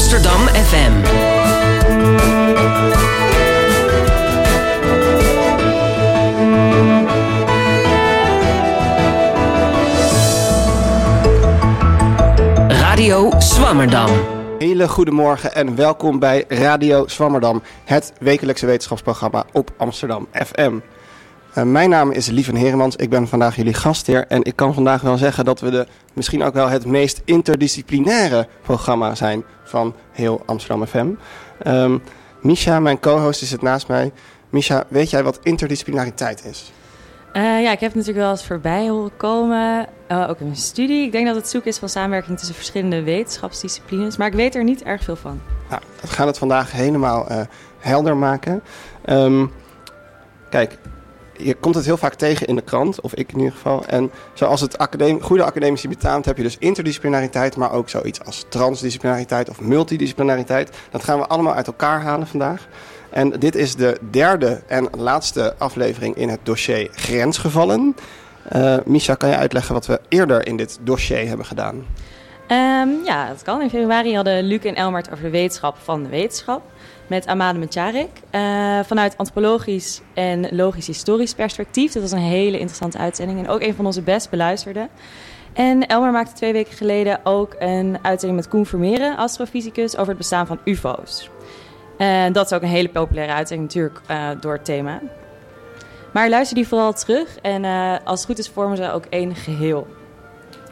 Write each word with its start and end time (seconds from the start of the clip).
Amsterdam 0.00 0.46
FM. 0.48 0.92
Radio 12.68 13.30
Swammerdam. 13.38 14.10
Hele 14.58 14.88
goede 14.88 15.10
morgen 15.10 15.54
en 15.54 15.76
welkom 15.76 16.18
bij 16.18 16.44
Radio 16.48 17.06
Swammerdam, 17.06 17.62
het 17.84 18.12
wekelijkse 18.18 18.66
wetenschapsprogramma 18.66 19.44
op 19.52 19.70
Amsterdam 19.76 20.28
FM. 20.32 20.78
Uh, 21.54 21.64
mijn 21.64 21.90
naam 21.90 22.10
is 22.10 22.26
Lieven 22.26 22.54
Heremans, 22.54 22.96
ik 22.96 23.10
ben 23.10 23.28
vandaag 23.28 23.56
jullie 23.56 23.74
gastheer 23.74 24.26
en 24.26 24.42
ik 24.42 24.56
kan 24.56 24.74
vandaag 24.74 25.00
wel 25.00 25.16
zeggen 25.16 25.44
dat 25.44 25.60
we 25.60 25.70
de, 25.70 25.86
misschien 26.12 26.42
ook 26.42 26.54
wel 26.54 26.68
het 26.68 26.86
meest 26.86 27.22
interdisciplinaire 27.24 28.48
programma 28.62 29.14
zijn 29.14 29.44
van 29.64 29.94
heel 30.12 30.42
Amsterdam 30.46 30.86
FM. 30.86 31.08
Um, 31.66 32.02
Misha, 32.40 32.80
mijn 32.80 33.00
co-host, 33.00 33.42
is 33.42 33.50
het 33.50 33.62
naast 33.62 33.88
mij. 33.88 34.12
Misha, 34.50 34.84
weet 34.88 35.10
jij 35.10 35.22
wat 35.22 35.38
interdisciplinariteit 35.42 36.44
is? 36.44 36.72
Uh, 37.32 37.42
ja, 37.62 37.72
ik 37.72 37.80
heb 37.80 37.94
natuurlijk 37.94 38.18
wel 38.18 38.30
eens 38.30 38.46
voorbij 38.46 38.88
horen 38.88 39.16
komen, 39.16 39.86
uh, 40.08 40.28
ook 40.28 40.38
in 40.38 40.46
mijn 40.46 40.58
studie. 40.58 41.04
Ik 41.04 41.12
denk 41.12 41.26
dat 41.26 41.36
het 41.36 41.48
zoeken 41.48 41.70
is 41.70 41.78
van 41.78 41.88
samenwerking 41.88 42.38
tussen 42.38 42.56
verschillende 42.56 43.02
wetenschapsdisciplines, 43.02 44.16
maar 44.16 44.26
ik 44.26 44.34
weet 44.34 44.54
er 44.54 44.64
niet 44.64 44.82
erg 44.82 45.04
veel 45.04 45.16
van. 45.16 45.40
Nou, 45.70 45.82
we 46.00 46.06
gaan 46.06 46.26
het 46.26 46.38
vandaag 46.38 46.72
helemaal 46.72 47.26
helder 47.78 48.16
maken. 48.16 48.62
Um, 49.06 49.52
kijk, 50.50 50.78
je 51.42 51.54
komt 51.54 51.74
het 51.74 51.84
heel 51.84 51.96
vaak 51.96 52.14
tegen 52.14 52.46
in 52.46 52.54
de 52.54 52.62
krant, 52.62 53.00
of 53.00 53.14
ik 53.14 53.32
in 53.32 53.38
ieder 53.38 53.52
geval. 53.52 53.84
En 53.86 54.10
zoals 54.34 54.60
het 54.60 54.78
academ 54.78 55.20
goede 55.20 55.44
academische 55.44 55.88
betaamt, 55.88 56.24
heb 56.24 56.36
je 56.36 56.42
dus 56.42 56.58
interdisciplinariteit, 56.58 57.56
maar 57.56 57.72
ook 57.72 57.88
zoiets 57.88 58.24
als 58.24 58.44
transdisciplinariteit 58.48 59.48
of 59.48 59.60
multidisciplinariteit. 59.60 60.70
Dat 60.90 61.04
gaan 61.04 61.18
we 61.18 61.26
allemaal 61.26 61.54
uit 61.54 61.66
elkaar 61.66 62.02
halen 62.02 62.26
vandaag. 62.26 62.66
En 63.10 63.30
dit 63.30 63.54
is 63.54 63.74
de 63.74 63.98
derde 64.10 64.62
en 64.66 64.88
laatste 64.96 65.54
aflevering 65.58 66.16
in 66.16 66.28
het 66.28 66.40
dossier 66.42 66.88
grensgevallen. 66.92 67.96
Uh, 68.56 68.76
Misha, 68.84 69.14
kan 69.14 69.28
je 69.28 69.36
uitleggen 69.36 69.74
wat 69.74 69.86
we 69.86 70.00
eerder 70.08 70.46
in 70.46 70.56
dit 70.56 70.78
dossier 70.82 71.28
hebben 71.28 71.46
gedaan? 71.46 71.86
Um, 72.48 73.04
ja, 73.04 73.28
dat 73.28 73.42
kan. 73.42 73.62
In 73.62 73.70
februari 73.70 74.14
hadden 74.14 74.42
Luc 74.42 74.64
en 74.64 74.74
Elmert 74.74 75.10
over 75.10 75.24
de 75.24 75.30
wetenschap 75.30 75.76
van 75.82 76.02
de 76.02 76.08
wetenschap. 76.08 76.62
Met 77.10 77.26
Amade 77.26 77.58
Metjarik. 77.58 78.08
Uh, 78.34 78.80
vanuit 78.84 79.16
antropologisch 79.16 80.00
en 80.14 80.56
logisch-historisch 80.56 81.34
perspectief. 81.34 81.92
Dat 81.92 82.02
was 82.02 82.12
een 82.12 82.18
hele 82.18 82.58
interessante 82.58 82.98
uitzending. 82.98 83.38
En 83.38 83.48
ook 83.48 83.60
een 83.60 83.74
van 83.74 83.86
onze 83.86 84.02
best 84.02 84.30
beluisterde. 84.30 84.88
En 85.52 85.86
Elmer 85.86 86.12
maakte 86.12 86.32
twee 86.32 86.52
weken 86.52 86.72
geleden 86.72 87.20
ook 87.24 87.56
een 87.58 87.98
uitzending 88.02 88.40
met 88.40 88.48
Koen 88.48 88.66
Vermeeren, 88.66 89.16
astrofysicus, 89.16 89.96
over 89.96 90.08
het 90.08 90.16
bestaan 90.16 90.46
van 90.46 90.60
UFO's. 90.64 91.30
En 91.98 92.32
dat 92.32 92.46
is 92.46 92.52
ook 92.52 92.62
een 92.62 92.68
hele 92.68 92.88
populaire 92.88 93.32
uitzending 93.32 93.68
natuurlijk 93.68 94.00
uh, 94.10 94.28
door 94.40 94.52
het 94.52 94.64
thema. 94.64 95.00
Maar 96.12 96.28
luister 96.28 96.56
die 96.56 96.68
vooral 96.68 96.92
terug 96.92 97.36
en 97.42 97.64
uh, 97.64 97.94
als 98.04 98.20
het 98.20 98.28
goed 98.28 98.38
is 98.38 98.48
vormen 98.48 98.76
ze 98.76 98.90
ook 98.90 99.04
één 99.04 99.34
geheel. 99.34 99.86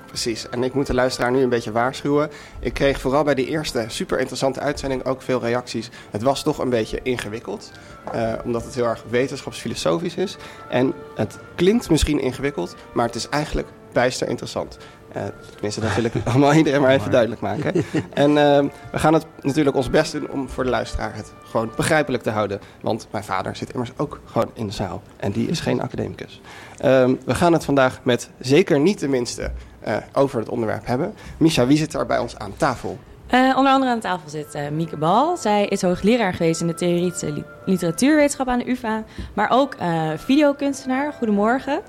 Precies, 0.08 0.48
en 0.48 0.62
ik 0.62 0.74
moet 0.74 0.86
de 0.86 0.94
luisteraar 0.94 1.30
nu 1.30 1.42
een 1.42 1.48
beetje 1.48 1.72
waarschuwen. 1.72 2.30
Ik 2.60 2.74
kreeg 2.74 3.00
vooral 3.00 3.24
bij 3.24 3.34
de 3.34 3.46
eerste 3.46 3.84
super 3.88 4.18
interessante 4.18 4.60
uitzending 4.60 5.04
ook 5.04 5.22
veel 5.22 5.40
reacties. 5.40 5.90
Het 6.10 6.22
was 6.22 6.42
toch 6.42 6.58
een 6.58 6.70
beetje 6.70 7.00
ingewikkeld, 7.02 7.72
uh, 8.14 8.32
omdat 8.44 8.64
het 8.64 8.74
heel 8.74 8.84
erg 8.84 9.04
wetenschapsfilosofisch 9.08 10.14
is. 10.14 10.36
En 10.68 10.92
het 11.14 11.38
klinkt 11.54 11.90
misschien 11.90 12.20
ingewikkeld, 12.20 12.76
maar 12.92 13.06
het 13.06 13.14
is 13.14 13.28
eigenlijk 13.28 13.68
bijster 13.92 14.28
interessant. 14.28 14.78
Uh, 15.16 15.22
tenminste, 15.50 15.80
dat 15.80 15.94
wil 15.94 16.04
ik 16.04 16.12
allemaal 16.24 16.54
iedereen 16.54 16.80
maar 16.80 16.90
even 16.90 17.10
duidelijk 17.10 17.40
maken. 17.40 17.72
En 18.12 18.30
uh, 18.30 18.70
we 18.92 18.98
gaan 18.98 19.14
het 19.14 19.26
natuurlijk 19.40 19.76
ons 19.76 19.90
best 19.90 20.12
doen 20.12 20.30
om 20.30 20.48
voor 20.48 20.64
de 20.64 20.70
luisteraar 20.70 21.14
het 21.14 21.32
gewoon 21.44 21.70
begrijpelijk 21.76 22.22
te 22.22 22.30
houden. 22.30 22.60
Want 22.80 23.08
mijn 23.10 23.24
vader 23.24 23.56
zit 23.56 23.72
immers 23.72 23.92
ook 23.96 24.20
gewoon 24.24 24.50
in 24.54 24.66
de 24.66 24.72
zaal. 24.72 25.02
En 25.16 25.32
die 25.32 25.48
is 25.48 25.60
geen 25.60 25.80
academicus. 25.80 26.40
Uh, 26.84 27.08
we 27.24 27.34
gaan 27.34 27.52
het 27.52 27.64
vandaag 27.64 28.00
met 28.02 28.30
zeker 28.38 28.80
niet 28.80 29.00
de 29.00 29.08
minste 29.08 29.50
uh, 29.88 29.96
over 30.12 30.38
het 30.38 30.48
onderwerp 30.48 30.86
hebben. 30.86 31.14
Misha, 31.36 31.66
wie 31.66 31.76
zit 31.76 31.94
er 31.94 32.06
bij 32.06 32.18
ons 32.18 32.38
aan 32.38 32.52
tafel? 32.56 32.98
Uh, 33.34 33.56
onder 33.56 33.72
andere 33.72 33.92
aan 33.92 34.00
tafel 34.00 34.30
zit 34.30 34.54
uh, 34.54 34.68
Mieke 34.68 34.96
Bal. 34.96 35.36
Zij 35.36 35.66
is 35.66 35.82
hoogleraar 35.82 36.34
geweest 36.34 36.60
in 36.60 36.66
de 36.66 36.74
theoretische 36.74 37.32
li 37.32 37.44
literatuurwetenschap 37.64 38.48
aan 38.48 38.58
de 38.58 38.70
UvA. 38.70 39.04
Maar 39.34 39.50
ook 39.50 39.74
uh, 39.80 40.10
videokunstenaar. 40.16 41.12
Goedemorgen. 41.12 41.80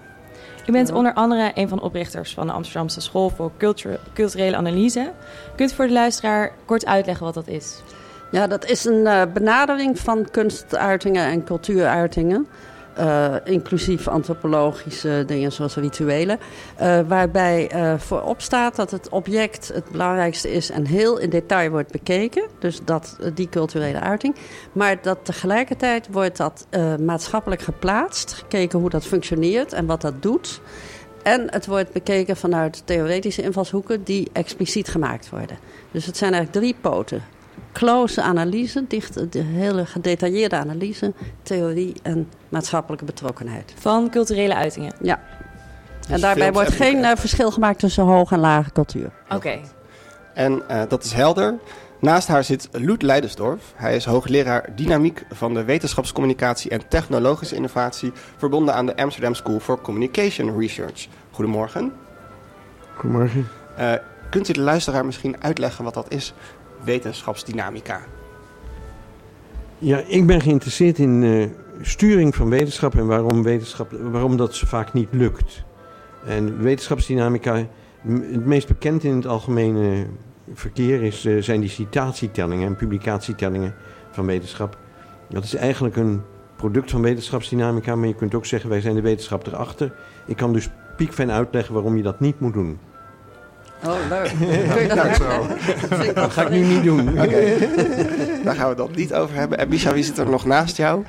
U 0.68 0.72
bent 0.72 0.92
onder 0.92 1.14
andere 1.14 1.52
een 1.54 1.68
van 1.68 1.78
de 1.78 1.84
oprichters 1.84 2.34
van 2.34 2.48
de 2.48 2.54
Amsterdamse 2.54 3.02
School 3.02 3.30
voor 3.30 3.52
Culture, 3.58 4.00
Culturele 4.14 4.56
Analyse. 4.56 5.12
Kunt 5.56 5.72
u 5.72 5.76
voor 5.76 5.88
de 5.88 5.94
luisteraar 5.94 6.52
kort 6.66 6.86
uitleggen 6.86 7.26
wat 7.26 7.34
dat 7.34 7.48
is? 7.48 7.82
Ja, 8.32 8.48
dat 8.48 8.66
is 8.66 8.86
een 8.86 9.06
uh, 9.06 9.22
benadering 9.34 10.00
van 10.00 10.28
kunstuitingen 10.32 11.26
en 11.26 11.44
cultuuruitingen. 11.44 12.48
Uh, 13.00 13.36
inclusief 13.44 14.08
antropologische 14.08 15.24
dingen 15.28 15.52
zoals 15.52 15.76
rituelen. 15.76 16.40
Uh, 16.82 17.00
waarbij 17.08 17.72
uh, 17.76 17.94
voorop 17.98 18.42
staat 18.42 18.76
dat 18.76 18.92
het 18.92 19.10
object 19.10 19.72
het 19.74 19.92
belangrijkste 19.92 20.52
is 20.52 20.70
en 20.70 20.86
heel 20.86 21.18
in 21.18 21.30
detail 21.30 21.70
wordt 21.70 21.92
bekeken. 21.92 22.44
Dus 22.60 22.80
dat, 22.86 23.18
die 23.34 23.50
culturele 23.50 24.00
uiting. 24.00 24.36
Maar 24.72 25.02
dat 25.02 25.18
tegelijkertijd 25.24 26.08
wordt 26.12 26.38
dat 26.38 26.68
maatschappelijk 27.02 27.62
geplaatst. 27.62 28.34
Gekeken 28.34 28.80
hoe 28.80 28.90
dat 28.90 29.06
functioneert 29.06 29.74
en 29.74 29.86
wat 29.86 30.02
dat 30.02 30.22
doet. 30.22 30.62
En 31.24 31.52
het 31.52 31.66
wordt 31.66 31.92
bekeken 31.92 32.38
vanuit 32.38 32.82
theoretische 32.86 33.42
invalshoeken 33.42 34.04
die 34.04 34.30
expliciet 34.34 34.88
gemaakt 34.88 35.30
worden. 35.30 35.58
Dus 35.92 36.06
het 36.06 36.18
zijn 36.18 36.34
eigenlijk 36.34 36.66
drie 36.66 36.76
poten 36.82 37.24
close 37.72 38.22
analyse, 38.22 38.86
dicht, 38.88 39.32
de 39.32 39.40
hele 39.40 39.86
gedetailleerde 39.86 40.56
analyse, 40.56 41.14
theorie 41.44 41.94
en 42.04 42.30
maatschappelijke 42.50 43.06
betrokkenheid. 43.06 43.74
Van 43.76 44.10
culturele 44.10 44.56
uitingen? 44.56 44.94
Ja. 45.02 45.20
Dus 46.00 46.10
en 46.10 46.22
daarbij 46.22 46.54
wordt 46.54 46.72
geen 46.72 46.98
uh, 46.98 47.12
verschil 47.16 47.52
gemaakt 47.52 47.80
tussen 47.80 48.04
hoge 48.04 48.34
en 48.34 48.40
lage 48.40 48.72
cultuur. 48.72 49.12
Oké. 49.24 49.36
Okay. 49.36 49.62
En 50.34 50.62
uh, 50.72 50.82
dat 50.88 51.04
is 51.04 51.14
helder. 51.14 51.60
Naast 52.00 52.28
haar 52.28 52.44
zit 52.44 52.70
Loet 52.72 53.02
Leidensdorf. 53.02 53.74
Hij 53.76 53.96
is 53.96 54.06
hoogleraar 54.06 54.70
dynamiek 54.76 55.26
van 55.30 55.54
de 55.54 55.64
wetenschapscommunicatie 55.64 56.72
en 56.72 56.88
technologische 56.88 57.56
innovatie, 57.56 58.12
verbonden 58.38 58.74
aan 58.74 58.86
de 58.86 58.98
Amsterdam 58.98 59.34
School 59.34 59.60
for 59.60 59.82
Communication 59.82 60.60
Research. 60.60 61.08
Goedemorgen. 61.32 61.94
Goedemorgen. 62.96 63.48
Uh, 63.80 63.94
kunt 64.30 64.50
u 64.50 64.54
de 64.54 64.62
luisteraar 64.62 65.06
misschien 65.06 65.44
uitleggen 65.44 65.84
wat 65.84 65.94
dat 65.94 66.12
is? 66.14 66.34
Wetenschapsdynamica? 66.84 68.02
Ja, 69.78 70.04
ik 70.08 70.26
ben 70.26 70.42
geïnteresseerd 70.42 70.98
in 70.98 71.22
uh, 71.22 71.46
sturing 71.82 72.36
van 72.36 72.50
wetenschap 72.50 72.96
en 72.96 73.08
waarom, 73.08 73.44
wetenschap, 73.44 73.92
waarom 73.92 74.38
dat 74.38 74.56
zo 74.56 74.68
vaak 74.68 74.94
niet 74.94 75.08
lukt. 75.12 75.64
En 76.26 76.62
wetenschapsdynamica, 76.62 77.56
het 78.08 78.46
meest 78.46 78.68
bekend 78.68 79.04
in 79.04 79.16
het 79.16 79.28
algemene 79.28 80.06
verkeer 80.54 81.04
is, 81.04 81.26
uh, 81.26 81.42
zijn 81.42 81.60
die 81.60 81.70
citatietellingen 81.70 82.68
en 82.68 82.76
publicatietellingen 82.76 83.76
van 84.12 84.26
wetenschap. 84.26 84.78
Dat 85.30 85.44
is 85.44 85.56
eigenlijk 85.56 85.96
een 85.96 86.22
product 86.56 86.92
van 86.92 87.02
wetenschapsdynamica, 87.02 87.96
maar 87.96 88.08
je 88.08 88.16
kunt 88.16 88.36
ook 88.36 88.46
zeggen 88.46 88.70
wij 88.70 88.82
zijn 88.82 88.96
de 88.96 89.02
wetenschap 89.02 89.48
erachter. 89.48 89.94
Ik 90.26 90.36
kan 90.36 90.54
dus 90.54 90.70
piekfijn 90.98 91.32
uitleggen 91.32 91.74
waarom 91.74 91.98
je 91.98 92.04
dat 92.04 92.20
niet 92.20 92.40
moet 92.40 92.54
doen. 92.54 92.80
Oh, 93.86 93.96
leuk. 94.10 94.32
Dat 94.88 94.96
nou, 94.96 95.14
zo. 95.14 95.48
Dat 96.14 96.32
ga 96.32 96.42
ik 96.42 96.50
nu 96.50 96.64
niet 96.64 96.84
doen. 96.84 97.10
Okay. 97.20 97.58
Daar 98.44 98.56
gaan 98.56 98.64
we 98.64 98.70
het 98.70 98.78
dan 98.78 98.92
niet 98.96 99.14
over 99.14 99.36
hebben. 99.36 99.58
En 99.58 99.70
Misha, 99.70 99.94
wie 99.94 100.04
zit 100.04 100.18
er 100.18 100.30
nog 100.30 100.46
naast 100.46 100.78
jou? 100.78 101.06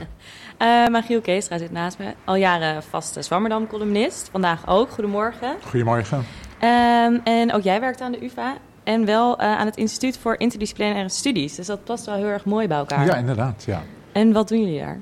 Uh, 0.59 0.87
Magiel 0.87 1.21
Keestra 1.21 1.59
zit 1.59 1.73
naast 1.73 1.99
me. 1.99 2.15
Al 2.25 2.35
jaren 2.35 2.83
vaste 2.83 3.23
Zwammerdam-columnist. 3.23 4.29
Vandaag 4.33 4.69
ook. 4.69 4.91
Goedemorgen. 4.91 5.55
Goedemorgen. 5.69 6.19
Um, 6.19 7.21
en 7.25 7.53
ook 7.53 7.63
jij 7.63 7.81
werkt 7.81 8.01
aan 8.01 8.13
de 8.13 8.25
UvA. 8.25 8.55
En 8.85 9.05
wel 9.05 9.41
uh, 9.41 9.59
aan 9.59 9.67
het 9.67 9.77
Instituut 9.77 10.19
voor 10.19 10.35
Interdisciplinaire 10.39 11.09
Studies. 11.09 11.55
Dus 11.55 11.67
dat 11.67 11.85
past 11.85 12.07
wel 12.07 12.15
heel 12.15 12.27
erg 12.27 12.45
mooi 12.45 12.69
bij 12.69 12.77
elkaar. 12.77 13.07
Ja, 13.07 13.15
inderdaad. 13.15 13.63
Ja. 13.67 13.83
En 14.13 14.33
wat 14.33 14.49
doen 14.49 14.61
jullie 14.61 14.81
daar? 14.81 15.01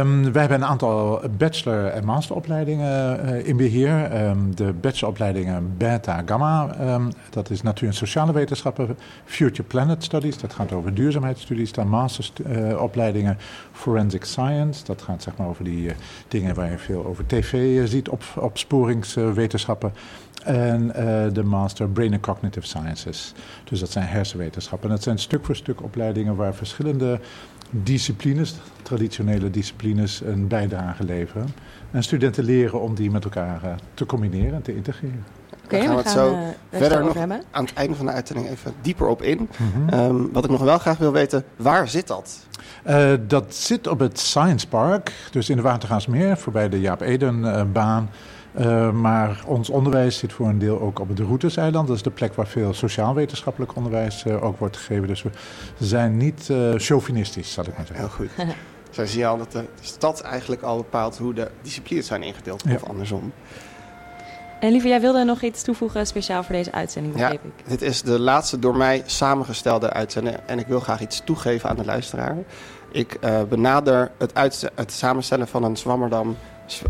Um, 0.00 0.32
wij 0.32 0.40
hebben 0.40 0.60
een 0.60 0.68
aantal 0.68 1.20
bachelor- 1.36 1.86
en 1.86 2.04
masteropleidingen 2.04 3.24
uh, 3.24 3.46
in 3.46 3.56
beheer. 3.56 4.26
Um, 4.28 4.56
de 4.56 4.72
bacheloropleidingen 4.72 5.74
Beta 5.76 6.22
Gamma, 6.26 6.76
um, 6.94 7.08
dat 7.30 7.50
is 7.50 7.62
natuur- 7.62 7.88
en 7.88 7.94
sociale 7.94 8.32
wetenschappen. 8.32 8.96
Future 9.24 9.62
Planet 9.62 10.04
Studies, 10.04 10.38
dat 10.38 10.52
gaat 10.52 10.72
over 10.72 10.94
duurzaamheidsstudies. 10.94 11.72
Dan 11.72 11.88
masteropleidingen 11.88 13.32
uh, 13.32 13.42
Forensic 13.72 14.24
Science, 14.24 14.84
dat 14.84 15.02
gaat 15.02 15.22
zeg 15.22 15.36
maar 15.36 15.48
over 15.48 15.64
die 15.64 15.92
dingen 16.28 16.54
waar 16.54 16.70
je 16.70 16.78
veel 16.78 17.06
over 17.06 17.26
tv 17.26 17.86
ziet, 17.88 18.08
op, 18.08 18.22
opsporingswetenschappen. 18.36 19.92
En 20.44 20.92
de 21.32 21.42
master 21.42 21.88
Brain 21.88 22.12
and 22.12 22.22
Cognitive 22.22 22.66
Sciences. 22.66 23.32
Dus 23.64 23.80
dat 23.80 23.90
zijn 23.90 24.06
hersenwetenschappen. 24.06 24.88
En 24.88 24.94
dat 24.94 25.04
zijn 25.04 25.18
stuk 25.18 25.44
voor 25.44 25.56
stuk 25.56 25.82
opleidingen 25.82 26.36
waar 26.36 26.54
verschillende 26.54 27.20
disciplines, 27.70 28.54
traditionele 28.82 29.50
disciplines, 29.50 30.20
een 30.20 30.46
bijdrage 30.46 31.04
leveren. 31.04 31.48
En 31.90 32.02
studenten 32.02 32.44
leren 32.44 32.80
om 32.80 32.94
die 32.94 33.10
met 33.10 33.24
elkaar 33.24 33.60
uh, 33.64 33.70
te 33.94 34.06
combineren 34.06 34.54
en 34.54 34.62
te 34.62 34.74
integreren. 34.74 35.24
Oké, 35.64 35.76
Daar 35.76 35.86
gaan 35.86 35.96
we 35.96 36.02
het 36.02 36.10
zo 36.10 36.32
eh, 36.32 36.78
verder 36.78 37.04
nog 37.04 37.14
hebben. 37.14 37.42
aan 37.50 37.64
het 37.64 37.74
einde 37.74 37.94
van 37.94 38.06
de 38.06 38.12
uitzending 38.12 38.48
even 38.48 38.72
dieper 38.80 39.06
op 39.06 39.22
in. 39.22 39.48
Mhm. 39.56 39.88
Ehm, 39.88 40.16
wat 40.32 40.44
ik 40.44 40.50
nog 40.50 40.62
wel 40.62 40.78
graag 40.78 40.98
wil 40.98 41.12
weten, 41.12 41.44
waar 41.56 41.88
zit 41.88 42.06
dat? 42.06 42.46
Eh, 42.82 43.12
dat 43.26 43.54
zit 43.54 43.86
op 43.86 43.98
het 43.98 44.18
Science 44.18 44.68
Park, 44.68 45.12
dus 45.30 45.48
in 45.48 45.56
de 45.56 45.62
Watergaasmeer, 45.62 46.36
voorbij 46.36 46.68
de 46.68 46.80
Jaap 46.80 47.00
Eden-baan. 47.00 48.10
Eh, 48.58 48.90
maar 48.90 49.42
ons 49.46 49.70
onderwijs 49.70 50.18
zit 50.18 50.32
voor 50.32 50.46
een 50.48 50.58
deel 50.58 50.80
ook 50.80 50.98
op 50.98 51.08
het 51.08 51.18
Routeseiland. 51.18 51.86
Dat 51.86 51.96
is 51.96 52.02
de 52.02 52.10
plek 52.10 52.34
waar 52.34 52.46
veel 52.46 52.74
sociaal-wetenschappelijk 52.74 53.76
onderwijs 53.76 54.24
eh, 54.24 54.44
ook 54.44 54.58
wordt 54.58 54.76
gegeven. 54.76 55.08
Dus 55.08 55.22
we 55.22 55.30
zijn 55.78 56.16
niet 56.16 56.50
eh, 56.50 56.72
chauvinistisch, 56.76 57.52
zal 57.52 57.64
ik 57.64 57.76
maar 57.76 57.86
zeggen. 57.86 58.06
Heel 58.06 58.14
goed. 58.14 58.30
Zo 58.90 59.04
zie 59.06 59.18
je 59.18 59.26
al 59.26 59.38
dat 59.38 59.52
de 59.52 59.64
stad 59.80 60.20
eigenlijk 60.20 60.62
al 60.62 60.76
bepaalt 60.76 61.18
hoe 61.18 61.34
de 61.34 61.50
disciplines 61.62 62.06
zijn 62.06 62.22
ingedeeld, 62.22 62.62
Ja. 62.66 62.74
of 62.74 62.84
andersom. 62.84 63.32
En 64.60 64.70
lieve, 64.70 64.88
jij 64.88 65.00
wilde 65.00 65.24
nog 65.24 65.42
iets 65.42 65.62
toevoegen 65.62 66.06
speciaal 66.06 66.42
voor 66.42 66.54
deze 66.54 66.72
uitzending, 66.72 67.14
Ja, 67.18 67.20
begreep 67.20 67.44
ik. 67.44 67.68
dit 67.68 67.82
is 67.82 68.02
de 68.02 68.18
laatste 68.18 68.58
door 68.58 68.76
mij 68.76 69.02
samengestelde 69.06 69.90
uitzending 69.92 70.36
en 70.46 70.58
ik 70.58 70.66
wil 70.66 70.80
graag 70.80 71.00
iets 71.00 71.22
toegeven 71.24 71.68
aan 71.68 71.76
de 71.76 71.84
luisteraar. 71.84 72.36
Ik 72.92 73.16
eh, 73.20 73.42
benader 73.48 74.10
het, 74.18 74.70
het 74.74 74.92
samenstellen 74.92 75.48
van 75.48 75.64
een 75.64 75.76
Zwammerdam 75.76 76.36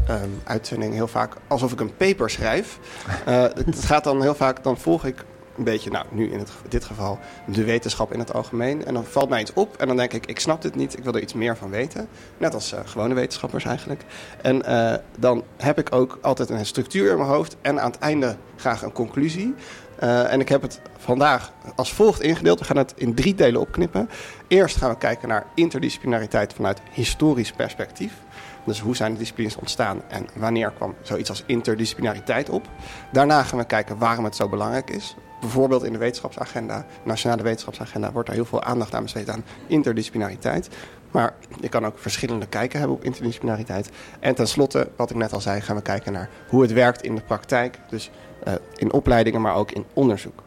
ehm, 0.07 0.29
uitzending 0.45 0.95
heel 0.95 1.09
vaak 1.09 1.35
alsof 1.47 1.73
ik 1.73 1.81
een 1.81 1.97
paper 1.97 2.31
schrijf. 2.31 2.79
Eh, 3.25 3.43
het 3.43 3.85
gaat 3.85 4.05
dan 4.05 4.23
heel 4.23 4.35
vaak, 4.35 4.63
dan 4.63 4.79
volg 4.79 5.05
ik 5.05 5.25
een 5.57 5.65
beetje, 5.65 5.91
nou 5.91 6.07
nu 6.11 6.31
in 6.33 6.39
het, 6.39 6.51
dit 6.69 6.85
geval, 6.85 7.19
de 7.47 7.65
wetenschap 7.65 8.13
in 8.13 8.19
het 8.19 8.33
algemeen. 8.33 8.85
En 8.85 8.95
dan 8.95 9.05
valt 9.05 9.29
mij 9.29 9.41
iets 9.41 9.53
op 9.53 9.77
en 9.77 9.87
dan 9.87 9.97
denk 9.97 10.13
ik, 10.13 10.27
ik 10.27 10.41
snap 10.41 10.63
dit 10.63 10.75
niet, 10.75 10.99
ik 10.99 11.05
wil 11.05 11.15
er 11.15 11.21
iets 11.21 11.33
meer 11.33 11.57
van 11.57 11.71
weten. 11.71 12.09
Net 12.39 12.55
als 12.55 12.73
eh, 12.73 12.81
gewone 12.85 13.15
wetenschappers 13.15 13.65
eigenlijk. 13.65 14.03
En 14.43 14.65
eh, 14.65 14.95
dan 15.19 15.45
heb 15.57 15.79
ik 15.79 15.95
ook 15.95 16.19
altijd 16.23 16.51
een 16.51 16.67
structuur 16.67 17.11
in 17.11 17.17
mijn 17.17 17.29
hoofd 17.29 17.57
en 17.61 17.81
aan 17.81 17.91
het 17.91 18.01
einde 18.01 18.37
graag 18.57 18.83
een 18.83 18.93
conclusie. 18.93 19.55
En 19.99 20.41
ik 20.41 20.49
heb 20.49 20.63
het 20.63 20.81
vandaag 20.99 21.53
als 21.77 21.93
volgt 21.93 22.23
ingedeeld. 22.23 22.59
We 22.59 22.65
gaan 22.65 22.77
het 22.77 22.93
in 22.97 23.15
drie 23.15 23.35
delen 23.35 23.61
opknippen. 23.61 24.11
Eerst 24.49 24.77
gaan 24.77 24.91
we 24.91 24.99
kijken 24.99 25.29
naar 25.29 25.47
interdisciplinariteit 25.55 26.53
vanuit 26.53 26.81
historisch 26.93 27.53
perspectief. 27.53 28.13
Dus 28.65 28.81
hoe 28.81 28.97
zijn 28.97 29.13
de 29.13 29.19
disciplines 29.19 29.57
ontstaan 29.57 30.03
en 30.09 30.27
wanneer 30.37 30.71
kwam 30.71 30.95
zoiets 31.03 31.31
als 31.31 31.43
interdisciplinariteit 31.47 32.49
op? 32.49 32.69
Daarna 33.13 33.43
gaan 33.43 33.59
we 33.59 33.65
kijken 33.65 33.99
waarom 33.99 34.25
het 34.25 34.37
zo 34.37 34.49
belangrijk 34.49 34.91
is. 34.91 35.17
Bijvoorbeeld 35.41 35.85
in 35.85 35.93
de 35.93 35.99
wetenschapsagenda, 35.99 36.87
nationale 37.03 37.43
wetenschapsagenda, 37.43 38.13
wordt 38.13 38.29
er 38.29 38.35
heel 38.35 38.45
veel 38.45 38.63
aandacht 38.63 38.95
aan 38.95 39.03
besteed 39.03 39.31
aan 39.31 39.45
interdisciplinariteit. 39.67 40.69
Maar 41.11 41.35
je 41.61 41.69
kan 41.69 41.87
ook 41.87 41.99
verschillende 41.99 42.47
kijken 42.47 42.79
hebben 42.79 42.97
op 42.97 43.05
interdisciplinariteit. 43.05 43.91
En 44.21 44.35
tenslotte, 44.35 44.91
wat 44.97 45.11
ik 45.11 45.17
net 45.17 45.33
al 45.33 45.41
zei, 45.41 45.61
gaan 45.61 45.77
we 45.77 45.83
kijken 45.83 46.13
naar 46.13 46.29
hoe 46.49 46.63
het 46.63 46.73
werkt 46.73 47.03
in 47.03 47.15
de 47.15 47.23
praktijk. 47.23 47.79
Dus 47.89 48.11
eh, 48.45 48.55
in 48.75 48.93
opleidingen, 48.93 49.41
maar 49.41 49.55
ook 49.55 49.71
in 49.71 49.85
onderzoek. 49.93 50.43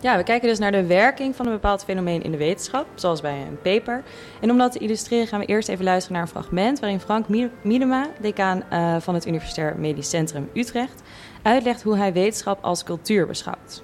Ja, 0.00 0.16
we 0.16 0.22
kijken 0.22 0.48
dus 0.48 0.58
naar 0.58 0.72
de 0.72 0.86
werking 0.86 1.36
van 1.36 1.46
een 1.46 1.52
bepaald 1.52 1.84
fenomeen 1.84 2.22
in 2.22 2.30
de 2.30 2.36
wetenschap, 2.36 2.86
zoals 2.94 3.20
bij 3.20 3.40
een 3.40 3.60
paper. 3.62 4.02
En 4.40 4.50
om 4.50 4.58
dat 4.58 4.72
te 4.72 4.78
illustreren 4.78 5.26
gaan 5.26 5.40
we 5.40 5.46
eerst 5.46 5.68
even 5.68 5.84
luisteren 5.84 6.12
naar 6.18 6.22
een 6.26 6.32
fragment 6.32 6.80
waarin 6.80 7.00
Frank 7.00 7.28
Mie- 7.28 7.50
Miedema, 7.62 8.10
decaan 8.20 8.70
eh, 8.70 8.96
van 9.00 9.14
het 9.14 9.26
Universitair 9.26 9.78
Medisch 9.78 10.08
Centrum 10.08 10.50
Utrecht, 10.54 11.02
uitlegt 11.42 11.82
hoe 11.82 11.96
hij 11.96 12.12
wetenschap 12.12 12.64
als 12.64 12.84
cultuur 12.84 13.26
beschouwt. 13.26 13.82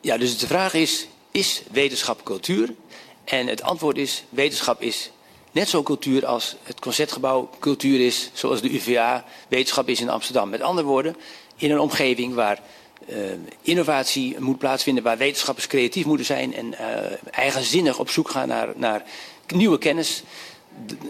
Ja, 0.00 0.18
dus 0.18 0.38
de 0.38 0.46
vraag 0.46 0.74
is, 0.74 1.08
is 1.30 1.62
wetenschap 1.72 2.24
cultuur? 2.24 2.74
En 3.24 3.46
het 3.46 3.62
antwoord 3.62 3.96
is, 3.96 4.24
wetenschap 4.28 4.80
is 4.80 5.10
net 5.52 5.68
zo 5.68 5.82
cultuur 5.82 6.26
als 6.26 6.56
het 6.62 6.80
Concertgebouw 6.80 7.50
cultuur 7.58 8.06
is, 8.06 8.30
zoals 8.32 8.60
de 8.60 8.74
UvA 8.74 9.24
wetenschap 9.48 9.88
is 9.88 10.00
in 10.00 10.08
Amsterdam. 10.08 10.50
Met 10.50 10.60
andere 10.60 10.86
woorden, 10.86 11.16
in 11.56 11.70
een 11.70 11.80
omgeving 11.80 12.34
waar 12.34 12.60
eh, 13.08 13.16
innovatie 13.62 14.36
moet 14.40 14.58
plaatsvinden, 14.58 15.02
waar 15.04 15.18
wetenschappers 15.18 15.66
creatief 15.66 16.04
moeten 16.04 16.26
zijn 16.26 16.54
en 16.54 16.78
eh, 16.78 17.16
eigenzinnig 17.30 17.98
op 17.98 18.10
zoek 18.10 18.30
gaan 18.30 18.48
naar, 18.48 18.68
naar 18.76 19.02
nieuwe 19.46 19.78
kennis. 19.78 20.22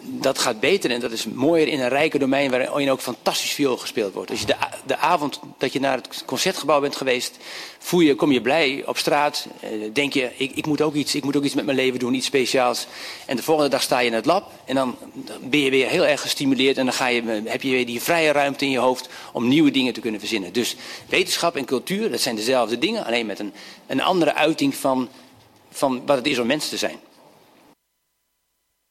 Dat 0.04 0.38
gaat 0.38 0.60
beter 0.60 0.90
en 0.90 1.00
dat 1.00 1.12
is 1.12 1.24
mooier 1.26 1.68
in 1.68 1.80
een 1.80 1.88
rijker 1.88 2.18
domein 2.18 2.50
waarin 2.50 2.90
ook 2.90 3.00
fantastisch 3.00 3.52
veel 3.52 3.76
gespeeld 3.76 4.14
wordt. 4.14 4.30
Als 4.30 4.40
je 4.40 4.46
de, 4.46 4.56
de 4.86 4.96
avond 4.96 5.40
dat 5.58 5.72
je 5.72 5.80
naar 5.80 5.96
het 5.96 6.24
concertgebouw 6.24 6.80
bent 6.80 6.96
geweest, 6.96 7.36
voel 7.78 8.00
je, 8.00 8.14
kom 8.14 8.32
je 8.32 8.40
blij 8.40 8.82
op 8.86 8.98
straat. 8.98 9.46
eh, 9.60 9.70
denk 9.92 10.12
je, 10.12 10.30
ik, 10.36 10.52
ik, 10.54 10.66
moet 10.66 10.80
ook 10.80 10.94
iets, 10.94 11.14
ik 11.14 11.24
moet 11.24 11.36
ook 11.36 11.44
iets 11.44 11.54
met 11.54 11.64
mijn 11.64 11.76
leven 11.76 11.98
doen, 11.98 12.14
iets 12.14 12.26
speciaals. 12.26 12.86
En 13.26 13.36
de 13.36 13.42
volgende 13.42 13.70
dag 13.70 13.82
sta 13.82 13.98
je 13.98 14.06
in 14.06 14.14
het 14.14 14.26
lab 14.26 14.52
en 14.64 14.74
dan 14.74 14.96
ben 15.40 15.60
je 15.60 15.70
weer 15.70 15.88
heel 15.88 16.06
erg 16.06 16.20
gestimuleerd. 16.20 16.76
En 16.78 16.84
dan 16.84 16.94
ga 16.94 17.06
je, 17.06 17.20
eh, 17.22 17.50
heb 17.52 17.62
je 17.62 17.70
weer 17.70 17.86
die 17.86 18.02
vrije 18.02 18.32
ruimte 18.32 18.64
in 18.64 18.70
je 18.70 18.78
hoofd 18.78 19.08
om 19.32 19.48
nieuwe 19.48 19.70
dingen 19.70 19.92
te 19.92 20.00
kunnen 20.00 20.20
verzinnen. 20.20 20.52
Dus 20.52 20.76
wetenschap 21.08 21.56
en 21.56 21.64
cultuur, 21.64 22.10
dat 22.10 22.20
zijn 22.20 22.36
dezelfde 22.36 22.78
dingen, 22.78 23.04
alleen 23.04 23.26
met 23.26 23.38
een, 23.38 23.52
een 23.86 24.02
andere 24.02 24.34
uiting 24.34 24.74
van, 24.74 25.08
van 25.70 26.02
wat 26.06 26.16
het 26.16 26.26
is 26.26 26.38
om 26.38 26.46
mens 26.46 26.68
te 26.68 26.76
zijn. 26.76 26.98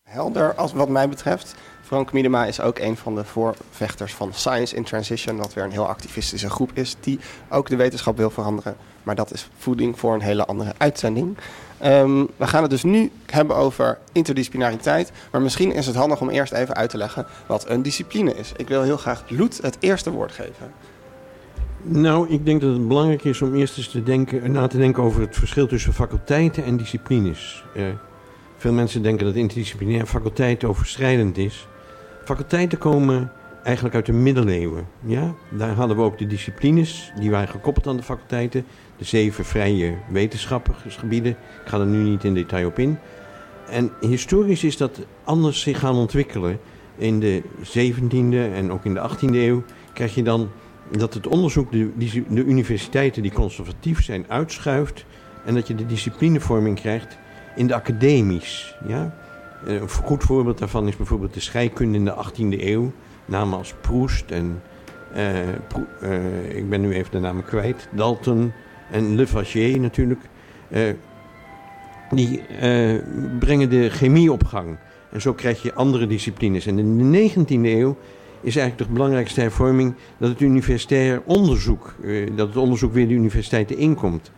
Helder, 0.10 0.54
als 0.56 0.74
wat 0.74 0.90
mij 0.90 1.10
betreft. 1.10 1.56
Frank 1.82 2.12
Miedema 2.14 2.46
is 2.46 2.62
ook 2.62 2.80
een 2.80 2.98
van 2.98 3.16
de 3.16 3.24
voorvechters 3.24 4.14
van 4.14 4.34
Science 4.34 4.76
in 4.76 4.84
Transition, 4.84 5.38
wat 5.38 5.54
weer 5.54 5.64
een 5.64 5.72
heel 5.72 5.88
activistische 5.88 6.50
groep 6.50 6.72
is, 6.74 6.96
die 7.00 7.20
ook 7.50 7.70
de 7.70 7.76
wetenschap 7.76 8.18
wil 8.18 8.30
veranderen. 8.30 8.76
Maar 9.04 9.16
dat 9.16 9.34
is 9.34 9.50
voeding 9.58 10.00
voor 10.00 10.14
een 10.14 10.22
hele 10.22 10.46
andere 10.46 10.74
uitzending. 10.78 11.38
Ehm, 11.78 12.26
we 12.38 12.48
gaan 12.48 12.62
het 12.62 12.72
dus 12.72 12.84
nu 12.84 13.12
hebben 13.26 13.56
over 13.56 13.98
interdisciplinariteit. 14.12 15.12
Maar 15.32 15.42
misschien 15.42 15.72
is 15.72 15.86
het 15.86 15.96
handig 15.96 16.22
om 16.22 16.30
eerst 16.30 16.54
even 16.54 16.76
uit 16.76 16.90
te 16.90 16.98
leggen 16.98 17.26
wat 17.48 17.70
een 17.70 17.82
discipline 17.82 18.36
is. 18.36 18.52
Ik 18.56 18.68
wil 18.68 18.82
heel 18.82 18.98
graag 18.98 19.24
Loet 19.28 19.62
het 19.62 19.78
eerste 19.80 20.12
woord 20.12 20.32
geven. 20.32 20.72
Nou, 21.82 22.30
ik 22.30 22.46
denk 22.46 22.62
dat 22.62 22.74
het 22.74 22.88
belangrijk 22.88 23.24
is 23.24 23.42
om 23.42 23.56
eerst 23.56 23.78
eens 23.78 23.90
te 23.90 24.04
denken, 24.04 24.52
na 24.52 24.68
te 24.68 24.78
denken 24.78 25.04
over 25.04 25.22
het 25.22 25.38
verschil 25.38 25.68
tussen 25.68 25.94
faculteiten 25.94 26.64
en 26.64 26.78
disciplines. 26.78 27.64
Eh, 27.76 27.84
veel 28.60 28.74
mensen 28.74 29.02
denken 29.02 29.26
dat 29.26 29.36
interdisciplinair 29.36 30.06
faculteit 30.06 30.64
overschrijdend 30.64 31.38
is. 31.38 31.68
Faculteiten 32.24 32.78
komen 32.78 33.32
eigenlijk 33.64 33.96
uit 33.96 34.06
de 34.06 34.14
middeleeuwen. 34.14 34.88
Ja? 35.06 35.34
Daar 35.50 35.74
hadden 35.74 35.98
we 35.98 36.04
ook 36.04 36.18
de 36.18 36.28
disciplines, 36.28 37.12
die 37.20 37.32
waren 37.32 37.48
gekoppeld 37.48 37.88
aan 37.88 37.98
de 37.98 38.04
faculteiten. 38.04 38.66
De 38.98 39.04
zeven 39.06 39.46
vrije 39.46 39.98
wetenschapsgebieden. 40.10 41.32
Ik 41.32 41.70
ga 41.70 41.80
er 41.80 41.86
nu 41.86 42.10
niet 42.10 42.24
in 42.24 42.34
detail 42.34 42.68
op 42.68 42.80
in. 42.80 42.98
En 43.70 43.92
historisch 44.00 44.64
is 44.64 44.78
dat 44.78 45.00
anders 45.24 45.62
zich 45.62 45.80
gaan 45.80 45.96
ontwikkelen. 45.96 46.60
In 46.96 47.20
de 47.20 47.44
17e 47.64 48.54
en 48.56 48.72
ook 48.72 48.86
in 48.86 48.94
de 48.94 49.10
18e 49.10 49.34
eeuw 49.34 49.64
krijg 49.94 50.16
je 50.16 50.24
dan 50.24 50.50
dat 50.98 51.14
het 51.14 51.28
onderzoek 51.28 51.72
de 51.72 52.44
universiteiten 52.46 53.22
die 53.22 53.32
conservatief 53.32 54.04
zijn 54.04 54.26
uitschuift 54.28 55.06
en 55.46 55.54
dat 55.54 55.68
je 55.68 55.76
de 55.76 55.86
disciplinevorming 55.86 56.80
krijgt 56.80 57.18
in 57.60 57.68
de 57.68 57.76
academies. 57.76 58.76
Ja? 58.88 59.16
Eh, 59.66 59.74
Een 59.74 59.90
goed 59.90 60.24
voorbeeld 60.24 60.58
daarvan 60.58 60.88
is 60.88 60.96
bijvoorbeeld 60.96 61.34
de 61.34 61.40
scheikunde 61.40 61.98
in 61.98 62.06
de 62.06 62.16
18e 62.16 62.62
eeuw. 62.62 62.92
Namen 63.26 63.58
als 63.58 63.74
Proest 63.82 64.32
en 64.32 64.62
eh, 65.14 65.50
eh, 65.50 66.56
ik 66.56 66.70
ben 66.70 66.82
nu 66.82 66.94
even 66.94 67.12
de 67.12 67.20
namen 67.20 67.44
kwijt. 67.44 67.88
Dalton 67.92 68.52
en 68.92 69.16
Lavoisier 69.16 69.80
natuurlijk. 69.80 70.22
Die 72.12 72.42
brengen 73.40 73.70
de 73.70 73.90
chemie 73.90 74.32
op 74.32 74.44
gang. 74.44 74.78
En 75.12 75.22
zo 75.22 75.34
krijg 75.34 75.62
je 75.62 75.74
andere 75.74 76.08
disciplines. 76.08 76.66
En 76.66 76.80
in 76.80 77.12
de 77.12 77.30
19e 77.30 77.46
eeuw 77.48 77.98
is 78.42 78.56
eigenlijk 78.56 78.90
de 78.90 78.94
belangrijkste 78.94 79.42
hervorming 79.42 79.96
dat 80.18 80.30
het 80.30 80.40
universitair 80.40 81.22
onderzoek, 81.26 81.96
dat 82.36 82.48
het 82.48 82.58
onderzoek 82.58 82.94
weer 82.94 83.08
de 83.08 83.14
universiteiten 83.14 83.78
inkomt. 83.78 84.32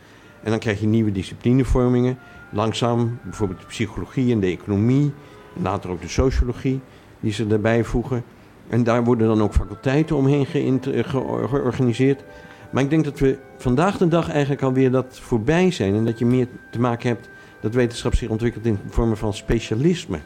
En 0.44 0.50
dan 0.50 0.60
krijg 0.60 0.80
je 0.80 0.88
nieuwe 0.88 1.12
disciplinevormingen. 1.12 2.18
Langzaam, 2.51 3.20
bijvoorbeeld 3.24 3.60
de 3.60 3.65
psychologie 3.65 4.31
en 4.34 4.39
de 4.39 4.48
economie, 4.48 5.13
later 5.53 5.89
ook 5.89 6.01
de 6.01 6.08
sociologie, 6.08 6.79
die 7.20 7.31
ze 7.31 7.48
daarbij 7.48 7.84
voegen. 7.84 8.24
En 8.70 8.84
daar 8.84 9.03
worden 9.03 9.27
dan 9.27 9.41
ook 9.41 9.53
faculteiten 9.53 10.15
omheen 10.15 10.46
eh, 10.46 11.03
ge- 11.03 11.46
georganiseerd. 11.50 12.24
Maar 12.72 12.84
ik 12.84 12.89
denk 12.89 13.03
dat 13.03 13.20
we 13.20 13.38
vandaag 13.58 13.98
de 13.98 14.08
dag 14.08 14.29
eigenlijk 14.29 14.62
alweer 14.62 14.91
dat 14.91 15.20
voorbij 15.20 15.72
zijn. 15.72 15.96
En 15.96 16.05
dat 16.05 16.20
je 16.20 16.25
meer 16.25 16.48
te 16.72 16.79
maken 16.79 17.10
hebt 17.10 17.29
dat 17.62 17.74
wetenschap 17.74 18.15
zich 18.15 18.29
ontwikkelt 18.29 18.65
in 18.65 18.79
vormen 18.89 19.17
van 19.17 19.34
specialisme. 19.34 20.20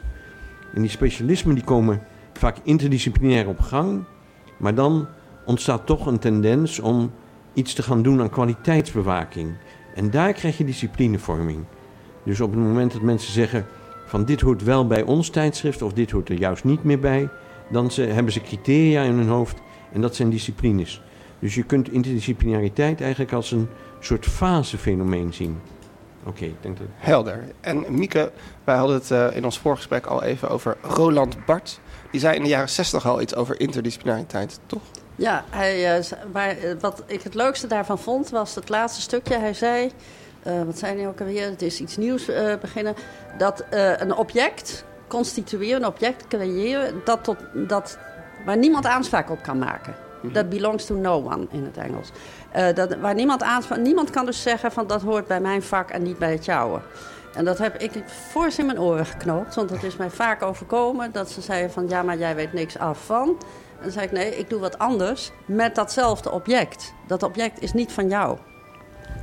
En 0.74 0.80
die 0.80 0.90
specialismen 0.90 1.54
die 1.54 1.64
komen 1.64 2.02
vaak 2.32 2.56
interdisciplinair 2.62 3.48
op 3.48 3.60
gang. 3.60 4.04
Maar 4.56 4.74
dan 4.74 5.06
ontstaat 5.44 5.86
toch 5.86 6.06
een 6.06 6.18
tendens 6.18 6.80
om 6.80 7.12
iets 7.52 7.74
te 7.74 7.82
gaan 7.82 8.02
doen 8.02 8.20
aan 8.20 8.30
kwaliteitsbewaking. 8.30 9.54
En 9.94 10.10
daar 10.10 10.32
krijg 10.32 10.58
je 10.58 10.64
disciplinevorming. 10.64 11.64
Dus 12.26 12.40
op 12.40 12.50
het 12.50 12.60
moment 12.60 12.92
dat 12.92 13.02
mensen 13.02 13.32
zeggen 13.32 13.66
van 14.06 14.24
dit 14.24 14.40
hoort 14.40 14.62
wel 14.62 14.86
bij 14.86 15.02
ons 15.02 15.30
tijdschrift 15.30 15.82
of 15.82 15.92
dit 15.92 16.10
hoort 16.10 16.28
er 16.28 16.38
juist 16.38 16.64
niet 16.64 16.84
meer 16.84 16.98
bij, 16.98 17.28
dan 17.70 17.90
ze, 17.90 18.02
hebben 18.02 18.32
ze 18.32 18.40
criteria 18.40 19.02
in 19.02 19.14
hun 19.14 19.28
hoofd 19.28 19.58
en 19.92 20.00
dat 20.00 20.14
zijn 20.14 20.30
disciplines. 20.30 21.02
Dus 21.38 21.54
je 21.54 21.62
kunt 21.62 21.92
interdisciplinariteit 21.92 23.00
eigenlijk 23.00 23.32
als 23.32 23.50
een 23.50 23.68
soort 24.00 24.26
fasefenomeen 24.26 25.34
zien. 25.34 25.60
Oké, 26.24 26.44
ik 26.44 26.56
denk 26.60 26.78
dat... 26.78 26.86
Helder. 26.96 27.44
En 27.60 27.84
Mieke, 27.88 28.32
wij 28.64 28.76
hadden 28.76 28.96
het 28.96 29.10
uh, 29.10 29.36
in 29.36 29.44
ons 29.44 29.58
voorgesprek 29.58 30.06
al 30.06 30.22
even 30.22 30.48
over 30.48 30.76
Roland 30.82 31.44
Bart. 31.44 31.80
Die 32.10 32.20
zei 32.20 32.36
in 32.36 32.42
de 32.42 32.48
jaren 32.48 32.68
60 32.68 33.06
al 33.06 33.20
iets 33.20 33.34
over 33.34 33.60
interdisciplinariteit, 33.60 34.60
toch? 34.66 34.82
Ja, 35.16 35.44
hij, 35.50 35.98
uh, 35.98 36.04
maar, 36.32 36.56
wat 36.80 37.02
ik 37.06 37.22
het 37.22 37.34
leukste 37.34 37.66
daarvan 37.66 37.98
vond 37.98 38.30
was 38.30 38.54
het 38.54 38.68
laatste 38.68 39.00
stukje. 39.00 39.38
Hij 39.38 39.54
zei, 39.54 39.90
uh, 40.46 40.62
wat 40.62 40.78
zei 40.78 40.98
hij 40.98 41.08
ook 41.08 41.20
alweer? 41.20 41.50
Het 41.50 41.62
is 41.62 41.80
iets 41.80 41.96
nieuws 41.96 42.30
beginnen. 42.60 42.94
Dat 43.38 43.64
een 43.96 44.14
object 44.14 44.84
constitueren, 45.08 45.82
een 45.82 45.88
object 45.88 46.26
creëren, 46.28 47.00
dat 47.04 47.24
tot, 47.24 47.36
dat, 47.54 47.98
waar 48.44 48.56
niemand 48.56 48.86
aanspraak 48.86 49.30
op 49.30 49.42
kan 49.42 49.58
maken. 49.58 49.94
Dat 50.22 50.46
mhm. 50.46 50.54
belongs 50.54 50.86
to 50.86 50.94
no 50.94 51.14
one 51.14 51.46
in 51.50 51.64
het 51.64 51.76
Engels. 51.76 52.10
Dat, 52.74 52.96
waar 52.96 53.14
niemand 53.14 53.42
aanspraak... 53.42 53.78
Niemand 53.78 54.10
kan 54.10 54.26
dus 54.26 54.42
zeggen 54.42 54.72
van 54.72 54.86
dat 54.86 55.02
hoort 55.02 55.26
bij 55.26 55.40
mijn 55.40 55.62
vak 55.62 55.90
en 55.90 56.02
niet 56.02 56.18
bij 56.18 56.32
het 56.32 56.44
jouwe. 56.44 56.80
En 57.36 57.44
dat 57.44 57.58
heb 57.58 57.76
ik 57.76 57.92
voor 58.30 58.48
in 58.56 58.66
mijn 58.66 58.80
oren 58.80 59.06
geknoopt. 59.06 59.54
Want 59.54 59.70
het 59.70 59.82
is 59.82 59.96
mij 59.96 60.10
vaak 60.10 60.42
overkomen 60.42 61.12
dat 61.12 61.30
ze 61.30 61.40
zeiden 61.40 61.70
van... 61.70 61.88
ja, 61.88 62.02
maar 62.02 62.18
jij 62.18 62.34
weet 62.34 62.52
niks 62.52 62.78
af 62.78 63.04
van. 63.04 63.28
En 63.76 63.82
dan 63.82 63.90
zei 63.90 64.04
ik 64.04 64.12
nee, 64.12 64.38
ik 64.38 64.50
doe 64.50 64.60
wat 64.60 64.78
anders 64.78 65.30
met 65.46 65.74
datzelfde 65.74 66.30
object. 66.30 66.94
Dat 67.06 67.22
object 67.22 67.62
is 67.62 67.72
niet 67.72 67.92
van 67.92 68.08
jou. 68.08 68.38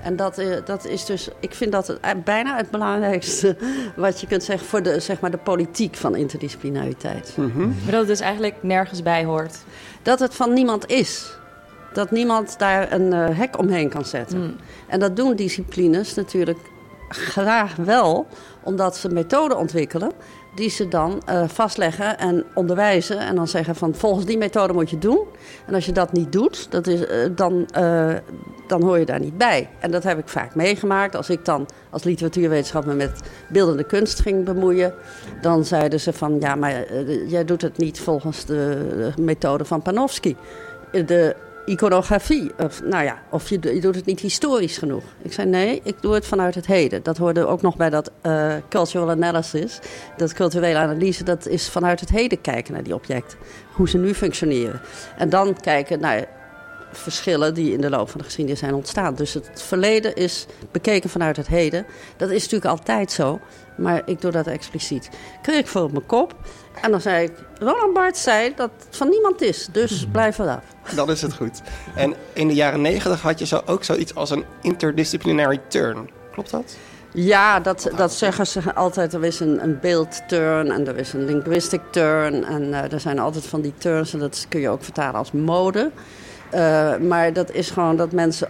En 0.04 0.16
dat, 0.16 0.40
uh, 0.40 0.56
dat 0.66 0.86
is 0.86 1.06
dus, 1.06 1.30
ik 1.40 1.54
vind 1.54 1.72
dat 1.72 1.88
het, 1.88 1.98
uh, 2.06 2.12
bijna 2.24 2.58
het 2.58 2.70
belangrijkste 2.70 3.56
wat 3.96 4.22
je 4.22 4.28
kunt 4.28 4.44
zeggen 4.44 4.68
voor 4.68 4.84
de, 4.84 5.00
zeg 5.00 5.20
maar 5.20 5.32
de 5.32 5.38
politiek 5.38 5.96
van 5.96 6.16
interdisciplinariteit. 6.16 7.34
Mm 7.36 7.52
-hmm. 7.52 7.68
Maar 7.68 7.92
dat 7.92 8.00
het 8.00 8.08
dus 8.08 8.20
eigenlijk 8.20 8.56
nergens 8.62 9.02
bij 9.02 9.26
hoort. 9.26 9.58
Dat 10.02 10.20
het 10.20 10.36
van 10.36 10.54
niemand 10.54 10.90
is. 10.90 11.38
Dat 11.94 12.12
niemand 12.12 12.60
daar 12.60 12.92
een 12.92 13.14
uh, 13.14 13.38
hek 13.38 13.60
omheen 13.60 13.90
kan 13.90 14.06
zetten. 14.06 14.40
Mm. 14.40 14.56
En 14.88 15.00
dat 15.00 15.16
doen 15.16 15.36
disciplines 15.36 16.14
natuurlijk 16.14 16.60
graag 17.10 17.76
wel, 17.76 18.28
omdat 18.64 18.98
ze 18.98 19.10
methoden 19.10 19.58
ontwikkelen 19.58 20.12
die 20.56 20.70
ze 20.70 20.88
dan 20.88 21.22
uh, 21.30 21.48
vastleggen 21.48 22.18
en 22.18 22.44
onderwijzen. 22.54 23.20
En 23.20 23.36
dan 23.36 23.48
zeggen 23.48 23.76
van 23.76 23.96
volgens 23.96 24.26
die 24.26 24.38
methode 24.38 24.74
moet 24.74 24.90
je 24.90 24.98
doen. 24.98 25.20
En 25.66 25.74
als 25.74 25.86
je 25.86 25.92
dat 25.92 26.12
niet 26.12 26.32
doet, 26.32 26.72
dat 26.72 26.88
is, 26.88 27.02
uh, 27.02 27.08
dan, 27.36 27.68
uh, 27.78 28.14
dan 28.68 28.84
hoor 28.84 29.00
je 29.00 29.06
daar 29.06 29.20
niet 29.20 29.38
bij. 29.38 29.70
En 29.80 29.92
dat 29.92 30.04
heb 30.04 30.18
ik 30.18 30.28
vaak 30.28 30.56
meegemaakt. 30.56 31.16
Als 31.16 31.30
ik 31.30 31.46
dan 31.46 31.68
als 31.90 32.04
literatuurwetenschap 32.04 32.86
me 32.86 32.94
met 32.94 33.20
beeldende 33.48 33.84
kunst 33.84 34.20
ging 34.20 34.46
bemoeien... 34.46 34.94
dan 35.42 35.66
zeiden 35.66 36.00
ze 36.00 36.14
van 36.14 36.40
ja, 36.40 36.56
maar 36.56 36.94
jij 37.28 37.46
doet 37.46 37.62
het 37.62 37.78
niet 37.78 38.00
volgens 38.00 38.46
de 38.46 39.12
methode 39.20 39.66
van 39.66 39.82
Panofsky. 39.82 40.36
De 40.92 41.36
iconografie. 41.66 42.52
Of, 42.58 42.82
nou 42.84 43.04
ja, 43.04 43.22
of 43.30 43.50
je, 43.50 43.60
doet 43.60 43.96
het 43.96 44.06
niet 44.06 44.20
historisch 44.20 44.78
genoeg. 44.78 45.04
Ik 45.22 45.34
zei 45.34 45.50
nee, 45.50 45.82
ik 45.84 45.96
doe 46.02 46.14
het 46.14 46.26
vanuit 46.26 46.56
het 46.56 46.66
heden. 46.66 47.04
Dat 47.04 47.18
hoorde 47.18 47.48
ook 47.48 47.62
nog 47.62 47.76
bij 47.76 47.90
dat 47.90 48.12
uh, 48.26 48.54
cultural 48.70 49.10
analysis. 49.10 49.80
Dat 50.18 50.34
culturele 50.34 50.80
analyse, 50.80 51.24
dat 51.24 51.48
is 51.48 51.70
vanuit 51.70 52.00
het 52.00 52.10
heden 52.10 52.42
kijken 52.42 52.74
naar 52.74 52.84
die 52.84 52.94
objecten. 52.94 53.38
Hoe 53.74 53.90
ze 53.90 53.98
nu 53.98 54.14
functioneren. 54.14 54.82
En 55.18 55.30
dan 55.30 55.56
kijken 55.62 56.00
naar 56.00 56.28
verschillen 56.92 57.54
die 57.54 57.74
in 57.74 57.82
de 57.82 57.90
loop 57.90 58.10
van 58.10 58.20
de 58.20 58.26
geschiedenis 58.26 58.60
zijn 58.60 58.74
ontstaan. 58.74 59.16
Dus 59.16 59.34
het 59.34 59.62
verleden 59.62 60.16
is 60.16 60.46
bekeken 60.72 61.10
vanuit 61.10 61.38
het 61.38 61.48
heden. 61.48 61.86
Dat 62.18 62.30
is 62.30 62.42
natuurlijk 62.42 62.72
altijd 62.72 63.12
zo, 63.12 63.40
maar 63.78 64.02
ik 64.06 64.22
doe 64.22 64.32
dat 64.32 64.48
expliciet. 64.48 65.10
Kreeg 65.42 65.60
ik 65.60 65.68
voor 65.68 65.82
op 65.82 65.92
mijn 65.92 66.06
kop. 66.06 66.36
En 66.82 66.92
dan 66.92 67.02
zei 67.02 67.26
ik, 67.26 67.32
Roland 67.60 67.94
Barthes 67.94 68.24
zei 68.24 68.54
dat 68.56 68.70
het 68.86 68.98
van 68.98 69.10
niemand 69.10 69.42
is, 69.42 69.68
dus 69.72 70.08
blijf 70.12 70.38
eraf. 70.38 70.64
Dan 70.96 71.10
is 71.10 71.22
het 71.22 71.34
goed. 71.34 71.62
En 71.96 72.14
in 72.34 72.48
de 72.48 72.54
jaren 72.54 72.82
negentig 72.82 73.22
had 73.22 73.40
je 73.40 73.46
zo 73.46 73.62
ook 73.66 73.84
zoiets 73.84 74.16
als 74.16 74.30
een 74.30 74.46
interdisciplinary 74.62 75.62
turn. 75.68 76.10
Klopt 76.32 76.52
dat? 76.52 76.78
Ja, 77.14 77.60
dat, 77.60 77.90
dat 77.96 78.14
zeggen 78.14 78.48
ze 78.48 78.74
altijd. 78.74 79.14
Er 79.14 79.26
is 79.26 79.40
een, 79.40 79.64
een 79.64 79.80
beeldturn 79.80 80.72
en 80.72 80.88
er 80.88 80.98
is 80.98 81.14
een 81.14 81.26
linguistic 81.26 81.82
turn. 81.90 82.44
En 82.44 82.64
uh, 82.64 82.92
er 82.92 83.00
zijn 83.00 83.20
altijd 83.20 83.46
van 83.46 83.62
die 83.62 83.74
turns 83.78 84.14
en 84.14 84.20
dat 84.20 84.46
kun 84.50 84.60
je 84.60 84.70
ook 84.70 84.84
vertalen 84.84 85.16
als 85.16 85.32
mode. 85.32 85.92
Uh, 86.54 86.98
maar 86.98 87.34
dat 87.34 87.52
is 87.52 87.70
gewoon 87.70 87.96
dat 87.96 88.12
mensen 88.12 88.50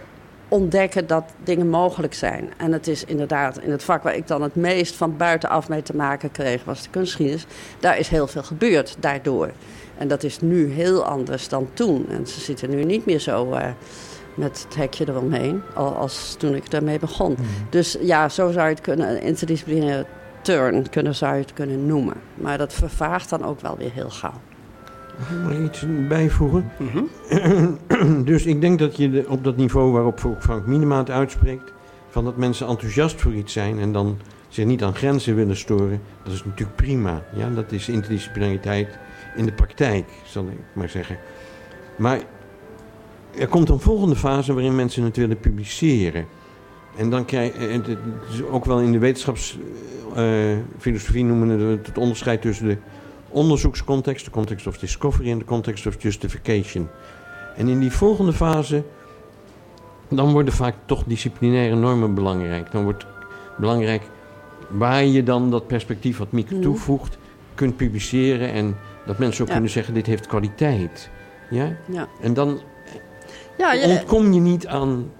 ontdekken 0.54 1.06
dat 1.06 1.24
dingen 1.44 1.68
mogelijk 1.68 2.14
zijn. 2.14 2.52
En 2.56 2.72
het 2.72 2.86
is 2.86 3.04
inderdaad 3.04 3.58
in 3.58 3.70
het 3.70 3.84
vak 3.84 4.02
waar 4.02 4.16
ik 4.16 4.26
dan 4.26 4.42
het 4.42 4.54
meest 4.54 4.94
van 4.94 5.16
buitenaf 5.16 5.68
mee 5.68 5.82
te 5.82 5.96
maken 5.96 6.30
kreeg, 6.30 6.64
was 6.64 6.82
de 6.82 6.90
kunstgeschiedenis. 6.90 7.46
Daar 7.80 7.98
is 7.98 8.08
heel 8.08 8.26
veel 8.26 8.42
gebeurd 8.42 8.96
daardoor. 9.00 9.50
En 9.98 10.08
dat 10.08 10.22
is 10.22 10.40
nu 10.40 10.72
heel 10.72 11.04
anders 11.04 11.48
dan 11.48 11.68
toen. 11.72 12.06
En 12.08 12.26
ze 12.26 12.40
zitten 12.40 12.70
nu 12.70 12.84
niet 12.84 13.06
meer 13.06 13.18
zo 13.18 13.52
uh, 13.52 13.66
met 14.34 14.64
het 14.64 14.76
hekje 14.76 15.08
eromheen 15.08 15.62
als 15.74 16.34
toen 16.38 16.54
ik 16.54 16.70
daarmee 16.70 16.98
begon. 16.98 17.36
Mm. 17.38 17.46
Dus 17.70 17.96
ja, 18.00 18.28
zo 18.28 18.50
zou 18.50 18.68
je 18.68 18.74
het 18.74 18.82
kunnen, 18.82 19.10
een 19.10 19.22
interdisciplinaire 19.22 20.06
turn 20.42 20.90
kunnen, 20.90 21.14
zou 21.14 21.34
je 21.34 21.40
het 21.40 21.52
kunnen 21.52 21.86
noemen. 21.86 22.16
Maar 22.34 22.58
dat 22.58 22.72
vervaagt 22.72 23.30
dan 23.30 23.44
ook 23.44 23.60
wel 23.60 23.76
weer 23.76 23.92
heel 23.92 24.10
gauw. 24.10 24.40
Ik 25.50 25.64
iets 25.64 25.84
bijvoegen? 26.08 26.70
Dus 28.24 28.46
ik 28.46 28.60
denk 28.60 28.78
dat 28.78 28.96
je 28.96 29.24
op 29.28 29.44
dat 29.44 29.56
niveau 29.56 29.92
waarop 29.92 30.36
Frank 30.38 30.66
Minema 30.66 31.06
uitspreekt, 31.06 31.72
van 32.08 32.24
dat 32.24 32.36
mensen 32.36 32.66
enthousiast 32.66 33.20
voor 33.20 33.32
iets 33.32 33.52
zijn 33.52 33.78
en 33.78 33.92
dan 33.92 34.18
zich 34.48 34.64
niet 34.64 34.82
aan 34.82 34.94
grenzen 34.94 35.34
willen 35.34 35.56
storen, 35.56 36.00
dat 36.22 36.32
is 36.32 36.44
natuurlijk 36.44 36.76
prima. 36.76 37.22
Ja, 37.34 37.50
dat 37.50 37.72
is 37.72 37.88
interdisciplinariteit 37.88 38.98
in 39.36 39.44
de 39.44 39.52
praktijk, 39.52 40.04
zal 40.24 40.44
ik 40.44 40.58
maar 40.72 40.88
zeggen. 40.88 41.16
Maar 41.96 42.18
er 43.38 43.48
komt 43.48 43.68
een 43.68 43.80
volgende 43.80 44.16
fase 44.16 44.52
waarin 44.52 44.74
mensen 44.74 45.02
het 45.02 45.16
willen 45.16 45.40
publiceren. 45.40 46.26
En 46.96 47.10
dan 47.10 47.24
krijg 47.24 47.58
je, 47.58 47.82
is 48.30 48.42
ook 48.42 48.64
wel 48.64 48.80
in 48.80 48.92
de 48.92 48.98
wetenschapsfilosofie 48.98 51.22
uh, 51.22 51.28
noemen 51.28 51.58
we 51.58 51.64
het, 51.64 51.86
het 51.86 51.98
onderscheid 51.98 52.42
tussen 52.42 52.68
de 52.68 52.76
onderzoekscontext, 53.34 54.24
de 54.24 54.30
context 54.30 54.66
of 54.66 54.78
discovery 54.78 55.30
en 55.30 55.38
de 55.38 55.44
context 55.44 55.86
of 55.86 56.02
justification. 56.02 56.88
En 57.56 57.68
in 57.68 57.80
die 57.80 57.92
volgende 57.92 58.32
fase, 58.32 58.84
dan 60.08 60.32
worden 60.32 60.54
vaak 60.54 60.74
toch 60.84 61.04
disciplinaire 61.04 61.74
normen 61.74 62.14
belangrijk. 62.14 62.70
Dan 62.70 62.82
wordt 62.84 63.06
belangrijk 63.56 64.02
waar 64.68 65.04
je 65.04 65.22
dan 65.22 65.50
dat 65.50 65.66
perspectief 65.66 66.18
wat 66.18 66.32
Mieke 66.32 66.54
mhm. 66.54 66.62
toevoegt, 66.62 67.18
kunt 67.54 67.76
publiceren 67.76 68.52
en 68.52 68.76
dat 69.06 69.18
mensen 69.18 69.44
ook 69.44 69.50
kunnen 69.50 69.70
zeggen, 69.70 69.94
dit 69.94 70.06
heeft 70.06 70.26
kwaliteit. 70.26 71.10
Ja? 71.50 71.76
ja. 71.86 72.08
En 72.20 72.34
dan 72.34 72.60
ja, 73.58 73.72
je... 73.72 73.86
ontkom 73.86 74.32
je 74.32 74.40
niet 74.40 74.66
aan 74.66 75.10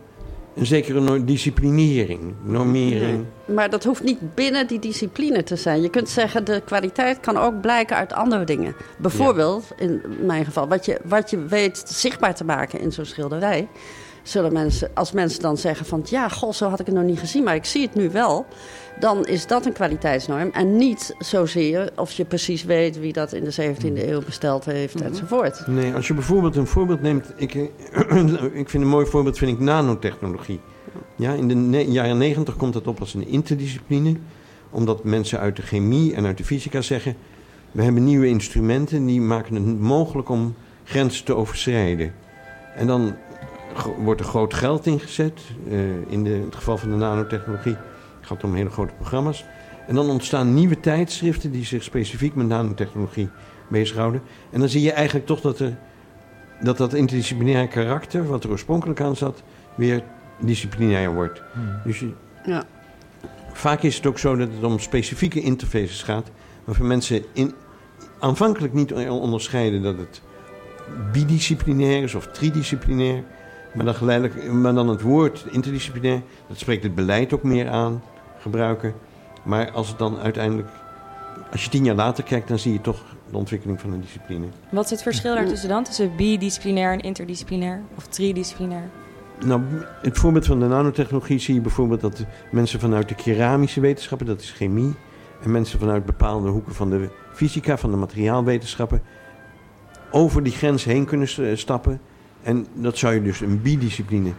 een 0.55 0.67
zekere 0.67 1.25
disciplinering, 1.25 2.35
normering. 2.43 3.25
maar 3.45 3.71
dat 3.71 3.85
hoeft 3.85 4.03
niet 4.03 4.35
binnen 4.35 4.67
die 4.67 4.79
discipline 4.79 5.43
te 5.43 5.57
zijn. 5.57 5.83
Je 5.83 5.89
kunt 5.89 6.09
zeggen, 6.09 6.45
de 6.45 6.63
kwaliteit 6.65 7.21
kan 7.21 7.37
ook 7.37 7.61
blijken 7.61 7.97
uit 7.97 8.13
andere 8.13 8.45
dingen. 8.45 8.75
Bijvoorbeeld, 8.99 9.65
in 9.77 10.03
mijn 10.21 10.45
geval, 10.45 10.69
wat 10.69 10.85
je, 10.85 11.01
wat 11.05 11.31
je 11.31 11.45
weet 11.45 11.83
zichtbaar 11.87 12.35
te 12.35 12.45
maken 12.45 12.81
in 12.81 12.93
zo'n 12.93 13.05
schilderij 13.05 13.69
zullen 14.23 14.53
mensen, 14.53 14.91
als 14.95 15.13
mensen 15.13 15.41
dan 15.41 15.57
zeggen 15.57 15.87
van... 15.87 16.03
ja, 16.05 16.29
goh, 16.29 16.53
zo 16.53 16.69
had 16.69 16.81
ik 16.81 16.87
het 16.87 16.95
nog 16.95 17.05
niet 17.05 17.19
gezien, 17.19 17.45
maar 17.45 17.55
ik 17.55 17.65
zie 17.65 17.83
het 17.83 17.95
nu 17.95 18.11
wel... 18.11 18.47
dan 18.99 19.27
is 19.27 19.47
dat 19.47 19.67
een 19.67 19.73
kwaliteitsnorm. 19.73 20.51
En 20.53 20.77
niet 20.77 21.15
zozeer 21.19 21.93
of 21.97 22.13
je 22.13 22.25
precies 22.25 22.65
weet 22.65 22.99
wie 22.99 23.13
dat 23.13 23.33
in 23.33 23.45
de 23.45 23.53
17e 23.53 23.79
hmm. 23.79 23.97
eeuw 23.97 24.23
besteld 24.25 24.65
heeft 24.65 24.95
mm 24.95 25.07
enzovoort. 25.07 25.67
Nee, 25.67 25.95
als 25.95 26.07
je 26.07 26.15
bijvoorbeeld 26.15 26.57
een 26.57 26.67
voorbeeld 26.67 27.03
neemt... 27.03 27.33
Ik, 27.37 27.55
ik 28.63 28.69
vind 28.69 28.73
een 28.73 28.89
mooi 28.89 29.07
voorbeeld 29.07 29.39
vind 29.39 29.51
ik 29.51 29.59
nanotechnologie. 29.59 30.61
Ja, 31.17 31.33
in 31.33 31.71
de 31.71 31.85
jaren 31.91 32.19
90 32.19 32.57
komt 32.57 32.73
dat 32.73 32.87
op 32.87 33.01
als 33.01 33.15
een 33.15 33.27
interdiscipline... 33.27 34.17
omdat 34.71 35.05
mensen 35.05 35.39
uit 35.39 35.57
de 35.57 35.63
chemie 35.63 36.15
en 36.15 36.27
uit 36.27 36.39
de 36.39 36.45
fysica 36.45 36.81
zeggen... 36.81 37.17
we 37.73 37.83
hebben 37.83 38.05
nieuwe 38.05 38.27
instrumenten 38.27 39.07
die 39.07 39.21
maken 39.21 39.55
het 39.55 39.81
mogelijk 39.81 40.29
om 40.29 40.55
grenzen 40.85 41.25
te 41.25 41.35
overschrijden. 41.35 42.13
En 42.77 42.87
dan 42.87 43.15
wordt 43.99 44.21
er 44.21 44.27
groot 44.27 44.55
geld 44.55 44.87
ingezet. 44.87 45.41
Uh, 45.69 45.79
in, 46.09 46.25
de, 46.25 46.31
het 46.31 46.55
geval 46.55 46.79
van 46.79 46.91
de 46.91 46.97
nanotechnologie 46.97 47.77
het 48.29 48.33
gaat 48.33 48.51
om 48.51 48.55
hele 48.55 48.71
grote 48.71 48.95
programma's. 48.95 49.45
En 49.87 49.95
dan 49.95 50.11
ontstaan 50.11 50.55
nieuwe 50.55 50.81
tijdschriften 50.81 51.51
die 51.51 51.65
zich 51.65 51.83
specifiek 51.83 52.35
met 52.35 52.47
nanotechnologie 52.47 53.29
bezighouden. 53.69 54.23
En 54.51 54.61
dan 54.61 54.69
zie 54.69 54.83
je 54.83 54.93
eigenlijk 54.93 55.27
toch 55.27 55.41
dat, 55.41 55.59
er, 55.59 55.77
dat 56.61 56.77
dat 56.77 56.95
interdisciplinaire 56.95 57.69
karakter, 57.69 58.27
wat 58.27 58.45
er 58.45 58.51
oorspronkelijk 58.51 59.01
aan 59.01 59.17
zat, 59.17 59.43
weer 59.75 60.03
disciplinair 60.41 61.15
wordt. 61.15 61.43
Hmm. 61.53 61.81
Dus 61.85 61.99
je, 61.99 62.13
ja. 62.47 62.65
vaak 63.53 63.83
is 63.83 63.97
het 63.97 64.07
ook 64.07 64.19
zo 64.19 64.37
dat 64.37 64.49
het 64.55 64.65
om 64.65 64.79
specifieke 64.79 65.41
interfaces 65.41 66.03
gaat, 66.03 66.31
waarvan 66.65 66.87
mensen 66.87 67.25
in, 67.33 67.55
aanvankelijk 68.19 68.73
niet 68.73 68.93
onderscheiden 68.93 69.83
dat 69.83 69.99
het 69.99 70.23
bidisciplinair 71.13 72.03
is 72.03 72.15
of 72.15 72.27
tridisciplinair. 72.27 73.23
Maar 73.75 73.85
dan, 73.85 73.95
geleidelijk, 73.95 74.53
maar 74.53 74.75
dan 74.75 74.89
het 74.89 75.01
woord 75.01 75.47
interdisciplinair, 75.51 76.23
dat 76.49 76.59
spreekt 76.59 76.83
het 76.83 76.95
beleid 76.95 77.33
ook 77.33 77.43
meer 77.43 77.69
aan, 77.69 78.03
gebruiken. 78.45 78.95
Maar 79.43 79.71
als 79.71 79.89
het 79.89 79.99
dan 79.99 80.19
uiteindelijk, 80.19 80.69
als 81.53 81.65
je 81.65 81.71
tien 81.71 81.85
jaar 81.85 81.95
later 81.95 82.25
kijkt, 82.25 82.49
dan 82.49 82.59
zie 82.59 82.73
je 82.73 82.81
toch 82.81 83.03
de 83.31 83.37
ontwikkeling 83.37 83.81
van 83.81 83.93
een 83.93 84.01
discipline. 84.01 84.47
Wat 84.69 84.85
is 84.85 84.91
het 84.91 85.03
verschil 85.03 85.35
daartussen 85.35 85.69
dan, 85.69 85.85
tussen 85.85 86.17
bidisciplinair 86.17 86.93
en 86.93 87.01
interdisciplinair 87.01 87.83
of 87.97 88.07
tridisciplinair? 88.07 88.91
nou, 89.39 89.63
het 90.03 90.19
voorbeeld 90.19 90.47
van 90.47 90.61
de 90.61 90.67
nanotechnologie 90.67 91.39
zie 91.39 91.55
je 91.55 91.61
bijvoorbeeld 91.61 92.01
dat 92.01 92.25
mensen 92.51 92.81
vanuit 92.81 93.09
de 93.09 93.15
keramische 93.15 93.81
wetenschappen, 93.81 94.27
dat 94.27 94.41
is 94.41 94.51
chemie, 94.51 94.95
en 95.43 95.51
mensen 95.51 95.79
vanuit 95.79 96.05
bepaalde 96.05 96.49
hoeken 96.49 96.75
van 96.75 96.91
de 96.91 97.09
fysica, 97.33 97.79
van 97.79 97.91
de 97.91 97.97
materiaalwetenschappen, 97.97 99.03
over 100.11 100.43
die 100.43 100.53
grens 100.53 100.85
heen 100.85 101.05
kunnen 101.05 101.59
stappen. 101.59 102.01
En 102.43 102.67
dat 102.73 102.99
zou 102.99 103.15
je 103.15 103.23
dus 103.23 103.41
een 103.41 103.63
bidiscipline. 103.63 104.33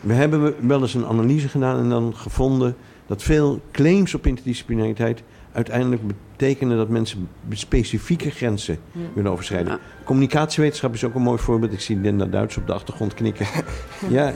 We 0.00 0.12
hebben 0.12 0.68
wel 0.68 0.80
eens 0.80 0.94
een 0.94 1.06
analyse 1.06 1.48
gedaan 1.48 1.78
en 1.78 1.88
dan 1.88 2.14
gevonden 2.16 2.76
dat 3.06 3.22
veel 3.22 3.60
claims 3.72 4.14
op 4.14 4.26
interdisciplinariteit 4.26 5.22
uiteindelijk 5.52 6.02
betekenen 6.06 6.76
dat 6.76 6.88
mensen 6.88 7.28
specifieke 7.50 8.30
grenzen 8.30 8.78
willen 9.12 9.30
overschrijden. 9.30 9.78
Communicatiewetenschap 10.04 10.94
is 10.94 11.04
ook 11.04 11.14
een 11.14 11.22
mooi 11.22 11.38
voorbeeld. 11.38 11.72
Ik 11.72 11.80
zie 11.80 11.96
Linda 11.96 12.24
Duits 12.24 12.56
op 12.56 12.66
de 12.66 12.72
achtergrond 12.72 13.14
knikken. 13.14 13.46
ja, 14.08 14.32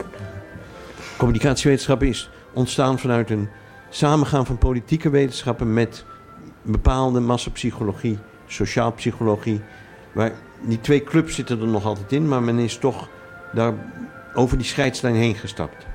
communicatiewetenschap 1.17 2.03
is 2.03 2.31
ontstaan 2.53 2.99
vanuit 2.99 3.31
een 3.31 3.49
samengaan 3.91 4.47
van 4.47 4.59
politieke 4.59 5.11
wetenschappen 5.11 5.73
met 5.73 6.05
bepaalde 6.62 7.21
massapsychologie, 7.21 8.19
sociaalpsychologie. 8.47 9.61
Waar 10.12 10.33
die 10.61 10.81
twee 10.81 11.05
clubs 11.05 11.35
zitten 11.35 11.61
er 11.61 11.67
nog 11.67 11.85
altijd 11.85 12.12
in, 12.12 12.29
maar 12.29 12.43
men 12.43 12.59
is 12.59 12.77
toch 12.77 13.09
daar 13.53 13.75
over 14.35 14.57
die 14.57 14.67
scheidslijn 14.67 15.15
heen 15.15 15.35
gestapt. 15.35 15.87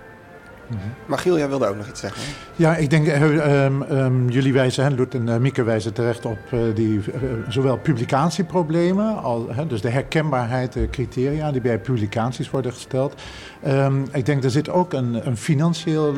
Mm 0.67 0.77
-hmm. 1.07 1.37
jij 1.37 1.49
wilde 1.49 1.67
ook 1.67 1.75
nog 1.75 1.87
iets 1.87 1.99
zeggen. 1.99 2.21
Ja, 2.55 2.75
ik 2.75 2.89
denk, 2.89 3.07
um, 3.07 4.29
jullie 4.29 4.53
wijzen, 4.53 4.83
hè, 4.83 4.95
Loet 4.95 5.13
en 5.13 5.27
uh, 5.27 5.37
Mieke 5.37 5.63
wijzen 5.63 5.93
terecht 5.93 6.25
op 6.25 6.37
uh, 6.53 6.59
die, 6.75 7.01
zowel 7.49 7.77
publicatieproblemen, 7.77 9.21
al, 9.21 9.47
hè, 9.51 9.67
dus 9.67 9.81
de 9.81 9.89
herkenbaarheid, 9.89 10.73
de 10.73 10.89
criteria 10.89 11.51
die 11.51 11.61
bij 11.61 11.79
publicaties 11.79 12.49
worden 12.49 12.73
gesteld. 12.73 13.21
Um, 13.67 14.05
ik 14.11 14.25
denk, 14.25 14.43
er 14.43 14.51
zit 14.51 14.69
ook 14.69 14.93
een, 14.93 15.27
een 15.27 15.37
financieel 15.37 16.13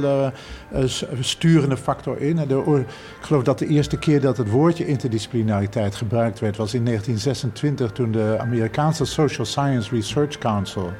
sturende 1.19 1.77
factor 1.77 2.21
in. 2.21 2.35
De, 2.35 2.85
ik 3.19 3.25
geloof 3.25 3.43
dat 3.43 3.59
de 3.59 3.67
eerste 3.67 3.97
keer 3.97 4.21
dat 4.21 4.37
het 4.37 4.49
woordje 4.49 4.87
interdisciplinariteit 4.87 5.95
gebruikt 5.95 6.39
werd, 6.39 6.57
was 6.57 6.73
in 6.73 6.85
1926 6.85 7.91
toen 7.91 8.11
de 8.11 8.35
Amerikaanse 8.39 9.05
Social 9.05 9.45
Science 9.45 9.95
Research 9.95 10.37
Council 10.37 10.91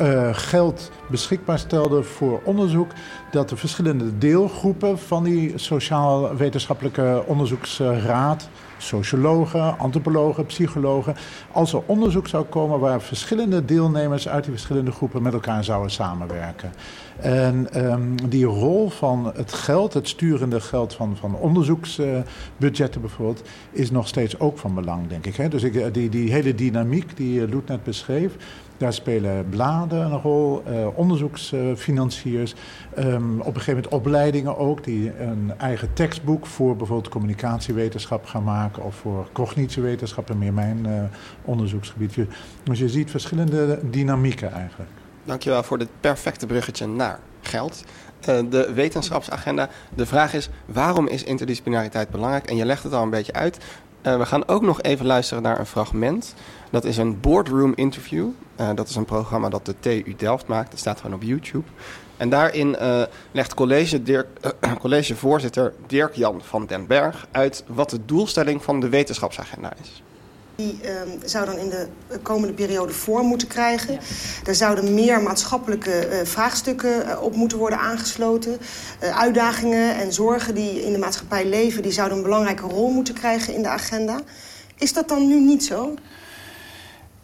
uh, 0.00 0.28
geld 0.32 0.90
beschikbaar 1.10 1.58
stelde 1.58 2.02
voor 2.02 2.40
onderzoek, 2.44 2.90
dat 3.30 3.48
de 3.48 3.56
verschillende 3.56 4.18
deelgroepen 4.18 4.98
van 4.98 5.24
die 5.24 5.52
sociaal-wetenschappelijke 5.58 7.22
onderzoeksraad, 7.26 8.48
sociologen, 8.78 9.78
antropologen, 9.78 10.46
psychologen, 10.46 11.14
als 11.52 11.72
er 11.72 11.82
onderzoek 11.86 12.28
zou 12.28 12.44
komen 12.44 12.80
waar 12.80 13.00
verschillende 13.00 13.64
deelnemers 13.64 14.28
uit 14.28 14.44
die 14.44 14.52
verschillende 14.52 14.90
groepen 14.90 15.22
met 15.22 15.32
elkaar 15.32 15.64
zouden 15.64 15.90
samenwerken. 15.90 16.72
En 17.20 17.84
um, 17.92 18.28
die 18.28 18.44
rol 18.44 18.88
van 18.90 19.32
het 19.34 19.52
geld, 19.52 19.94
het 19.94 20.08
sturende 20.08 20.60
geld 20.60 20.94
van, 20.94 21.16
van 21.16 21.34
onderzoeksbudgetten 21.34 23.00
bijvoorbeeld, 23.00 23.42
is 23.70 23.90
nog 23.90 24.08
steeds 24.08 24.38
ook 24.38 24.58
van 24.58 24.74
belang, 24.74 25.08
denk 25.08 25.26
ik. 25.26 25.36
Hè? 25.36 25.48
Dus 25.48 25.62
ik, 25.62 25.94
die, 25.94 26.08
die 26.08 26.32
hele 26.32 26.54
dynamiek 26.54 27.16
die 27.16 27.48
Loet 27.48 27.68
net 27.68 27.84
beschreef, 27.84 28.36
daar 28.76 28.92
spelen 28.92 29.48
bladen 29.48 30.00
een 30.00 30.20
rol, 30.20 30.62
uh, 30.68 30.86
onderzoeksfinanciers. 30.94 32.54
Um, 32.98 33.40
op 33.40 33.46
een 33.46 33.52
gegeven 33.52 33.74
moment 33.74 33.92
opleidingen 33.92 34.58
ook, 34.58 34.84
die 34.84 35.20
een 35.20 35.52
eigen 35.58 35.92
tekstboek 35.92 36.46
voor 36.46 36.76
bijvoorbeeld 36.76 37.12
communicatiewetenschap 37.12 38.26
gaan 38.26 38.44
maken 38.44 38.82
of 38.82 38.94
voor 38.94 39.28
cognitiewetenschap, 39.32 40.30
en 40.30 40.38
meer 40.38 40.52
mijn 40.52 40.86
uh, 40.86 41.02
onderzoeksgebied. 41.44 42.16
Dus 42.62 42.78
je 42.78 42.88
ziet 42.88 43.10
verschillende 43.10 43.78
dynamieken 43.90 44.52
eigenlijk. 44.52 44.90
Dankjewel 45.24 45.62
voor 45.62 45.78
dit 45.78 45.88
perfecte 46.00 46.46
bruggetje 46.46 46.86
naar 46.86 47.18
geld. 47.40 47.84
Uh, 48.28 48.38
de 48.50 48.72
wetenschapsagenda. 48.74 49.68
De 49.94 50.06
vraag 50.06 50.34
is, 50.34 50.48
waarom 50.66 51.08
is 51.08 51.24
interdisciplinariteit 51.24 52.10
belangrijk? 52.10 52.46
En 52.46 52.56
je 52.56 52.64
legt 52.64 52.82
het 52.82 52.92
al 52.92 53.02
een 53.02 53.10
beetje 53.10 53.32
uit. 53.32 53.58
Uh, 54.02 54.18
we 54.18 54.26
gaan 54.26 54.48
ook 54.48 54.62
nog 54.62 54.82
even 54.82 55.06
luisteren 55.06 55.42
naar 55.42 55.58
een 55.58 55.66
fragment. 55.66 56.34
Dat 56.70 56.84
is 56.84 56.96
een 56.96 57.20
boardroom 57.20 57.72
interview. 57.74 58.28
Uh, 58.60 58.70
dat 58.74 58.88
is 58.88 58.96
een 58.96 59.04
programma 59.04 59.48
dat 59.48 59.66
de 59.66 59.74
TU 59.80 60.14
Delft 60.16 60.46
maakt. 60.46 60.70
Dat 60.70 60.80
staat 60.80 61.00
gewoon 61.00 61.16
op 61.16 61.22
YouTube. 61.22 61.64
En 62.16 62.28
daarin 62.28 62.76
uh, 62.80 63.02
legt 63.32 63.54
college 63.54 64.02
Dirk, 64.02 64.26
collegevoorzitter 64.80 65.74
Dirk-Jan 65.86 66.40
van 66.44 66.66
den 66.66 66.86
Berg 66.86 67.26
uit 67.30 67.64
wat 67.66 67.90
de 67.90 68.04
doelstelling 68.04 68.64
van 68.64 68.80
de 68.80 68.88
wetenschapsagenda 68.88 69.72
is. 69.82 70.02
Die 70.56 70.78
uh, 70.84 70.90
zou 71.24 71.46
dan 71.46 71.58
in 71.58 71.68
de 71.68 71.88
komende 72.22 72.54
periode 72.54 72.92
vorm 72.92 73.26
moeten 73.26 73.48
krijgen. 73.48 73.92
Ja. 73.92 74.00
Er 74.44 74.54
zouden 74.54 74.94
meer 74.94 75.22
maatschappelijke 75.22 76.08
uh, 76.10 76.26
vraagstukken 76.26 77.06
uh, 77.06 77.22
op 77.22 77.34
moeten 77.34 77.58
worden 77.58 77.78
aangesloten. 77.78 78.58
Uh, 79.02 79.18
uitdagingen 79.18 79.96
en 79.96 80.12
zorgen 80.12 80.54
die 80.54 80.84
in 80.84 80.92
de 80.92 80.98
maatschappij 80.98 81.46
leven... 81.46 81.82
die 81.82 81.92
zouden 81.92 82.16
een 82.16 82.22
belangrijke 82.22 82.66
rol 82.66 82.90
moeten 82.90 83.14
krijgen 83.14 83.54
in 83.54 83.62
de 83.62 83.68
agenda. 83.68 84.20
Is 84.78 84.92
dat 84.92 85.08
dan 85.08 85.26
nu 85.26 85.40
niet 85.40 85.64
zo? 85.64 85.94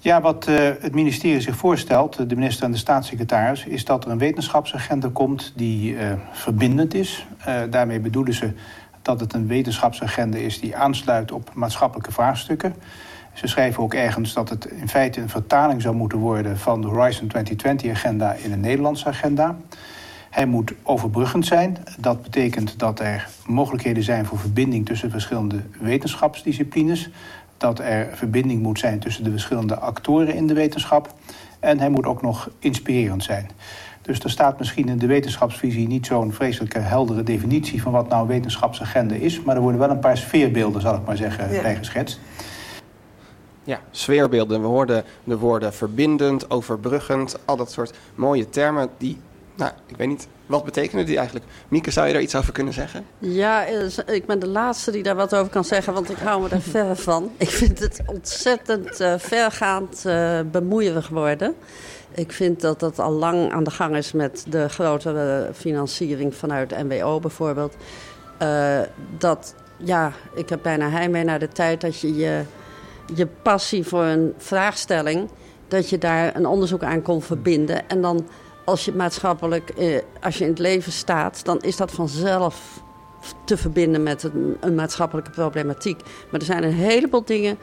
Ja, 0.05 0.21
wat 0.21 0.45
het 0.81 0.95
ministerie 0.95 1.41
zich 1.41 1.57
voorstelt, 1.57 2.29
de 2.29 2.35
minister 2.35 2.65
en 2.65 2.73
de 2.73 2.79
staatssecretaris... 2.79 3.65
is 3.65 3.85
dat 3.85 4.05
er 4.05 4.11
een 4.11 4.19
wetenschapsagenda 4.19 5.09
komt 5.13 5.53
die 5.57 5.97
verbindend 6.33 6.95
is. 6.95 7.27
daarmee 7.71 8.01
bedoelen 8.01 8.35
ze 8.35 8.53
dat 9.03 9.21
het 9.21 9.33
een 9.33 9.47
wetenschapsagenda 9.47 10.39
is... 10.39 10.61
die 10.61 10.77
aansluit 10.77 11.33
op 11.33 11.51
maatschappelijke 11.55 12.13
vraagstukken... 12.13 12.75
Ze 13.33 13.47
schrijven 13.47 13.83
ook 13.83 13.95
ergens 13.95 14.33
dat 14.33 14.49
het 14.49 14.65
in 14.65 14.89
feite 14.89 15.21
een 15.21 15.29
vertaling 15.29 15.83
zou 15.83 15.95
moeten 15.95 16.19
worden 16.19 16.59
van 16.59 16.81
de 16.81 16.87
Horizon 16.87 17.31
2020-agenda 17.37 18.33
in 18.33 18.53
een 18.53 18.61
Nederlandse 18.61 19.09
agenda. 19.09 19.57
Hij 20.31 20.47
moet 20.47 20.73
overbruggend 20.83 21.47
zijn. 21.47 21.77
Dat 21.99 22.23
betekent 22.23 22.79
dat 22.79 23.01
er 23.01 23.29
mogelijkheden 23.47 24.03
zijn 24.03 24.27
voor 24.27 24.39
verbinding 24.39 24.87
tussen 24.87 25.11
verschillende 25.11 25.63
wetenschapsdisciplines. 25.81 27.11
Dat 27.63 27.79
er 27.79 28.09
verbinding 28.13 28.63
moet 28.63 28.79
zijn 28.79 28.99
tussen 28.99 29.25
de 29.25 29.31
verschillende 29.31 29.79
actoren 29.79 30.35
in 30.35 30.47
de 30.47 30.55
wetenschap. 30.55 31.15
En 31.61 31.79
hij 31.79 31.89
moet 31.89 32.07
ook 32.07 32.23
nog 32.23 32.51
inspirerend 32.59 33.25
zijn. 33.25 33.51
Dus 34.03 34.19
er 34.19 34.31
staat 34.31 34.59
misschien 34.59 34.89
in 34.89 34.99
de 34.99 35.07
wetenschapsvisie 35.07 35.87
niet 35.87 36.07
zo'n 36.07 36.33
vreselijke 36.33 36.79
heldere 36.79 37.23
definitie 37.23 37.83
van 37.83 37.93
wat 37.93 38.09
nou 38.09 38.23
een 38.23 38.29
wetenschapsagenda 38.29 39.15
is. 39.15 39.43
Maar 39.43 39.57
er 39.57 39.63
worden 39.63 39.81
wel 39.81 39.91
een 39.91 39.99
paar 39.99 40.17
sfeerbeelden, 40.17 40.81
zal 40.81 40.95
ik 40.95 41.05
maar 41.07 41.17
zeggen, 41.17 41.53
ja. 41.53 41.63
bij 41.63 41.77
geschetst. 41.77 42.21
Ja, 43.65 43.81
sfeerbeelden. 43.91 44.61
We 44.61 44.67
hoorden 44.67 45.05
de 45.25 45.39
woorden 45.39 45.73
verbindend, 45.75 46.51
overbruggend, 46.51 47.39
al 47.45 47.57
dat 47.57 47.73
soort 47.73 47.99
mooie 48.15 48.49
termen 48.49 48.89
die, 48.99 49.19
nou, 49.57 49.73
ik 49.87 49.97
weet 49.97 50.09
niet, 50.09 50.29
wat 50.53 50.65
betekenen 50.65 51.07
die 51.07 51.17
eigenlijk? 51.17 51.47
Mieke, 51.69 51.91
zou 51.91 52.07
je 52.07 52.13
daar 52.13 52.23
iets 52.23 52.35
over 52.35 52.53
kunnen 52.53 52.73
zeggen? 52.73 53.05
Ja, 53.19 53.65
ik 54.07 54.27
ben 54.27 54.39
de 54.39 54.49
laatste 54.49 54.91
die 54.91 55.03
daar 55.03 55.17
wat 55.17 55.35
over 55.35 55.53
kan 55.53 55.65
zeggen, 55.65 55.93
want 55.93 56.11
ik 56.11 56.17
hou 56.17 56.43
me 56.43 56.49
er 56.49 56.61
ver 56.61 56.97
van. 56.97 57.31
Ik 57.37 57.49
vind 57.49 57.79
het 57.79 58.01
ontzettend 58.07 59.01
uh, 59.01 59.15
vergaand 59.19 60.03
uh, 60.07 60.41
bemoeierig 60.51 61.09
worden. 61.09 61.55
Ik 62.15 62.33
vind 62.33 62.61
dat 62.61 62.81
dat 62.81 62.99
al 62.99 63.13
lang 63.13 63.53
aan 63.53 63.65
de 63.65 63.71
gang 63.71 63.97
is 63.97 64.13
met 64.13 64.45
de 64.49 64.69
grotere 64.69 65.51
financiering 65.55 66.35
vanuit 66.35 66.83
MWO 66.89 67.21
bijvoorbeeld. 67.21 67.75
Dat, 69.19 69.55
ja, 69.77 70.13
ik 70.35 70.49
heb 70.49 70.63
bijna 70.63 70.91
heimwee 70.91 71.25
naar 71.25 71.39
de 71.39 71.49
tijd 71.49 71.81
dat 71.81 72.01
je 72.01 72.15
je 72.15 72.43
je 73.15 73.27
passie 73.43 73.85
voor 73.85 74.05
een 74.05 74.35
vraagstelling, 74.37 75.29
dat 75.69 75.91
je 75.91 75.99
daar 75.99 76.37
een 76.37 76.47
onderzoek 76.47 76.83
aan 76.83 77.03
kon 77.03 77.23
verbinden. 77.23 77.89
En 77.89 78.03
dan 78.03 78.29
als 78.65 78.85
je 78.85 78.93
maatschappelijk, 78.93 79.71
eh, 79.71 79.99
als 80.21 80.39
je 80.39 80.45
in 80.45 80.51
het 80.51 80.59
leven 80.59 80.93
staat, 80.93 81.45
dan 81.45 81.61
is 81.61 81.77
dat 81.77 81.93
vanzelf 81.93 82.83
te 83.45 83.57
verbinden 83.57 84.03
met 84.03 84.23
een, 84.23 84.57
een, 84.61 84.75
maatschappelijke 84.75 85.31
problematiek. 85.31 86.01
Maar 86.31 86.41
er 86.41 86.47
zijn 86.47 86.65
een 86.65 86.73
heleboel 86.73 87.25
dingen 87.25 87.59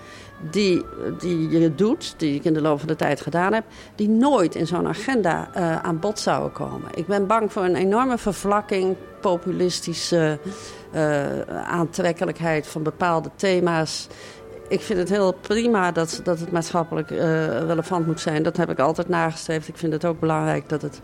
die, 0.51 0.85
die 1.19 1.49
je 1.49 1.75
doet, 1.75 2.13
die 2.17 2.35
ik 2.35 2.43
in 2.43 2.53
de 2.53 2.61
loop 2.61 2.79
van 2.79 2.87
de 2.87 2.95
tijd 2.95 3.21
gedaan 3.21 3.53
heb, 3.53 3.63
die 3.95 4.09
nooit 4.09 4.55
in 4.55 4.67
zo'n 4.67 4.87
agenda 4.87 5.49
uh, 5.55 5.81
aan 5.81 5.99
bod 5.99 6.19
zouden 6.19 6.51
komen. 6.51 6.89
Ik 6.93 7.07
ben 7.07 7.27
bang 7.27 7.51
voor 7.51 7.63
een 7.63 7.75
enorme 7.75 8.17
vervlakking, 8.17 8.95
populistische 9.21 10.39
uh, 10.95 11.41
aantrekkelijkheid 11.63 12.67
van 12.67 12.83
bepaalde 12.83 13.29
thema's 13.35 14.07
ik 14.69 14.81
vind 14.81 14.99
het 14.99 15.09
heel 15.09 15.31
prima 15.33 15.91
dat, 15.91 16.21
dat 16.23 16.39
het 16.39 16.51
maatschappelijk 16.51 17.11
uh, 17.11 17.19
relevant 17.47 18.05
moet 18.05 18.19
zijn. 18.19 18.43
Dat 18.43 18.57
heb 18.57 18.69
ik 18.69 18.79
altijd 18.79 19.09
nagestreefd. 19.09 19.67
Ik 19.67 19.77
vind 19.77 19.93
het 19.93 20.05
ook 20.05 20.19
belangrijk 20.19 20.69
dat 20.69 20.81
het 20.81 20.99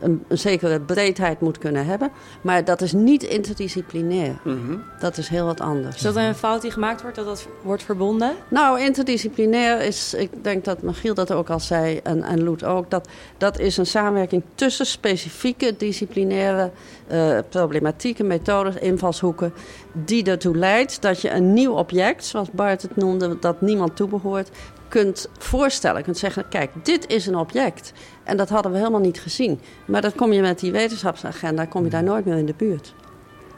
een, 0.00 0.24
een, 0.28 0.38
zekere 0.38 0.80
breedheid 0.80 1.40
moet 1.40 1.58
kunnen 1.58 1.86
hebben. 1.86 2.10
Maar 2.40 2.64
dat 2.64 2.80
is 2.80 2.92
niet 2.92 3.22
interdisciplinair. 3.22 4.38
Mm 4.44 4.66
-hmm. 4.66 4.82
Dat 5.00 5.16
is 5.16 5.28
heel 5.28 5.46
wat 5.46 5.60
anders. 5.60 5.96
Is 5.96 6.02
dat 6.02 6.16
een 6.16 6.34
fout 6.34 6.62
die 6.62 6.70
gemaakt 6.70 7.02
wordt, 7.02 7.16
dat 7.16 7.26
dat 7.26 7.46
wordt 7.62 7.82
verbonden? 7.82 8.32
Nou, 8.48 8.80
interdisciplinair 8.80 9.80
is, 9.80 10.14
ik 10.14 10.44
denk 10.44 10.64
dat 10.64 10.82
Michiel 10.82 11.14
dat 11.14 11.32
ook 11.32 11.50
al 11.50 11.60
zei 11.60 12.00
en, 12.02 12.22
en 12.22 12.42
Loet 12.42 12.64
ook, 12.64 12.90
dat, 12.90 13.08
dat 13.36 13.58
is 13.58 13.76
een 13.76 13.86
samenwerking 13.86 14.42
tussen 14.54 14.86
specifieke 14.86 15.74
disciplinaire 15.76 16.70
uh, 17.12 17.38
problematieken, 17.48 18.26
methodes, 18.26 18.74
invalshoeken, 18.74 19.52
die 19.92 20.24
ertoe 20.24 20.56
leidt 20.56 21.02
dat 21.02 21.20
je 21.20 21.30
een 21.30 21.52
nieuw 21.52 21.72
object, 21.72 22.24
zoals 22.24 22.50
Bart 22.50 22.82
het 22.82 22.96
noemde, 22.96 23.38
dat 23.40 23.60
niemand 23.60 23.96
toebehoort, 23.96 24.50
kunt 24.88 25.28
voorstellen. 25.38 25.98
Je 25.98 26.04
kunt 26.04 26.18
zeggen, 26.18 26.48
kijk, 26.48 26.70
dit 26.82 27.06
is 27.06 27.26
een 27.26 27.36
object. 27.36 27.92
En 28.24 28.36
dat 28.36 28.48
hadden 28.48 28.72
we 28.72 28.78
helemaal 28.78 29.00
niet 29.00 29.20
gezien. 29.20 29.60
Maar 29.84 30.00
dat 30.00 30.14
kom 30.14 30.32
je 30.32 30.40
met 30.40 30.58
die 30.58 30.72
wetenschapsagenda, 30.72 31.64
kom 31.64 31.84
je 31.84 31.90
daar 31.90 32.02
nooit 32.02 32.24
meer 32.24 32.36
in 32.36 32.46
de 32.46 32.54
buurt. 32.56 32.94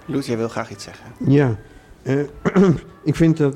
Loes, 0.04 0.26
jij 0.26 0.36
wil 0.36 0.48
graag 0.48 0.70
iets 0.70 0.84
zeggen. 0.84 1.06
Ja, 1.18 1.56
uh, 2.02 2.24
ik 3.04 3.16
vind 3.16 3.36
dat... 3.36 3.54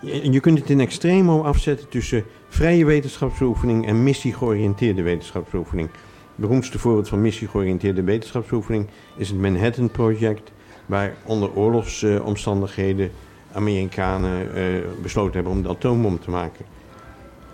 Je, 0.00 0.32
je 0.32 0.40
kunt 0.40 0.58
het 0.58 0.70
in 0.70 0.80
extremo 0.80 1.42
afzetten 1.42 1.88
tussen 1.88 2.24
vrije 2.48 2.84
wetenschapsoefening 2.84 3.86
en 3.86 4.02
missie-georiënteerde 4.02 5.02
wetenschapsoefening. 5.02 5.88
Het 5.90 6.44
beroemdste 6.44 6.78
voorbeeld 6.78 7.08
van 7.08 7.20
missie-georiënteerde 7.20 8.02
wetenschapsoefening 8.02 8.88
is 9.16 9.28
het 9.28 9.38
Manhattan 9.38 9.90
Project, 9.90 10.52
waar 10.86 11.16
onder 11.24 11.54
oorlogsomstandigheden 11.54 13.10
Amerikanen 13.56 14.58
uh, 14.58 14.84
besloten 15.02 15.34
hebben 15.34 15.52
om 15.52 15.62
de 15.62 15.68
atoombom 15.68 16.20
te 16.20 16.30
maken. 16.30 16.64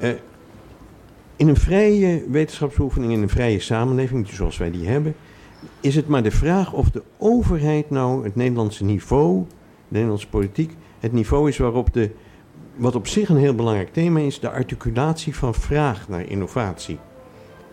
Uh, 0.02 0.10
in 1.36 1.48
een 1.48 1.56
vrije 1.56 2.24
wetenschapsoefening, 2.30 3.12
in 3.12 3.22
een 3.22 3.28
vrije 3.28 3.60
samenleving, 3.60 4.28
zoals 4.28 4.58
wij 4.58 4.70
die 4.70 4.88
hebben, 4.88 5.14
is 5.80 5.94
het 5.94 6.08
maar 6.08 6.22
de 6.22 6.30
vraag 6.30 6.72
of 6.72 6.90
de 6.90 7.02
overheid 7.18 7.90
nou 7.90 8.24
het 8.24 8.36
Nederlandse 8.36 8.84
niveau, 8.84 9.44
de 9.48 9.54
Nederlandse 9.88 10.28
politiek, 10.28 10.76
het 11.00 11.12
niveau 11.12 11.48
is 11.48 11.58
waarop 11.58 11.92
de, 11.92 12.10
wat 12.76 12.94
op 12.94 13.06
zich 13.06 13.28
een 13.28 13.36
heel 13.36 13.54
belangrijk 13.54 13.92
thema 13.92 14.20
is, 14.20 14.40
de 14.40 14.50
articulatie 14.50 15.36
van 15.36 15.54
vraag 15.54 16.08
naar 16.08 16.28
innovatie. 16.28 16.98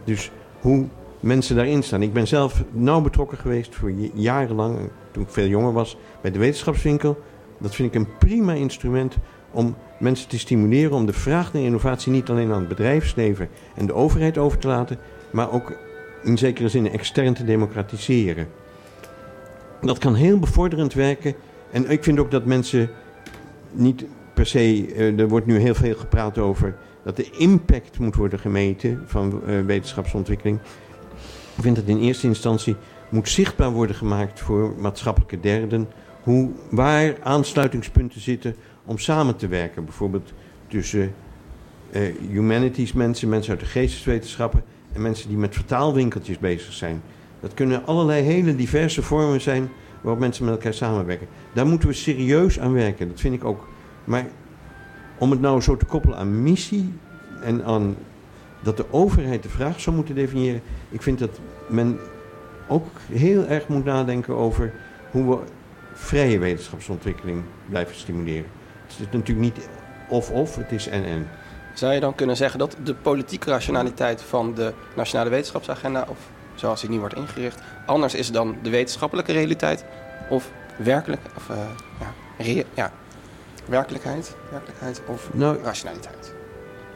Dus 0.03 0.31
hoe 0.61 0.85
mensen 1.19 1.55
daarin 1.55 1.83
staan. 1.83 2.01
Ik 2.01 2.13
ben 2.13 2.27
zelf 2.27 2.63
nauw 2.71 3.01
betrokken 3.01 3.37
geweest 3.37 3.75
voor 3.75 3.91
jarenlang, 4.13 4.77
toen 5.11 5.23
ik 5.23 5.29
veel 5.29 5.47
jonger 5.47 5.73
was, 5.73 5.97
bij 6.21 6.31
de 6.31 6.39
wetenschapswinkel. 6.39 7.23
Dat 7.59 7.75
vind 7.75 7.95
ik 7.95 8.01
een 8.01 8.17
prima 8.17 8.53
instrument 8.53 9.17
om 9.51 9.75
mensen 9.99 10.29
te 10.29 10.39
stimuleren 10.39 10.91
om 10.91 11.05
de 11.05 11.13
vraag 11.13 11.53
naar 11.53 11.63
innovatie 11.63 12.11
niet 12.11 12.29
alleen 12.29 12.51
aan 12.51 12.59
het 12.59 12.67
bedrijfsleven 12.67 13.49
en 13.75 13.85
de 13.85 13.93
overheid 13.93 14.37
over 14.37 14.57
te 14.57 14.67
laten, 14.67 14.97
maar 15.31 15.51
ook 15.51 15.77
in 16.23 16.37
zekere 16.37 16.69
zin 16.69 16.91
extern 16.91 17.33
te 17.33 17.43
democratiseren. 17.43 18.47
Dat 19.81 19.97
kan 19.97 20.15
heel 20.15 20.39
bevorderend 20.39 20.93
werken. 20.93 21.33
En 21.71 21.89
ik 21.89 22.03
vind 22.03 22.19
ook 22.19 22.31
dat 22.31 22.45
mensen 22.45 22.89
niet 23.71 24.05
per 24.33 24.45
se, 24.45 24.95
uh, 24.95 25.19
er 25.19 25.27
wordt 25.27 25.45
nu 25.45 25.57
heel 25.57 25.75
veel 25.75 25.95
gepraat 25.95 26.37
over 26.37 26.75
dat 27.03 27.15
de 27.15 27.29
impact 27.37 27.99
moet 27.99 28.15
worden 28.15 28.39
gemeten 28.39 29.03
van 29.05 29.41
uh, 29.47 29.65
wetenschapsontwikkeling. 29.65 30.59
Ik 31.55 31.63
vind 31.63 31.75
dat 31.75 31.85
in 31.85 31.99
eerste 31.99 32.27
instantie 32.27 32.75
moet 33.09 33.29
zichtbaar 33.29 33.71
worden 33.71 33.95
gemaakt 33.95 34.39
voor 34.39 34.73
maatschappelijke 34.77 35.39
derden 35.39 35.87
hoe, 36.23 36.49
waar 36.69 37.15
aansluitingspunten 37.21 38.21
zitten 38.21 38.55
om 38.85 38.97
samen 38.97 39.35
te 39.35 39.47
werken. 39.47 39.85
Bijvoorbeeld 39.85 40.33
tussen 40.67 41.13
uh, 41.91 42.01
humanities 42.29 42.93
mensen, 42.93 43.29
mensen 43.29 43.51
uit 43.51 43.59
de 43.59 43.65
geesteswetenschappen 43.65 44.63
en 44.93 45.01
mensen 45.01 45.27
die 45.27 45.37
met 45.37 45.55
vertaalwinkeltjes 45.55 46.37
bezig 46.37 46.73
zijn. 46.73 47.01
Dat 47.39 47.53
kunnen 47.53 47.85
allerlei 47.85 48.23
hele 48.23 48.55
diverse 48.55 49.01
vormen 49.01 49.41
zijn 49.41 49.69
waarop 50.01 50.19
mensen 50.19 50.45
met 50.45 50.53
elkaar 50.53 50.73
samenwerken. 50.73 51.27
Daar 51.53 51.67
moeten 51.67 51.87
we 51.87 51.93
serieus 51.93 52.59
aan 52.59 52.73
werken, 52.73 53.07
dat 53.07 53.19
vind 53.19 53.35
ik 53.35 53.43
ook. 53.43 53.67
Maar 54.03 54.27
om 55.17 55.31
het 55.31 55.41
nou 55.41 55.61
zo 55.61 55.77
te 55.77 55.85
koppelen 55.85 56.17
aan 56.17 56.43
missie 56.43 56.93
en 57.43 57.63
aan 57.63 57.95
dat 58.63 58.77
de 58.77 58.85
overheid 58.91 59.43
de 59.43 59.49
vraag 59.49 59.79
zou 59.79 59.95
moeten 59.95 60.15
definiëren, 60.15 60.61
ik 60.89 61.01
vind 61.01 61.19
dat 61.19 61.39
men 61.67 61.99
ook 62.67 62.87
heel 63.11 63.45
erg 63.45 63.67
moet 63.67 63.85
nadenken 63.85 64.35
over 64.35 64.73
hoe 65.11 65.29
we 65.29 65.37
vrije 65.99 66.39
wetenschapsontwikkeling 66.39 67.43
blijven 67.69 67.95
stimuleren. 67.95 68.49
Het 68.87 68.91
is 68.99 69.05
natuurlijk 69.11 69.39
niet 69.39 69.69
of-of, 70.09 70.55
het 70.55 70.71
is 70.71 70.87
en-en. 70.87 71.27
Zou 71.73 71.93
je 71.93 71.99
dan 71.99 72.15
kunnen 72.15 72.37
zeggen 72.37 72.59
dat 72.59 72.75
de 72.83 72.95
politieke 72.95 73.49
rationaliteit 73.49 74.21
van 74.21 74.53
de 74.53 74.73
Nationale 74.95 75.29
Wetenschapsagenda, 75.29 76.05
of 76.09 76.17
zoals 76.55 76.81
die 76.81 76.89
nu 76.89 76.99
wordt 76.99 77.15
ingericht, 77.15 77.61
anders 77.85 78.15
is 78.15 78.31
dan 78.31 78.57
de 78.61 78.69
wetenschappelijke 78.69 79.31
realiteit? 79.31 79.85
Of 80.29 80.51
werkelijk, 80.77 81.21
of, 81.35 81.49
uh, 81.49 81.57
ja, 82.37 82.63
ja, 82.73 82.91
werkelijkheid, 83.65 84.35
werkelijkheid 84.51 85.01
of 85.05 85.29
nou, 85.33 85.57
rationaliteit? 85.63 86.33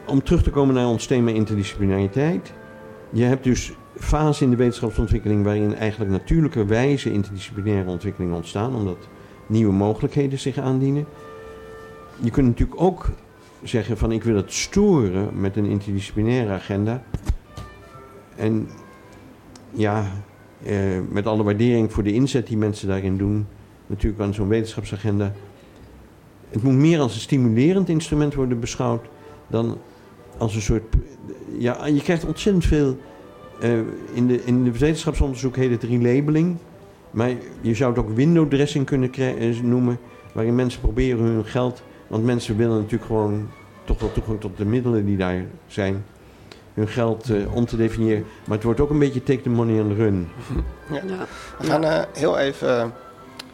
Om 0.06 0.24
terug 0.24 0.44
te 0.44 0.50
komen 0.50 0.76
naar 0.76 0.88
ons 0.88 1.06
thema 1.06 1.32
interdisciplinariteit. 1.32 2.54
Je 3.10 3.24
hebt 3.24 3.44
dus 3.44 3.74
fase 3.96 4.44
in 4.44 4.50
de 4.50 4.56
wetenschapsontwikkeling 4.56 5.44
waarin 5.44 5.76
eigenlijk 5.76 6.12
natuurlijke 6.12 6.66
wijze 6.66 7.12
interdisciplinaire 7.12 7.90
ontwikkelingen 7.90 8.36
ontstaan, 8.36 8.76
omdat 8.76 9.08
nieuwe 9.48 9.74
mogelijkheden 9.74 10.40
zich 10.40 10.58
aandienen. 10.58 11.06
Je 12.20 12.32
kunt 12.32 12.48
natuurlijk 12.48 12.82
ook 12.82 13.10
zeggen 13.64 13.98
van 13.98 14.12
ik 14.12 14.24
wil 14.24 14.36
het 14.36 14.54
storen 14.54 15.40
met 15.40 15.58
een 15.58 15.66
interdisciplinaire 15.66 16.52
agenda. 16.52 17.04
En 18.36 18.70
ja, 19.72 20.06
eh, 20.64 20.78
met 21.10 21.28
alle 21.28 21.44
waardering 21.44 21.94
voor 21.94 22.04
de 22.04 22.14
inzet 22.14 22.48
die 22.48 22.58
mensen 22.58 22.88
daarin 22.88 23.18
doen, 23.18 23.48
natuurlijk 23.88 24.22
aan 24.22 24.34
zo'n 24.34 24.48
wetenschapsagenda. 24.48 25.32
Het 26.50 26.64
moet 26.64 26.74
meer 26.74 27.00
als 27.00 27.14
een 27.14 27.22
stimulerend 27.22 27.90
instrument 27.90 28.34
worden 28.34 28.60
beschouwd 28.60 29.06
dan 29.48 29.78
als 30.38 30.56
een 30.56 30.62
soort. 30.62 30.84
Ja, 31.58 31.86
je 31.86 32.02
krijgt 32.02 32.26
ontzettend 32.26 32.66
veel 32.66 32.98
uh, 33.63 33.80
in, 34.13 34.28
de, 34.28 34.43
in 34.43 34.63
de 34.63 34.71
wetenschapsonderzoek 34.71 35.56
heet 35.56 35.71
het 35.71 35.84
relabeling. 35.84 36.58
Maar 37.12 37.32
je 37.62 37.73
zou 37.73 37.95
het 37.95 37.99
ook 37.99 38.15
window 38.15 38.49
dressing 38.49 38.86
kunnen 38.86 39.13
eh, 39.13 39.60
noemen. 39.60 39.99
Waarin 40.34 40.56
mensen 40.56 40.82
proberen 40.82 41.26
hun 41.26 41.45
geld. 41.45 41.84
Want 42.08 42.23
mensen 42.26 42.58
willen 42.58 42.76
natuurlijk 42.76 43.06
gewoon 43.06 43.49
toch 43.84 43.99
wel 43.99 44.12
toegang 44.12 44.39
tot 44.39 44.58
de 44.58 44.65
middelen 44.65 45.06
die 45.06 45.17
daar 45.17 45.45
zijn. 45.67 46.06
Hun 46.73 46.88
geld 46.88 47.30
uh, 47.30 47.56
om 47.56 47.65
te 47.65 47.78
definiëren. 47.78 48.26
Maar 48.45 48.56
het 48.56 48.65
wordt 48.65 48.80
ook 48.80 48.89
een 48.89 48.99
beetje 48.99 49.23
take 49.23 49.41
the 49.41 49.49
money 49.49 49.82
and 49.82 49.97
run. 49.97 50.28
Ja. 50.89 51.02
ja. 51.08 51.26
We 51.60 51.65
gaan 51.65 51.84
uh, 51.84 52.02
heel 52.13 52.38
even 52.38 52.93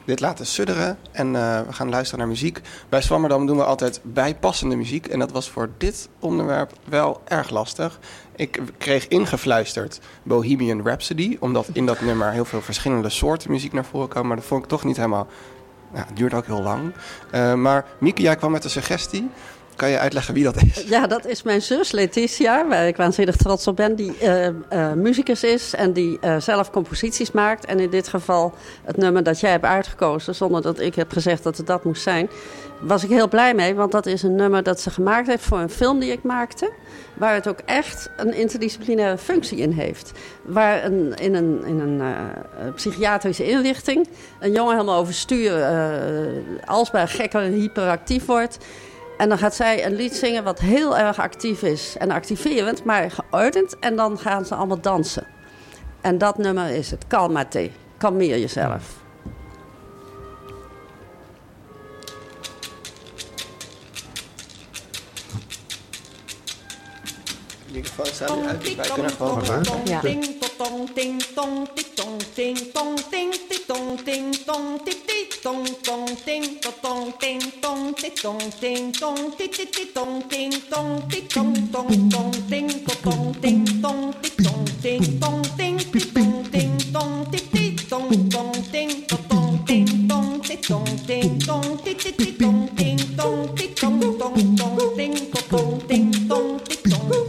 dit 0.09 0.19
laten 0.19 0.45
sudderen. 0.45 0.97
En 1.11 1.27
uh, 1.27 1.61
we 1.61 1.73
gaan 1.73 1.89
luisteren 1.89 2.19
naar 2.19 2.27
muziek. 2.27 2.61
Bij 2.89 3.01
Swammerdam 3.01 3.45
doen 3.45 3.57
we 3.57 3.63
altijd 3.63 3.99
bijpassende 4.03 4.75
muziek. 4.75 5.07
En 5.07 5.19
dat 5.19 5.31
was 5.31 5.49
voor 5.49 5.69
dit 5.77 6.09
onderwerp 6.19 6.73
wel 6.83 7.21
erg 7.25 7.49
lastig. 7.49 7.99
Ik 8.35 8.61
kreeg 8.77 9.07
ingefluisterd 9.07 9.99
Bohemian 10.23 10.81
Rhapsody. 10.83 11.37
Omdat 11.39 11.69
in 11.73 11.85
dat 11.85 12.01
nummer 12.01 12.31
heel 12.31 12.45
veel 12.45 12.61
verschillende 12.61 13.09
soorten 13.09 13.51
muziek 13.51 13.73
naar 13.73 13.85
voren 13.85 14.07
komen. 14.07 14.27
Maar 14.27 14.37
dat 14.37 14.45
vond 14.45 14.63
ik 14.63 14.69
toch 14.69 14.83
niet 14.83 14.95
helemaal... 14.95 15.27
Nou, 15.93 16.05
het 16.07 16.17
duurt 16.17 16.33
ook 16.33 16.45
heel 16.45 16.61
lang. 16.61 16.93
Uh, 17.31 17.53
maar 17.53 17.85
Mieke, 17.97 18.21
jij 18.21 18.35
kwam 18.35 18.51
met 18.51 18.63
een 18.63 18.69
suggestie. 18.69 19.29
Kan 19.79 19.89
je 19.89 19.99
uitleggen 19.99 20.33
wie 20.33 20.43
dat 20.43 20.55
is? 20.63 20.83
Ja, 20.87 21.07
dat 21.07 21.25
is 21.25 21.43
mijn 21.43 21.61
zus 21.61 21.91
Letitia, 21.91 22.67
waar 22.67 22.87
ik 22.87 22.97
waanzinnig 22.97 23.35
trots 23.35 23.67
op 23.67 23.75
ben. 23.75 23.95
Die 23.95 24.13
uh, 24.23 24.93
muzikus 24.93 25.43
is 25.43 25.73
en 25.75 25.93
die 25.93 26.17
uh, 26.21 26.39
zelf 26.39 26.71
composities 26.71 27.31
maakt. 27.31 27.65
En 27.65 27.79
in 27.79 27.89
dit 27.89 28.07
geval 28.07 28.53
het 28.83 28.97
nummer 28.97 29.23
dat 29.23 29.39
jij 29.39 29.51
hebt 29.51 29.65
uitgekozen, 29.65 30.35
zonder 30.35 30.61
dat 30.61 30.79
ik 30.79 30.95
heb 30.95 31.11
gezegd 31.11 31.43
dat 31.43 31.57
het 31.57 31.67
dat 31.67 31.83
moest 31.83 32.01
zijn, 32.01 32.29
was 32.79 33.03
ik 33.03 33.09
heel 33.09 33.27
blij 33.27 33.53
mee. 33.53 33.75
Want 33.75 33.91
dat 33.91 34.05
is 34.05 34.23
een 34.23 34.35
nummer 34.35 34.63
dat 34.63 34.79
ze 34.79 34.89
gemaakt 34.89 35.27
heeft 35.27 35.43
voor 35.43 35.59
een 35.59 35.69
film 35.69 35.99
die 35.99 36.11
ik 36.11 36.23
maakte. 36.23 36.71
Waar 37.13 37.33
het 37.33 37.47
ook 37.47 37.59
echt 37.65 38.09
een 38.17 38.33
interdisciplinaire 38.33 39.17
functie 39.17 39.57
in 39.57 39.71
heeft. 39.71 40.11
Waar 40.41 40.83
in 41.21 41.35
een, 41.35 41.65
in 41.65 41.79
een 41.79 42.01
psychiatrische 42.75 43.47
inrichting 43.47 44.07
een 44.39 44.51
jongen 44.51 44.73
helemaal 44.73 44.99
overstuur, 44.99 45.65
alsbaar 46.65 47.07
gekker 47.07 47.41
hyperactief 47.41 48.25
wordt. 48.25 48.57
En 49.19 49.29
dan 49.29 49.37
gaat 49.37 49.55
zij 49.55 49.85
een 49.85 49.95
lied 49.95 50.15
zingen 50.15 50.43
wat 50.43 50.59
heel 50.59 50.97
erg 50.97 51.19
actief 51.19 51.61
is 51.61 51.95
en 51.97 52.11
activerend, 52.11 52.83
maar 52.83 53.11
geordend. 53.11 53.79
En 53.79 53.95
dan 53.95 54.19
gaan 54.19 54.45
ze 54.45 54.55
allemaal 54.55 54.81
dansen. 54.81 55.27
En 56.01 56.17
dat 56.17 56.37
nummer 56.37 56.69
is 56.69 56.91
het. 56.91 57.07
Kalmate. 57.07 57.69
Kalmeer 57.97 58.39
jezelf. 58.39 58.98
Microfoon 67.71 68.05
staat 68.05 68.35
nu 68.41 68.47
uit, 68.47 68.61
dus 68.61 68.75
wij 68.75 68.89
kunnen 68.89 69.11
gewoon 69.11 69.45
gaan. 69.45 69.63
Ja. 69.85 70.01
Ay 70.01 70.17
muchacho, 95.49 95.79
cálmate, 95.89 96.58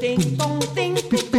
ding 0.01 0.37
dong 0.39 0.59
ding 0.75 0.95
ding 1.11 1.30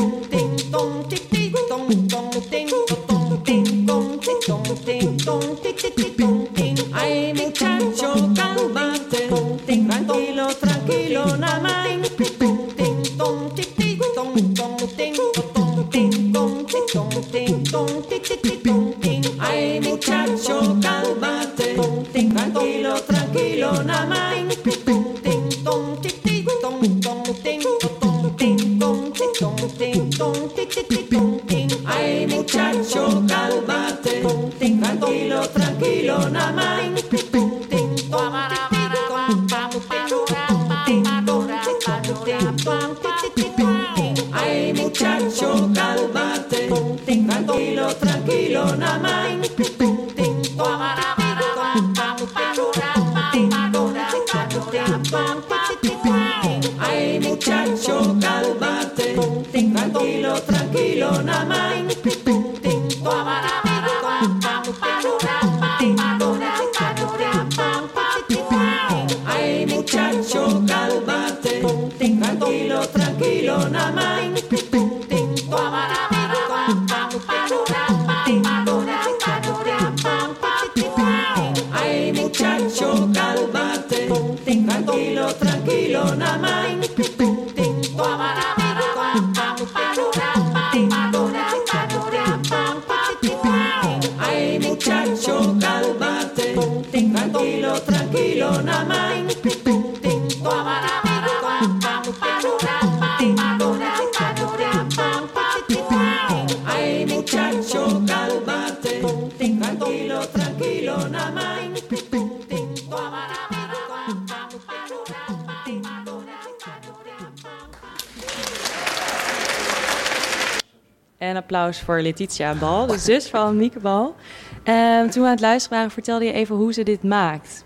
applaus 121.52 121.80
voor 121.82 122.02
Letitia 122.02 122.54
Bal, 122.54 122.88
de 122.88 122.98
zus 122.98 123.28
van 123.30 123.56
Mieke 123.58 123.80
Bal. 123.80 124.16
Ehm, 124.64 125.10
toen 125.10 125.22
we 125.22 125.28
aan 125.28 125.34
het 125.34 125.40
luisteren 125.42 125.78
waren, 125.78 125.92
vertelde 125.94 126.26
je 126.26 126.32
even 126.32 126.56
hoe 126.56 126.74
ze 126.74 126.84
dit 126.84 127.04
maakt. 127.04 127.64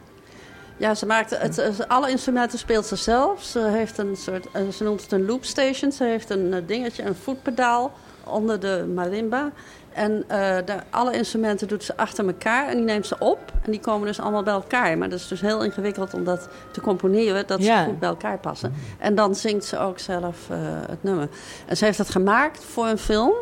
Ja, 0.78 0.96
ze 0.96 1.06
maakt 1.06 1.30
het, 1.40 1.56
het- 1.56 1.88
alle 1.88 2.10
instrumenten 2.10 2.60
speelt 2.60 2.86
ze 2.86 2.96
zelf. 2.96 3.44
Ze 3.44 3.60
heeft 3.60 3.98
een 3.98 4.16
soort, 4.16 4.48
eh, 4.52 4.62
ze 4.70 4.84
noemt 4.84 5.02
het 5.02 5.12
een 5.12 5.26
loopstation. 5.26 5.92
Ze 5.92 6.04
heeft 6.04 6.30
een 6.30 6.54
eh, 6.54 6.60
dingetje, 6.68 7.04
een 7.04 7.16
voetpedaal 7.16 7.92
onder 8.24 8.60
de 8.60 8.92
marimba. 8.94 9.52
En 9.96 10.24
eh, 10.28 10.56
de, 10.66 10.76
alle 10.90 11.14
instrumenten 11.14 11.68
doet 11.68 11.84
ze 11.84 11.98
achter 11.98 12.26
elkaar 12.28 12.68
en 12.68 12.76
die 12.76 12.86
neemt 12.86 13.06
ze 13.08 13.16
op. 13.20 13.40
En 13.64 13.72
die 13.72 13.80
komen 13.80 14.08
dus 14.08 14.20
allemaal 14.20 14.44
bij 14.44 14.54
elkaar. 14.54 14.98
Maar 14.98 15.10
dat 15.10 15.20
is 15.20 15.28
dus 15.28 15.42
heel 15.42 15.64
ingewikkeld 15.64 16.14
om 16.14 16.24
dat 16.24 16.48
te 16.72 16.82
componeren, 16.82 17.48
dat 17.48 17.64
Ja. 17.64 17.84
ze 17.84 17.90
goed 17.90 18.00
bij 18.00 18.10
elkaar 18.10 18.38
passen. 18.38 18.74
En 19.00 19.16
dan 19.16 19.36
zingt 19.36 19.66
ze 19.66 19.80
ook 19.80 20.00
zelf 20.00 20.50
eh, 20.50 20.58
het 20.90 21.04
nummer. 21.04 21.28
En 21.66 21.78
ze 21.78 21.86
heeft 21.86 21.98
dat 21.98 22.10
gemaakt 22.10 22.64
voor 22.64 22.88
een 22.88 22.98
film 22.98 23.34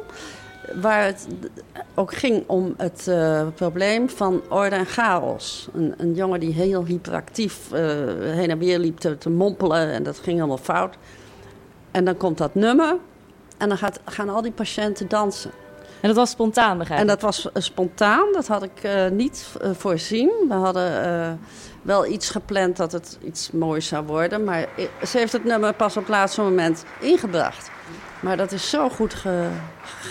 waar 0.82 1.06
het 1.06 1.28
ook 1.94 2.14
ging 2.14 2.44
om 2.48 2.74
het 2.78 3.08
eh, 3.08 3.48
probleem 3.56 4.10
van 4.10 4.42
orde 4.50 4.76
en 4.76 4.86
chaos. 4.86 5.70
Een, 5.74 5.94
een 5.98 6.14
jongen 6.14 6.40
die 6.40 6.54
heel 6.54 6.86
hyperactief 6.86 7.60
heen 8.22 8.50
en 8.50 8.58
weer 8.58 8.80
liep 8.80 8.98
te, 8.98 9.18
te 9.18 9.30
mompelen 9.30 9.88
en 9.92 10.04
dat 10.04 10.20
ging 10.20 10.38
allemaal 10.40 10.58
fout. 10.58 10.96
En 11.92 12.06
dan 12.06 12.18
komt 12.18 12.38
dat 12.38 12.56
nummer 12.56 12.96
en 13.58 13.68
dan 13.70 13.78
gaat, 13.78 14.00
gaan 14.06 14.30
al 14.30 14.42
die 14.42 14.52
patiënten 14.52 15.08
dansen. 15.08 15.52
En 16.04 16.10
dat 16.10 16.18
was 16.18 16.30
spontaan, 16.30 16.78
begrijp 16.78 17.00
En 17.00 17.08
dat 17.08 17.22
was 17.22 17.52
eh, 17.52 17.62
spontaan, 17.62 18.26
dat 18.34 18.48
had 18.48 18.64
ik 18.64 18.80
eh, 18.82 19.08
niet 19.08 19.48
eh, 19.62 19.70
voorzien. 19.74 20.32
We 20.48 20.54
hadden 20.54 21.40
wel 21.82 22.06
iets 22.06 22.30
gepland 22.30 22.78
dat 22.78 22.92
het 22.92 23.18
iets 23.26 23.52
moois 23.52 23.88
zou 23.88 24.06
worden. 24.06 24.44
Maar 24.44 24.68
ze 25.08 25.18
heeft 25.18 25.32
het 25.32 25.44
nummer 25.44 25.74
pas 25.74 25.98
op 25.98 26.04
het 26.04 26.12
laatste 26.12 26.42
moment 26.42 26.84
ingebracht. 27.00 27.70
Maar 28.20 28.38
dat 28.38 28.52
is 28.52 28.70
zo 28.70 28.90
goed 28.90 29.14
ge, 29.14 29.48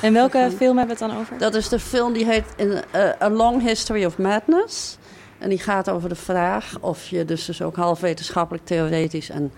En 0.03 0.13
welke 0.13 0.37
gegaan. 0.37 0.51
film 0.51 0.79
hebben 0.79 0.97
we 0.97 1.05
het 1.05 1.13
dan 1.13 1.21
over? 1.21 1.39
dat 1.39 1.55
is 1.55 1.69
de 1.69 1.79
film 1.79 2.13
die 2.13 2.25
heet 2.25 2.47
in, 2.57 2.83
A 3.23 3.31
Long 3.31 3.63
History 3.63 4.05
of 4.05 4.19
Madness. 4.19 4.99
En 5.39 5.49
die 5.49 5.59
gaat 5.59 5.91
over 5.91 6.09
de 6.09 6.15
vraag 6.15 6.77
of 6.81 7.09
je 7.09 7.25
dus, 7.25 7.45
dus 7.45 7.63
ook 7.63 7.77
half 7.77 8.01
wetenschappelijk, 8.01 8.65
theoretisch 8.65 9.31
en 9.31 9.53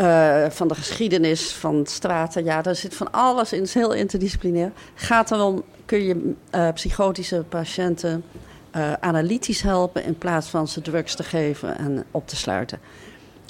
eh, 0.00 0.50
van 0.50 0.68
de 0.68 0.74
geschiedenis 0.74 1.52
van 1.52 1.86
straten. 1.86 2.44
Ja, 2.44 2.62
daar 2.62 2.74
zit 2.74 2.94
van 2.94 3.12
alles 3.12 3.52
in. 3.52 3.58
Het 3.58 3.68
is 3.68 3.74
heel 3.74 3.92
interdisciplinair. 3.92 4.72
Gaat 4.94 5.30
erom, 5.30 5.62
kun 5.84 6.02
je 6.02 6.34
eh, 6.50 6.68
psychotische 6.74 7.44
patiënten 7.48 8.24
eh, 8.70 8.92
analytisch 8.92 9.62
helpen 9.62 10.04
in 10.04 10.18
plaats 10.18 10.48
van 10.48 10.68
ze 10.68 10.82
drugs 10.82 11.14
te 11.14 11.22
geven 11.22 11.78
en 11.78 12.04
op 12.10 12.28
te 12.28 12.36
sluiten? 12.36 12.78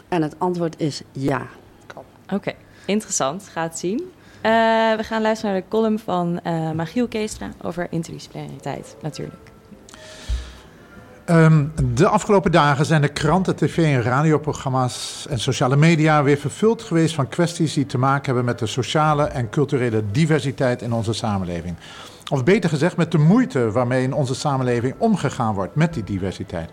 En 0.08 0.22
het 0.22 0.34
antwoord 0.38 0.80
is 0.80 1.02
ja. 1.12 1.46
Oké, 2.32 2.52
interessant. 2.84 3.48
Ga 3.48 3.62
het 3.62 3.78
zien. 3.78 4.12
We 4.42 5.02
gaan 5.02 5.22
luisteren 5.22 5.52
naar 5.52 5.62
de 5.62 5.68
column 5.68 5.98
van 5.98 6.40
Magiel 6.74 7.08
Keestra 7.08 7.50
over 7.62 7.86
interdisciplinariteit, 7.90 8.96
natuurlijk. 9.02 9.50
Ehm, 11.30 11.64
de 11.94 12.08
afgelopen 12.08 12.52
dagen 12.52 12.86
zijn 12.86 13.00
de 13.00 13.08
kranten, 13.08 13.56
tv- 13.56 13.76
en 13.76 14.02
radioprogramma's 14.02 15.26
en 15.28 15.38
sociale 15.38 15.76
media 15.76 16.22
weer 16.22 16.36
vervuld 16.36 16.82
geweest 16.82 17.14
van 17.14 17.28
kwesties 17.28 17.74
die 17.74 17.86
te 17.86 17.98
maken 17.98 18.24
hebben 18.24 18.44
met 18.44 18.58
de 18.58 18.66
sociale 18.66 19.24
en 19.24 19.50
culturele 19.50 20.02
diversiteit 20.10 20.82
in 20.82 20.92
onze 20.92 21.12
samenleving. 21.12 21.76
Of 22.30 22.44
beter 22.44 22.70
gezegd, 22.70 22.96
met 22.96 23.12
de 23.12 23.18
moeite 23.18 23.70
waarmee 23.70 24.02
in 24.02 24.12
onze 24.12 24.34
samenleving 24.34 24.94
omgegaan 24.98 25.54
wordt 25.54 25.74
met 25.74 25.94
die 25.94 26.04
diversiteit. 26.04 26.70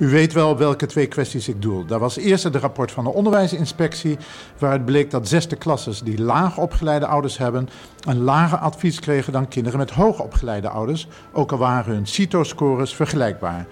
U 0.00 0.08
weet 0.08 0.32
wel 0.32 0.56
welke 0.56 0.86
twee 0.86 1.06
kwesties 1.06 1.48
ik 1.48 1.62
doel. 1.62 1.84
Daar 1.84 1.98
was 1.98 2.16
eerst 2.16 2.44
het 2.44 2.56
rapport 2.56 2.92
van 2.92 3.04
de 3.04 3.12
onderwijsinspectie, 3.12 4.18
waaruit 4.58 4.84
bleek 4.84 5.10
dat 5.10 5.28
zesde 5.28 5.56
klassers 5.56 6.02
die 6.02 6.22
laag 6.22 6.58
opgeleide 6.58 7.06
ouders 7.06 7.38
hebben, 7.38 7.68
een 8.00 8.20
lager 8.20 8.58
advies 8.58 9.00
kregen 9.00 9.32
dan 9.32 9.48
kinderen 9.48 9.78
met 9.78 9.90
hoog 9.90 10.20
opgeleide 10.20 10.68
ouders, 10.68 11.08
ook 11.32 11.52
al 11.52 11.58
waren 11.58 11.94
hun 11.94 12.06
CITO-scores 12.06 12.94
vergelijkbaar. 12.94 13.66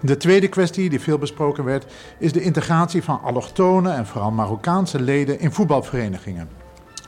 De 0.00 0.16
tweede 0.16 0.48
kwestie 0.48 0.90
die 0.90 1.00
veel 1.00 1.18
besproken 1.18 1.64
werd, 1.64 1.92
is 2.18 2.32
de 2.32 2.42
integratie 2.42 3.02
van 3.02 3.20
allochtonen 3.22 3.94
en 3.94 4.06
vooral 4.06 4.30
Marokkaanse 4.30 5.00
leden 5.00 5.40
in 5.40 5.52
voetbalverenigingen. 5.52 6.63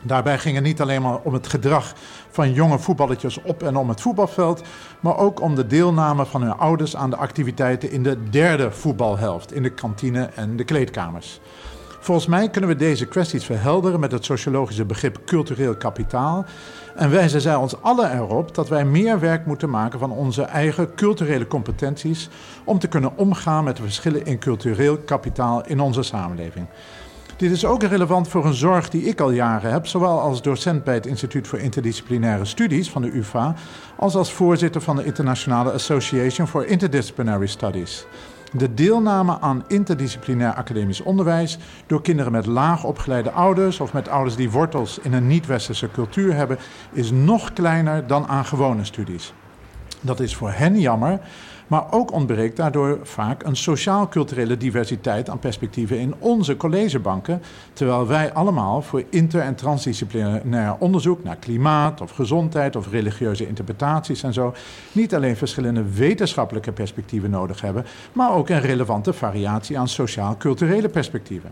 Daarbij 0.06 0.38
ging 0.38 0.54
het 0.54 0.64
niet 0.64 0.80
alleen 0.80 1.02
maar 1.02 1.18
om 1.22 1.32
het 1.32 1.46
gedrag 1.46 1.92
van 2.30 2.52
jonge 2.52 2.78
voetballetjes 2.78 3.42
op 3.42 3.62
en 3.62 3.76
om 3.76 3.88
het 3.88 4.00
voetbalveld, 4.00 4.62
maar 5.00 5.16
ook 5.16 5.40
om 5.40 5.54
de 5.54 5.66
deelname 5.66 6.26
van 6.26 6.42
hun 6.42 6.56
ouders 6.56 6.96
aan 6.96 7.10
de 7.10 7.16
activiteiten 7.16 7.90
in 7.90 8.02
de 8.02 8.28
derde 8.30 8.70
voetbalhelft, 8.70 9.52
in 9.52 9.62
de 9.62 9.70
kantine 9.70 10.28
en 10.34 10.56
de 10.56 10.64
kleedkamers. 10.64 11.40
Volgens 12.06 12.26
mij 12.26 12.48
kunnen 12.48 12.70
we 12.70 12.76
deze 12.76 13.06
kwesties 13.06 13.44
verhelderen 13.44 14.00
met 14.00 14.12
het 14.12 14.24
sociologische 14.24 14.84
begrip 14.84 15.18
cultureel 15.24 15.76
kapitaal. 15.76 16.44
En 16.94 17.10
wijzen 17.10 17.40
zij 17.40 17.54
ons 17.54 17.82
allen 17.82 18.12
erop 18.12 18.54
dat 18.54 18.68
wij 18.68 18.84
meer 18.84 19.20
werk 19.20 19.46
moeten 19.46 19.70
maken 19.70 19.98
van 19.98 20.10
onze 20.10 20.42
eigen 20.42 20.94
culturele 20.94 21.46
competenties 21.46 22.28
om 22.64 22.78
te 22.78 22.88
kunnen 22.88 23.16
omgaan 23.16 23.64
met 23.64 23.76
de 23.76 23.82
verschillen 23.82 24.26
in 24.26 24.38
cultureel 24.38 24.98
kapitaal 24.98 25.66
in 25.66 25.80
onze 25.80 26.02
samenleving. 26.02 26.66
Dit 27.36 27.50
is 27.50 27.64
ook 27.64 27.82
relevant 27.82 28.28
voor 28.28 28.46
een 28.46 28.54
zorg 28.54 28.88
die 28.88 29.02
ik 29.02 29.20
al 29.20 29.30
jaren 29.30 29.70
heb, 29.70 29.86
zowel 29.86 30.20
als 30.20 30.42
docent 30.42 30.84
bij 30.84 30.94
het 30.94 31.06
Instituut 31.06 31.48
voor 31.48 31.58
Interdisciplinaire 31.58 32.44
Studies 32.44 32.90
van 32.90 33.02
de 33.02 33.16
UvA, 33.16 33.54
als 33.96 34.14
als 34.14 34.32
voorzitter 34.32 34.80
van 34.80 34.96
de 34.96 35.04
Internationale 35.04 35.72
Association 35.72 36.46
for 36.46 36.66
Interdisciplinary 36.66 37.46
Studies. 37.46 38.06
De 38.52 38.74
deelname 38.74 39.40
aan 39.40 39.64
interdisciplinair 39.68 40.54
academisch 40.54 41.02
onderwijs 41.02 41.58
door 41.86 42.02
kinderen 42.02 42.32
met 42.32 42.46
laag 42.46 42.84
opgeleide 42.84 43.30
ouders 43.30 43.80
of 43.80 43.92
met 43.92 44.08
ouders 44.08 44.36
die 44.36 44.50
wortels 44.50 44.98
in 44.98 45.12
een 45.12 45.26
niet-westerse 45.26 45.90
cultuur 45.90 46.34
hebben, 46.34 46.58
is 46.92 47.10
nog 47.10 47.52
kleiner 47.52 48.06
dan 48.06 48.26
aan 48.26 48.44
gewone 48.44 48.84
studies. 48.84 49.32
Dat 50.00 50.20
is 50.20 50.36
voor 50.36 50.50
hen 50.50 50.80
jammer, 50.80 51.20
maar 51.66 51.92
ook 51.92 52.12
ontbreekt 52.12 52.56
daardoor 52.56 52.98
vaak 53.02 53.42
een 53.42 53.56
sociaal-culturele 53.56 54.56
diversiteit 54.56 55.30
aan 55.30 55.38
perspectieven 55.38 55.98
in 55.98 56.14
onze 56.18 56.56
collegebanken, 56.56 57.42
terwijl 57.72 58.06
wij 58.06 58.32
allemaal 58.32 58.82
voor 58.82 59.04
inter- 59.10 59.40
en 59.40 59.54
transdisciplinair 59.54 60.76
onderzoek 60.78 61.24
naar 61.24 61.36
klimaat 61.36 62.00
of 62.00 62.10
gezondheid 62.10 62.76
of 62.76 62.90
religieuze 62.90 63.46
interpretaties 63.46 64.22
en 64.22 64.32
zo 64.32 64.54
niet 64.92 65.14
alleen 65.14 65.36
verschillende 65.36 65.84
wetenschappelijke 65.92 66.72
perspectieven 66.72 67.30
nodig 67.30 67.60
hebben, 67.60 67.84
maar 68.12 68.32
ook 68.32 68.48
een 68.48 68.60
relevante 68.60 69.12
variatie 69.12 69.78
aan 69.78 69.88
sociaal-culturele 69.88 70.88
perspectieven. 70.88 71.50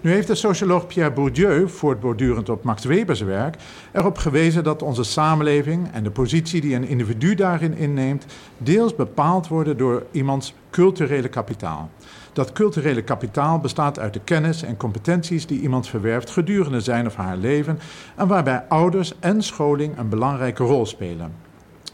Nu 0.00 0.10
heeft 0.10 0.26
de 0.26 0.34
socioloog 0.34 0.86
Pierre 0.86 1.12
Bourdieu, 1.12 1.68
voortbordurend 1.68 2.48
op 2.48 2.64
Max 2.64 2.84
Webers 2.84 3.20
werk, 3.20 3.56
erop 3.92 4.18
gewezen 4.18 4.64
dat 4.64 4.82
onze 4.82 5.04
samenleving 5.04 5.88
en 5.92 6.02
de 6.02 6.10
positie 6.10 6.60
die 6.60 6.74
een 6.74 6.88
individu 6.88 7.34
daarin 7.34 7.76
inneemt, 7.76 8.26
deels 8.58 8.94
bepaald 8.94 9.48
worden 9.48 9.76
door 9.76 10.06
iemands 10.10 10.54
culturele 10.70 11.28
kapitaal. 11.28 11.90
Dat 12.32 12.52
culturele 12.52 13.02
kapitaal 13.02 13.58
bestaat 13.58 13.98
uit 13.98 14.12
de 14.12 14.20
kennis 14.24 14.62
en 14.62 14.76
competenties 14.76 15.46
die 15.46 15.60
iemand 15.60 15.88
verwerft 15.88 16.30
gedurende 16.30 16.80
zijn 16.80 17.06
of 17.06 17.14
haar 17.14 17.36
leven 17.36 17.78
en 18.16 18.28
waarbij 18.28 18.64
ouders 18.68 19.12
en 19.20 19.42
scholing 19.42 19.98
een 19.98 20.08
belangrijke 20.08 20.64
rol 20.64 20.86
spelen. 20.86 21.46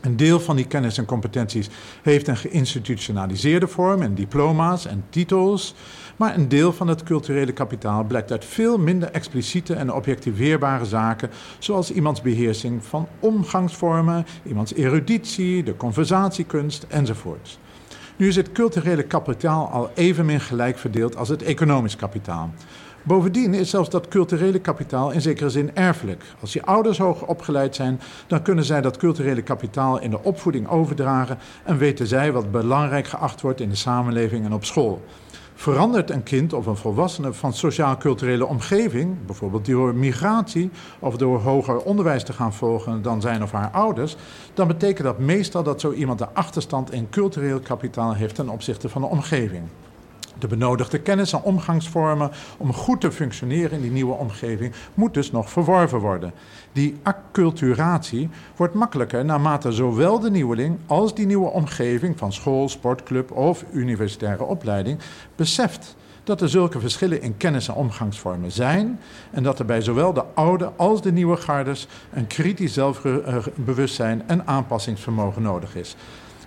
Een 0.04 0.16
deel 0.16 0.40
van 0.40 0.56
die 0.56 0.66
kennis 0.66 0.98
en 0.98 1.04
competenties 1.04 1.68
heeft 2.02 2.28
een 2.28 2.36
geïnstitutionaliseerde 2.36 3.66
vorm 3.66 4.02
en 4.02 4.14
diploma's 4.14 4.86
en 4.86 5.04
titels. 5.10 5.74
Maar 6.16 6.34
een 6.34 6.48
deel 6.48 6.72
van 6.72 6.88
het 6.88 7.02
culturele 7.02 7.52
kapitaal 7.52 8.04
blijkt 8.04 8.30
uit 8.30 8.44
veel 8.44 8.78
minder 8.78 9.10
expliciete 9.10 9.74
en 9.74 9.92
objectiveerbare 9.92 10.84
zaken, 10.84 11.30
zoals 11.58 11.92
iemands 11.92 12.22
beheersing 12.22 12.84
van 12.84 13.08
omgangsvormen, 13.20 14.26
iemands 14.42 14.74
eruditie, 14.74 15.62
de 15.62 15.76
conversatiekunst 15.76 16.86
enzovoorts. 16.88 17.58
Nu 18.16 18.28
is 18.28 18.36
het 18.36 18.52
culturele 18.52 19.02
kapitaal 19.02 19.68
al 19.68 19.90
evenmin 19.94 20.40
gelijk 20.40 20.78
verdeeld 20.78 21.16
als 21.16 21.28
het 21.28 21.42
economisch 21.42 21.96
kapitaal. 21.96 22.50
Bovendien 23.02 23.54
is 23.54 23.70
zelfs 23.70 23.90
dat 23.90 24.08
culturele 24.08 24.58
kapitaal 24.58 25.10
in 25.10 25.20
zekere 25.20 25.50
zin 25.50 25.76
erfelijk. 25.76 26.24
Als 26.40 26.52
je 26.52 26.64
ouders 26.64 26.98
hoog 26.98 27.26
opgeleid 27.26 27.74
zijn, 27.74 28.00
dan 28.26 28.42
kunnen 28.42 28.64
zij 28.64 28.80
dat 28.80 28.96
culturele 28.96 29.42
kapitaal 29.42 30.00
in 30.00 30.10
de 30.10 30.22
opvoeding 30.22 30.68
overdragen 30.68 31.38
en 31.64 31.78
weten 31.78 32.06
zij 32.06 32.32
wat 32.32 32.50
belangrijk 32.50 33.06
geacht 33.06 33.40
wordt 33.40 33.60
in 33.60 33.68
de 33.68 33.74
samenleving 33.74 34.44
en 34.44 34.52
op 34.52 34.64
school. 34.64 35.02
Verandert 35.54 36.10
een 36.10 36.22
kind 36.22 36.52
of 36.52 36.66
een 36.66 36.76
volwassene 36.76 37.32
van 37.32 37.52
sociaal-culturele 37.52 38.46
omgeving, 38.46 39.26
bijvoorbeeld 39.26 39.66
door 39.66 39.94
migratie 39.94 40.70
of 40.98 41.16
door 41.16 41.40
hoger 41.40 41.78
onderwijs 41.78 42.24
te 42.24 42.32
gaan 42.32 42.52
volgen 42.52 43.02
dan 43.02 43.20
zijn 43.20 43.42
of 43.42 43.52
haar 43.52 43.70
ouders, 43.70 44.16
dan 44.54 44.66
betekent 44.66 45.06
dat 45.06 45.18
meestal 45.18 45.62
dat 45.62 45.80
zo 45.80 45.92
iemand 45.92 46.20
een 46.20 46.26
achterstand 46.32 46.92
in 46.92 47.08
cultureel 47.10 47.60
kapitaal 47.60 48.14
heeft 48.14 48.34
ten 48.34 48.48
opzichte 48.48 48.88
van 48.88 49.02
de 49.02 49.08
omgeving. 49.08 49.62
De 50.44 50.50
benodigde 50.50 50.98
kennis 50.98 51.32
en 51.32 51.42
omgangsvormen 51.42 52.30
om 52.56 52.72
goed 52.72 53.00
te 53.00 53.12
functioneren 53.12 53.76
in 53.76 53.82
die 53.82 53.90
nieuwe 53.90 54.14
omgeving 54.14 54.72
moet 54.94 55.14
dus 55.14 55.30
nog 55.30 55.50
verworven 55.50 55.98
worden. 55.98 56.32
Die 56.72 56.96
acculturatie 57.02 58.28
wordt 58.56 58.74
makkelijker 58.74 59.24
naarmate 59.24 59.72
zowel 59.72 60.20
de 60.20 60.30
nieuweling 60.30 60.78
als 60.86 61.14
die 61.14 61.26
nieuwe 61.26 61.50
omgeving 61.50 62.18
van 62.18 62.32
school, 62.32 62.68
sportclub 62.68 63.30
of 63.30 63.64
universitaire 63.72 64.44
opleiding 64.44 64.98
beseft 65.36 65.96
dat 66.24 66.40
er 66.40 66.48
zulke 66.48 66.80
verschillen 66.80 67.22
in 67.22 67.36
kennis 67.36 67.68
en 67.68 67.74
omgangsvormen 67.74 68.52
zijn 68.52 69.00
en 69.30 69.42
dat 69.42 69.58
er 69.58 69.64
bij 69.64 69.80
zowel 69.80 70.12
de 70.12 70.24
oude 70.34 70.72
als 70.76 71.02
de 71.02 71.12
nieuwe 71.12 71.36
gardes 71.36 71.86
een 72.12 72.26
kritisch 72.26 72.72
zelfbewustzijn 72.72 74.22
en 74.26 74.46
aanpassingsvermogen 74.46 75.42
nodig 75.42 75.76
is. 75.76 75.96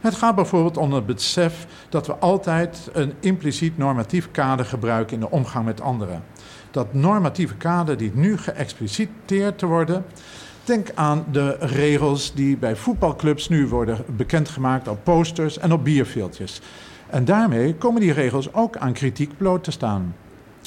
Het 0.02 0.16
gaat 0.16 0.36
bijvoorbeeld 0.36 0.78
om 0.78 0.94
het 0.94 1.06
besef 1.06 1.68
dat 1.90 2.08
we 2.08 2.16
altijd 2.16 2.90
een 2.94 3.14
impliciet 3.20 3.78
normatief 3.78 4.32
kader 4.32 4.66
gebruiken 4.66 5.14
in 5.14 5.20
de 5.20 5.32
omgang 5.32 5.66
met 5.66 5.82
anderen. 5.82 6.24
Dat 6.72 6.94
normatieve 6.94 7.56
kader 7.56 7.98
die 7.98 8.12
nu 8.14 8.38
geëxpliciteerd 8.38 9.58
te 9.58 9.66
worden. 9.66 10.06
Denk 10.64 10.92
aan 10.96 11.26
de 11.32 11.58
regels 11.60 12.34
die 12.34 12.58
bij 12.58 12.76
voetbalclubs 12.76 13.50
nu 13.50 13.68
worden 13.68 13.98
bekendgemaakt 14.16 14.88
op 14.88 15.04
posters 15.04 15.58
en 15.58 15.72
op 15.72 15.84
bierveeltjes. 15.84 16.62
En 17.10 17.26
daarmee 17.26 17.76
komen 17.76 18.02
die 18.02 18.14
regels 18.14 18.54
ook 18.54 18.78
aan 18.78 18.94
kritiek 18.94 19.38
bloot 19.38 19.64
te 19.64 19.72
staan. 19.72 20.16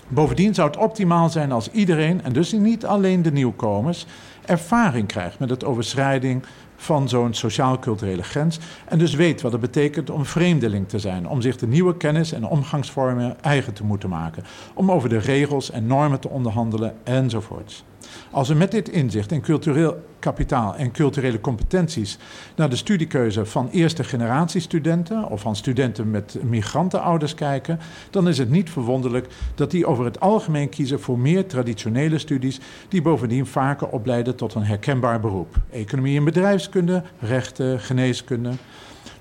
Bovendien 0.08 0.54
zou 0.54 0.68
het 0.68 0.78
optimaal 0.78 1.28
zijn 1.28 1.52
als 1.52 1.70
iedereen, 1.70 2.22
en 2.22 2.32
dus 2.32 2.52
niet 2.52 2.86
alleen 2.86 3.22
de 3.22 3.32
nieuwkomers, 3.32 4.06
ervaring 4.44 5.06
krijgt 5.08 5.38
met 5.38 5.50
het 5.50 5.64
overschrijding 5.64 6.42
van 6.80 7.08
zo'n 7.08 7.34
sociaal-culturele 7.34 8.22
grens. 8.22 8.58
En 8.88 8.98
dus 8.98 9.14
weet 9.14 9.40
wat 9.40 9.52
het 9.52 9.60
betekent 9.60 10.10
om 10.10 10.24
vreemdeling 10.24 10.88
te 10.88 10.98
zijn. 10.98 11.28
Om 11.28 11.40
zich 11.40 11.56
de 11.56 11.66
nieuwe 11.66 11.96
kennis 11.96 12.32
en 12.32 12.44
omgangsvormen 12.44 13.42
eigen 13.42 13.72
te 13.72 13.84
moeten 13.84 14.08
maken. 14.08 14.44
Om 14.74 14.90
over 14.90 15.08
de 15.08 15.18
regels 15.18 15.70
en 15.70 15.86
normen 15.86 16.20
te 16.20 16.28
onderhandelen 16.28 16.94
enzovoorts. 17.04 17.84
Als 18.30 18.48
we 18.48 18.54
met 18.54 18.70
dit 18.70 18.88
inzicht 18.88 19.32
in 19.32 19.40
cultureel 19.40 20.08
kapitaal 20.18 20.76
en 20.76 20.92
culturele 20.92 21.40
competenties 21.40 22.18
naar 22.56 22.70
de 22.70 22.76
studiekeuze 22.76 23.46
van 23.46 23.68
eerste 23.68 24.04
generatie 24.04 24.60
studenten 24.60 25.28
of 25.28 25.40
van 25.40 25.56
studenten 25.56 26.10
met 26.10 26.36
migrantenouders 26.42 27.34
kijken, 27.34 27.78
dan 28.10 28.28
is 28.28 28.38
het 28.38 28.50
niet 28.50 28.70
verwonderlijk 28.70 29.26
dat 29.54 29.70
die 29.70 29.86
over 29.86 30.04
het 30.04 30.20
algemeen 30.20 30.68
kiezen 30.68 31.00
voor 31.00 31.18
meer 31.18 31.46
traditionele 31.46 32.18
studies 32.18 32.60
die 32.88 33.02
bovendien 33.02 33.46
vaker 33.46 33.88
opleiden 33.88 34.36
tot 34.36 34.54
een 34.54 34.64
herkenbaar 34.64 35.20
beroep. 35.20 35.56
Economie 35.70 36.18
en 36.18 36.24
bedrijfskunde, 36.24 37.02
rechten, 37.18 37.80
geneeskunde. 37.80 38.50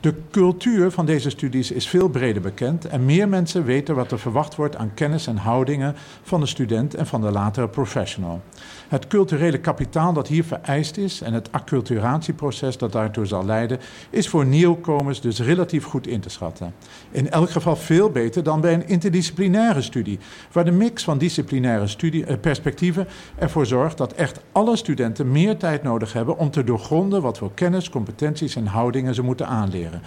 De 0.02 0.14
cultuur 0.32 0.92
van 0.92 1.06
deze 1.06 1.30
studies 1.30 1.72
is 1.72 1.88
veel 1.88 2.08
breder 2.10 2.42
bekend 2.42 2.86
en 2.86 3.06
meer 3.06 3.30
mensen 3.30 3.64
weten 3.64 3.96
wat 3.96 4.12
er 4.12 4.20
verwacht 4.20 4.56
wordt 4.56 4.76
aan 4.76 4.94
kennis 4.94 5.28
en 5.28 5.38
houdingen 5.38 5.96
van 6.24 6.40
de 6.40 6.46
student 6.46 6.96
en 6.96 7.08
van 7.08 7.22
de 7.22 7.32
latere 7.32 7.68
professional. 7.68 8.42
Het 8.90 9.08
culturele 9.08 9.58
kapitaal 9.58 10.14
dat 10.14 10.28
hier 10.28 10.44
vereist 10.44 10.98
is 10.98 11.22
en 11.22 11.34
het 11.34 11.52
acculturatieproces 11.52 12.78
dat 12.78 12.92
daartoe 12.92 13.26
zal 13.26 13.46
leiden, 13.46 13.80
is 14.10 14.30
voor 14.30 14.46
nieuwkomers 14.46 15.22
dus 15.22 15.40
relatief 15.40 15.84
goed 15.84 16.08
in 16.08 16.20
te 16.20 16.30
schatten. 16.30 16.74
In 17.12 17.30
elk 17.30 17.50
geval 17.50 17.76
veel 17.76 18.10
beter 18.10 18.44
dan 18.44 18.62
bij 18.62 18.74
een 18.74 18.88
interdisciplinaire 18.88 19.82
studie, 19.82 20.20
waar 20.52 20.66
de 20.66 20.72
mix 20.72 21.04
van 21.04 21.18
disciplinaire 21.18 21.88
studie, 21.88 22.26
eh, 22.26 22.40
perspectieven 22.40 23.08
ervoor 23.36 23.66
zorgt 23.66 23.98
dat 23.98 24.14
echt 24.14 24.40
alle 24.52 24.76
studenten 24.76 25.32
meer 25.32 25.58
tijd 25.58 25.84
nodig 25.84 26.14
hebben 26.14 26.38
om 26.38 26.52
te 26.52 26.64
doorgronden 26.64 27.22
wat 27.22 27.38
voor 27.38 27.52
kennis, 27.54 27.90
competenties 27.90 28.56
en 28.56 28.66
houdingen 28.66 29.16
ze 29.16 29.22
moeten 29.22 29.48
aanleren. 29.48 30.02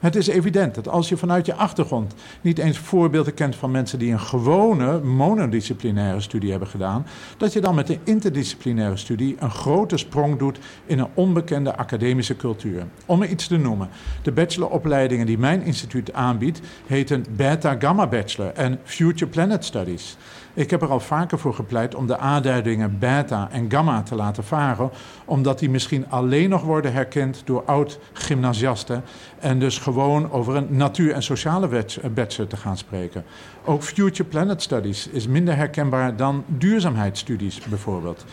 Het 0.00 0.16
is 0.16 0.26
evident 0.26 0.74
dat 0.74 0.88
als 0.88 1.08
je 1.08 1.16
vanuit 1.16 1.46
je 1.46 1.54
achtergrond 1.54 2.14
niet 2.40 2.58
eens 2.58 2.78
voorbeelden 2.78 3.34
kent 3.34 3.56
van 3.56 3.70
mensen 3.70 3.98
die 3.98 4.12
een 4.12 4.20
gewone 4.20 5.00
monodisciplinaire 5.00 6.20
studie 6.20 6.50
hebben 6.50 6.68
gedaan, 6.68 7.06
dat 7.36 7.52
je 7.52 7.60
dan 7.60 7.74
met 7.74 7.86
de 7.86 7.98
interdisciplinaire 8.04 8.96
studie 8.96 9.36
een 9.38 9.50
grote 9.50 9.96
sprong 9.96 10.38
doet 10.38 10.58
in 10.86 10.98
een 10.98 11.08
onbekende 11.14 11.76
academische 11.76 12.36
cultuur. 12.36 12.86
Om 13.06 13.22
er 13.22 13.28
iets 13.28 13.46
te 13.46 13.56
noemen, 13.56 13.88
de 14.22 14.32
bacheloropleidingen 14.32 15.26
die 15.26 15.38
mijn 15.38 15.62
instituut 15.62 16.12
aanbiedt, 16.12 16.60
heten 16.86 17.24
Beta 17.36 17.76
Gamma 17.78 18.06
Bachelor 18.06 18.52
en 18.52 18.78
Future 18.84 19.30
Planet 19.30 19.64
Studies. 19.64 20.16
Ik 20.56 20.70
heb 20.70 20.82
er 20.82 20.88
al 20.88 21.00
vaker 21.00 21.38
voor 21.38 21.54
gepleit 21.54 21.94
om 21.94 22.06
de 22.06 22.18
aanduidingen 22.18 22.98
beta 22.98 23.48
en 23.50 23.70
gamma 23.70 24.02
te 24.02 24.14
laten 24.14 24.44
varen, 24.44 24.90
omdat 25.24 25.58
die 25.58 25.70
misschien 25.70 26.10
alleen 26.10 26.48
nog 26.48 26.62
worden 26.62 26.92
herkend 26.92 27.42
door 27.44 27.62
oud-gymnasiasten 27.64 29.02
en 29.38 29.58
dus 29.58 29.78
gewoon 29.78 30.30
over 30.30 30.56
een 30.56 30.66
natuur- 30.70 31.12
en 31.12 31.22
sociale 31.22 31.84
bachelor 32.14 32.48
te 32.48 32.56
gaan 32.56 32.76
spreken. 32.76 33.24
Ook 33.64 33.82
Future 33.82 34.28
Planet 34.28 34.62
Studies 34.62 35.08
is 35.08 35.26
minder 35.26 35.56
herkenbaar 35.56 36.16
dan 36.16 36.44
duurzaamheidsstudies 36.46 37.60
bijvoorbeeld. 37.60 38.24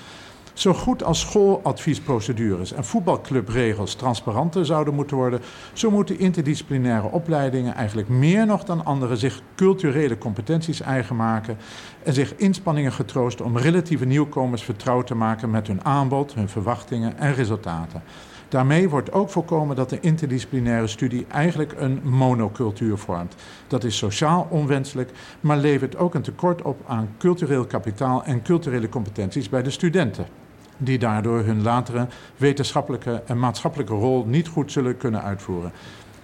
Zo 0.53 0.73
goed 0.73 1.03
als 1.03 1.19
schooladviesprocedures 1.19 2.73
en 2.73 2.85
voetbalclubregels 2.85 3.95
transparanter 3.95 4.65
zouden 4.65 4.93
moeten 4.93 5.17
worden, 5.17 5.39
zo 5.73 5.91
moeten 5.91 6.19
interdisciplinaire 6.19 7.11
opleidingen 7.11 7.75
eigenlijk 7.75 8.09
meer 8.09 8.45
nog 8.45 8.63
dan 8.63 8.85
andere 8.85 9.15
zich 9.15 9.41
culturele 9.55 10.17
competenties 10.17 10.81
eigen 10.81 11.15
maken 11.15 11.57
en 12.03 12.13
zich 12.13 12.35
inspanningen 12.35 12.91
getroosten 12.91 13.45
om 13.45 13.57
relatieve 13.57 14.05
nieuwkomers 14.05 14.63
vertrouwd 14.63 15.07
te 15.07 15.15
maken 15.15 15.49
met 15.49 15.67
hun 15.67 15.85
aanbod, 15.85 16.33
hun 16.33 16.49
verwachtingen 16.49 17.17
en 17.17 17.33
resultaten. 17.33 18.03
Daarmee 18.49 18.89
wordt 18.89 19.11
ook 19.11 19.29
voorkomen 19.29 19.75
dat 19.75 19.89
de 19.89 19.99
interdisciplinaire 19.99 20.87
studie 20.87 21.25
eigenlijk 21.27 21.73
een 21.77 21.99
monocultuur 22.03 22.97
vormt. 22.97 23.35
Dat 23.67 23.83
is 23.83 23.97
sociaal 23.97 24.47
onwenselijk, 24.49 25.11
maar 25.39 25.57
levert 25.57 25.97
ook 25.97 26.13
een 26.13 26.21
tekort 26.21 26.61
op 26.61 26.81
aan 26.87 27.09
cultureel 27.17 27.65
kapitaal 27.65 28.23
en 28.23 28.41
culturele 28.41 28.89
competenties 28.89 29.49
bij 29.49 29.63
de 29.63 29.69
studenten 29.69 30.42
die 30.77 30.97
daardoor 30.97 31.39
hun 31.43 31.61
latere 31.61 32.07
wetenschappelijke 32.37 33.23
en 33.25 33.39
maatschappelijke 33.39 33.93
rol 33.93 34.25
niet 34.25 34.47
goed 34.47 34.71
zullen 34.71 34.97
kunnen 34.97 35.23
uitvoeren. 35.23 35.71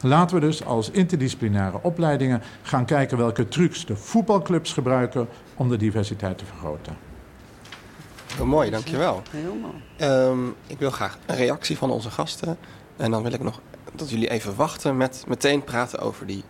Laten 0.01 0.35
we 0.35 0.41
dus 0.41 0.65
als 0.65 0.91
interdisciplinaire 0.91 1.79
opleidingen 1.81 2.41
gaan 2.61 2.85
kijken 2.85 3.17
welke 3.17 3.47
trucs 3.47 3.85
de 3.85 3.95
voetbalclubs 3.95 4.73
gebruiken 4.73 5.27
om 5.55 5.69
de 5.69 5.77
diversiteit 5.77 6.37
te 6.37 6.45
vergroten. 6.45 6.97
Heel 8.35 8.45
mooi, 8.45 8.69
dankjewel. 8.69 9.21
Heel 9.31 9.55
mooi. 9.55 9.83
Ehm, 9.97 10.47
ik 10.67 10.79
wil 10.79 10.91
graag 10.91 11.17
een 11.25 11.35
reactie 11.35 11.77
van 11.77 11.91
onze 11.91 12.11
gasten. 12.11 12.57
En 12.97 13.11
dan 13.11 13.23
wil 13.23 13.33
ik 13.33 13.43
nog 13.43 13.61
dat 13.93 14.09
jullie 14.09 14.29
even 14.29 14.55
wachten 14.55 14.97
met 14.97 15.23
meteen 15.27 15.63
praten 15.63 15.99
over 15.99 16.25
die 16.25 16.43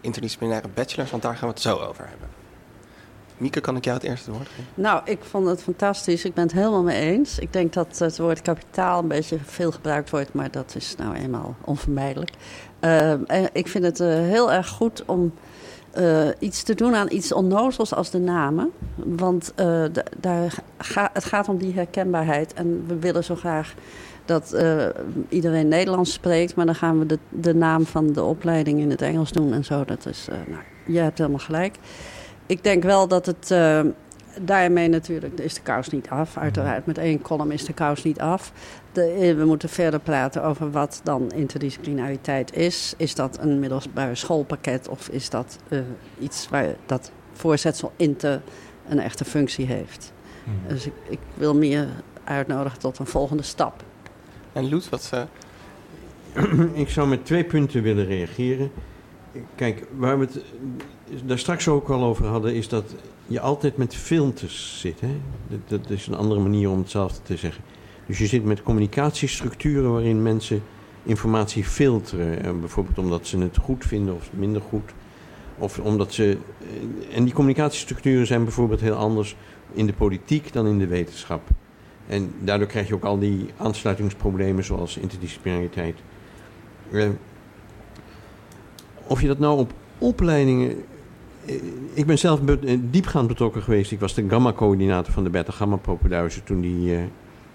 interdisciplinaire 0.00 0.68
bachelors, 0.74 1.10
want 1.10 1.22
daar 1.22 1.36
gaan 1.36 1.48
we 1.48 1.54
het 1.54 1.62
zo 1.62 1.76
over 1.76 2.08
hebben. 2.08 2.37
Mieke, 3.38 3.60
kan 3.60 3.76
ik 3.76 3.84
jou 3.84 3.96
het 3.96 4.06
eerste 4.06 4.30
woord 4.30 4.48
geven? 4.48 4.64
Nou, 4.74 5.02
ik 5.04 5.18
vond 5.22 5.46
het 5.46 5.62
fantastisch. 5.62 6.24
Ik 6.24 6.34
ben 6.34 6.44
het 6.44 6.52
helemaal 6.52 6.82
mee 6.82 7.00
eens. 7.00 7.38
Ik 7.38 7.52
denk 7.52 7.72
dat 7.72 7.98
het 7.98 8.18
woord 8.18 8.42
kapitaal 8.42 8.98
een 9.02 9.08
beetje 9.08 9.38
veel 9.44 9.70
gebruikt 9.70 10.10
wordt, 10.10 10.32
maar 10.32 10.50
dat 10.50 10.74
is 10.76 10.94
nou 10.96 11.14
eenmaal 11.14 11.56
onvermijdelijk. 11.64 12.30
En 12.80 13.48
ik 13.52 13.68
vind 13.68 13.84
het 13.84 14.00
eh, 14.00 14.08
heel 14.08 14.52
erg 14.52 14.68
goed 14.68 15.02
om 15.06 15.32
eh, 15.90 16.28
iets 16.38 16.62
te 16.62 16.74
doen 16.74 16.94
aan 16.94 17.06
iets 17.10 17.32
onnozels 17.32 17.94
als 17.94 18.10
de 18.10 18.18
namen. 18.18 18.70
Want 18.94 19.52
eh, 19.54 19.84
daar 20.16 20.54
ga, 20.78 21.10
het 21.12 21.24
gaat 21.24 21.48
om 21.48 21.58
die 21.58 21.74
herkenbaarheid. 21.74 22.54
En 22.54 22.84
we 22.86 22.98
willen 22.98 23.24
zo 23.24 23.34
graag 23.34 23.74
dat 24.28 24.52
eh, 24.52 24.86
iedereen 25.28 25.68
Nederlands 25.68 26.12
spreekt. 26.12 26.54
Maar 26.54 26.66
dan 26.66 26.74
gaan 26.74 26.98
we 26.98 27.06
de, 27.06 27.18
de 27.28 27.54
naam 27.54 27.86
van 27.86 28.12
de 28.12 28.22
opleiding 28.22 28.80
in 28.80 28.90
het 28.90 29.02
Engels 29.02 29.32
doen 29.32 29.52
en 29.52 29.64
zo. 29.64 29.84
Dat 29.84 30.06
is, 30.06 30.26
eh, 30.30 30.36
nou, 30.46 30.62
je 30.86 30.98
hebt 30.98 31.18
helemaal 31.18 31.38
gelijk. 31.38 31.76
Ik 32.48 32.64
denk 32.64 32.82
wel 32.82 33.08
dat 33.08 33.26
het, 33.26 33.50
eh, 33.50 33.80
daarmee 34.40 34.88
natuurlijk 34.88 35.40
is 35.40 35.54
de 35.54 35.60
kous 35.60 35.88
niet 35.88 36.08
af. 36.08 36.36
Uiteraard, 36.36 36.86
met 36.86 36.98
één 36.98 37.22
column 37.22 37.50
is 37.50 37.64
de 37.64 37.72
kous 37.72 38.02
niet 38.02 38.20
af. 38.20 38.52
De, 38.92 39.02
eh, 39.02 39.36
we 39.36 39.44
moeten 39.44 39.68
verder 39.68 40.00
praten 40.00 40.42
over 40.44 40.70
wat 40.70 41.00
dan 41.04 41.30
interdisciplinariteit 41.32 42.56
is. 42.56 42.94
Is 42.96 43.14
dat 43.14 43.38
een 43.40 43.58
middelbaar 43.58 44.16
schoolpakket 44.16 44.88
of 44.88 45.08
is 45.08 45.30
dat 45.30 45.58
eh, 45.68 45.78
iets 46.18 46.48
waar 46.48 46.74
dat 46.86 47.10
voorzetsel 47.32 47.92
inter 47.96 48.40
een 48.88 49.00
echte 49.00 49.24
functie 49.24 49.66
heeft? 49.66 50.12
Mhm. 50.44 50.74
Dus 50.74 50.86
ik, 50.86 50.92
ik 51.08 51.18
wil 51.34 51.54
meer 51.54 51.88
uitnodigen 52.24 52.78
tot 52.78 52.98
een 52.98 53.06
volgende 53.06 53.42
stap. 53.42 53.82
En 54.52 54.68
Loet, 54.68 54.88
wat... 54.88 55.10
eh, 55.12 55.22
ik 56.82 56.88
zou 56.88 57.08
met 57.08 57.24
twee 57.26 57.44
punten 57.44 57.82
willen 57.82 58.04
reageren. 58.04 58.70
Kijk, 59.54 59.86
waar 59.96 60.18
we 60.18 60.24
het 60.24 60.36
eh, 60.36 60.42
daar 61.24 61.38
straks 61.38 61.68
ook 61.68 61.88
al 61.88 62.04
over 62.04 62.26
hadden, 62.26 62.54
is 62.54 62.68
dat 62.68 62.94
je 63.26 63.40
altijd 63.40 63.76
met 63.76 63.94
filters 63.94 64.80
zit. 64.80 65.00
Hè? 65.00 65.16
Dat, 65.66 65.90
is 65.90 66.06
een 66.06 66.14
andere 66.14 66.40
manier 66.40 66.70
om 66.70 66.78
hetzelfde 66.78 67.22
te 67.22 67.36
zeggen. 67.36 67.64
Dus 68.06 68.18
je 68.18 68.26
zit 68.26 68.44
met 68.44 68.62
communicatiestructuren 68.62 69.92
waarin 69.92 70.22
mensen 70.22 70.62
informatie 71.02 71.64
filteren. 71.64 72.44
Eh, 72.44 72.52
bijvoorbeeld 72.60 72.98
omdat 72.98 73.26
ze 73.26 73.38
het 73.38 73.56
goed 73.56 73.84
vinden 73.84 74.14
of 74.14 74.30
minder 74.32 74.62
goed. 74.62 74.90
Of 75.58 75.78
omdat 75.78 76.12
ze. 76.12 76.38
eh, 77.10 77.16
En 77.16 77.24
die 77.24 77.32
communicatiestructuren 77.34 78.26
zijn 78.26 78.44
bijvoorbeeld 78.44 78.80
heel 78.80 78.94
anders 78.94 79.36
in 79.72 79.86
de 79.86 79.92
politiek 79.92 80.52
dan 80.52 80.66
in 80.66 80.78
de 80.78 80.86
wetenschap. 80.86 81.48
En 82.06 82.32
daardoor 82.40 82.66
krijg 82.66 82.88
je 82.88 82.94
ook 82.94 83.04
al 83.04 83.18
die 83.18 83.46
aansluitingsproblemen 83.56 84.64
zoals 84.64 84.96
interdisciplinariteit. 84.96 85.96
Of 89.08 89.20
je 89.20 89.26
dat 89.26 89.38
nou 89.38 89.58
op 89.58 89.72
opleidingen. 89.98 90.70
eh, 91.46 91.54
Ik 91.92 92.06
ben 92.06 92.18
zelf 92.18 92.44
eh, 92.44 92.78
diepgaand 92.90 93.28
betrokken 93.28 93.62
geweest. 93.62 93.92
Ik 93.92 94.00
was 94.00 94.14
de 94.14 94.28
gamma-coördinator 94.28 95.12
van 95.12 95.24
de 95.24 95.30
Beta 95.30 95.52
Gamma 95.52 95.78
toen 96.44 96.60
die 96.60 96.94
eh, 96.94 97.02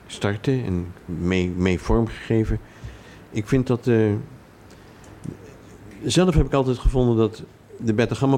startte 0.08 0.62
en 0.66 0.86
mee, 1.06 1.50
mee 1.50 1.80
vormgegeven. 1.80 2.60
Ik 3.32 3.48
vind 3.48 3.68
dat. 3.68 3.90
zelf 6.04 6.34
heb 6.34 6.46
ik 6.46 6.54
altijd 6.54 6.78
gevonden 6.78 7.18
dat 7.18 7.44
de 7.78 7.94
Beta 7.94 8.16
Gamma 8.16 8.38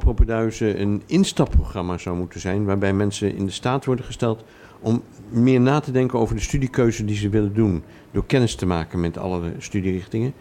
een 0.60 1.04
instapprogramma 1.06 1.98
zou 1.98 2.18
moeten 2.18 2.40
zijn. 2.40 2.66
Waarbij 2.66 2.94
mensen 2.94 3.36
in 3.36 3.46
de 3.46 3.52
staat 3.52 3.86
worden 3.86 4.06
gesteld 4.06 4.44
om 4.80 5.04
meer 5.30 5.62
na 5.62 5.80
te 5.80 5.92
denken 5.92 6.20
over 6.20 6.36
de 6.36 6.42
studiekeuze 6.42 7.06
die 7.06 7.16
ze 7.16 7.30
willen 7.30 7.54
doen. 7.54 7.84
Door 8.12 8.26
kennis 8.26 8.56
te 8.56 8.66
maken 8.66 9.00
met 9.00 9.18
alle 9.18 9.52
studierichtingen. 9.58 10.34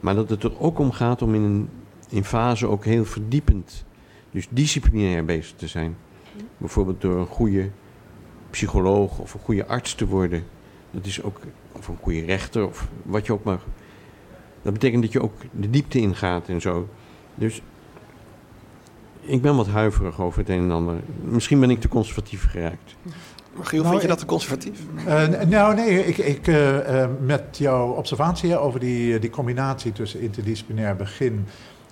Maar 0.00 0.14
dat 0.14 0.30
het 0.30 0.42
er 0.42 0.60
ook 0.60 0.78
om 0.78 0.92
gaat 0.92 1.22
om 1.22 1.34
in 1.34 1.42
een 1.42 1.68
in 2.14 2.24
fase 2.24 2.66
ook 2.66 2.84
heel 2.84 3.04
verdiepend, 3.04 3.84
dus 4.30 4.46
disciplinair 4.50 5.24
bezig 5.24 5.56
te 5.56 5.68
zijn. 5.68 5.96
Bijvoorbeeld 6.58 7.00
door 7.00 7.18
een 7.18 7.26
goede 7.26 7.70
psycholoog 8.50 9.18
of 9.18 9.34
een 9.34 9.40
goede 9.40 9.66
arts 9.66 9.94
te 9.94 10.06
worden. 10.06 10.44
Dat 10.90 11.06
is 11.06 11.22
ook, 11.22 11.40
of 11.72 11.88
een 11.88 11.98
goede 12.00 12.24
rechter 12.24 12.66
of 12.66 12.88
wat 13.02 13.26
je 13.26 13.32
ook 13.32 13.44
mag. 13.44 13.66
Dat 14.62 14.72
betekent 14.72 15.02
dat 15.02 15.12
je 15.12 15.22
ook 15.22 15.32
de 15.50 15.70
diepte 15.70 15.98
ingaat 15.98 16.48
en 16.48 16.60
zo. 16.60 16.88
Dus 17.34 17.62
ik 19.20 19.42
ben 19.42 19.56
wat 19.56 19.66
huiverig 19.66 20.20
over 20.20 20.38
het 20.38 20.48
een 20.48 20.58
en 20.58 20.70
ander. 20.70 20.96
Misschien 21.24 21.60
ben 21.60 21.70
ik 21.70 21.80
te 21.80 21.88
conservatief 21.88 22.46
geraakt. 22.50 22.94
Maar 23.56 23.66
Giel, 23.66 23.82
Nou, 23.82 23.90
vind 23.90 23.96
je 23.96 24.02
ik- 24.02 24.08
dat 24.08 24.18
te 24.18 24.26
conservatief? 24.26 24.80
Eh, 25.06 25.28
nou, 25.48 25.74
nee, 25.74 26.06
ik, 26.06 26.18
ik, 26.18 26.46
eh, 26.46 27.02
eh, 27.02 27.10
met 27.20 27.42
jouw 27.58 27.88
observatie 27.90 28.58
over 28.58 28.80
die, 28.80 29.18
die 29.18 29.30
combinatie 29.30 29.92
tussen 29.92 30.20
interdisciplinair 30.20 30.96
begin 30.96 31.44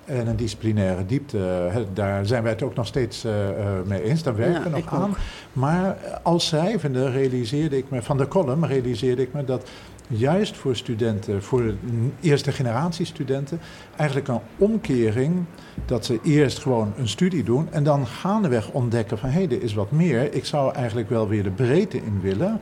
en 0.04 0.26
een 0.26 0.36
disciplinaire 0.36 1.06
diepte, 1.06 1.70
daar 1.94 2.26
zijn 2.26 2.42
wij 2.42 2.52
het 2.52 2.62
ook 2.62 2.74
nog 2.74 2.86
steeds 2.86 3.24
eh, 3.24 3.48
eh, 3.48 3.86
mee 3.86 4.02
eens. 4.02 4.22
Daar 4.22 4.36
werken 4.36 4.54
Ja, 4.54 4.70
we 4.70 4.70
nog 4.70 4.92
aan. 4.92 5.10
ook. 5.10 5.16
Maar 5.52 5.96
als 6.22 6.46
schrijvende 6.46 7.10
realiseerde 7.10 7.76
ik 7.76 7.90
me, 7.90 8.02
van 8.02 8.16
de 8.16 8.28
column 8.28 8.66
realiseerde 8.66 9.22
ik 9.22 9.32
me 9.32 9.44
dat 9.44 9.70
juist 10.06 10.56
voor 10.56 10.76
studenten, 10.76 11.42
voor 11.42 11.74
eerste 12.20 12.52
generatie 12.52 13.06
studenten, 13.06 13.60
eigenlijk 13.96 14.28
een 14.28 14.40
omkering 14.58 15.44
dat 15.86 16.04
ze 16.04 16.18
eerst 16.24 16.58
gewoon 16.58 16.92
een 16.98 17.08
studie 17.08 17.42
doen 17.42 17.68
en 17.70 17.84
dan 17.84 18.06
gaandeweg 18.06 18.70
ontdekken 18.70 19.18
van 19.18 19.28
hé, 19.28 19.44
hey, 19.44 19.56
er 19.56 19.62
is 19.62 19.74
wat 19.74 19.90
meer. 19.90 20.34
Ik 20.34 20.44
zou 20.44 20.74
eigenlijk 20.74 21.08
wel 21.08 21.28
weer 21.28 21.42
de 21.42 21.50
breedte 21.50 21.96
in 21.96 22.20
willen. 22.20 22.60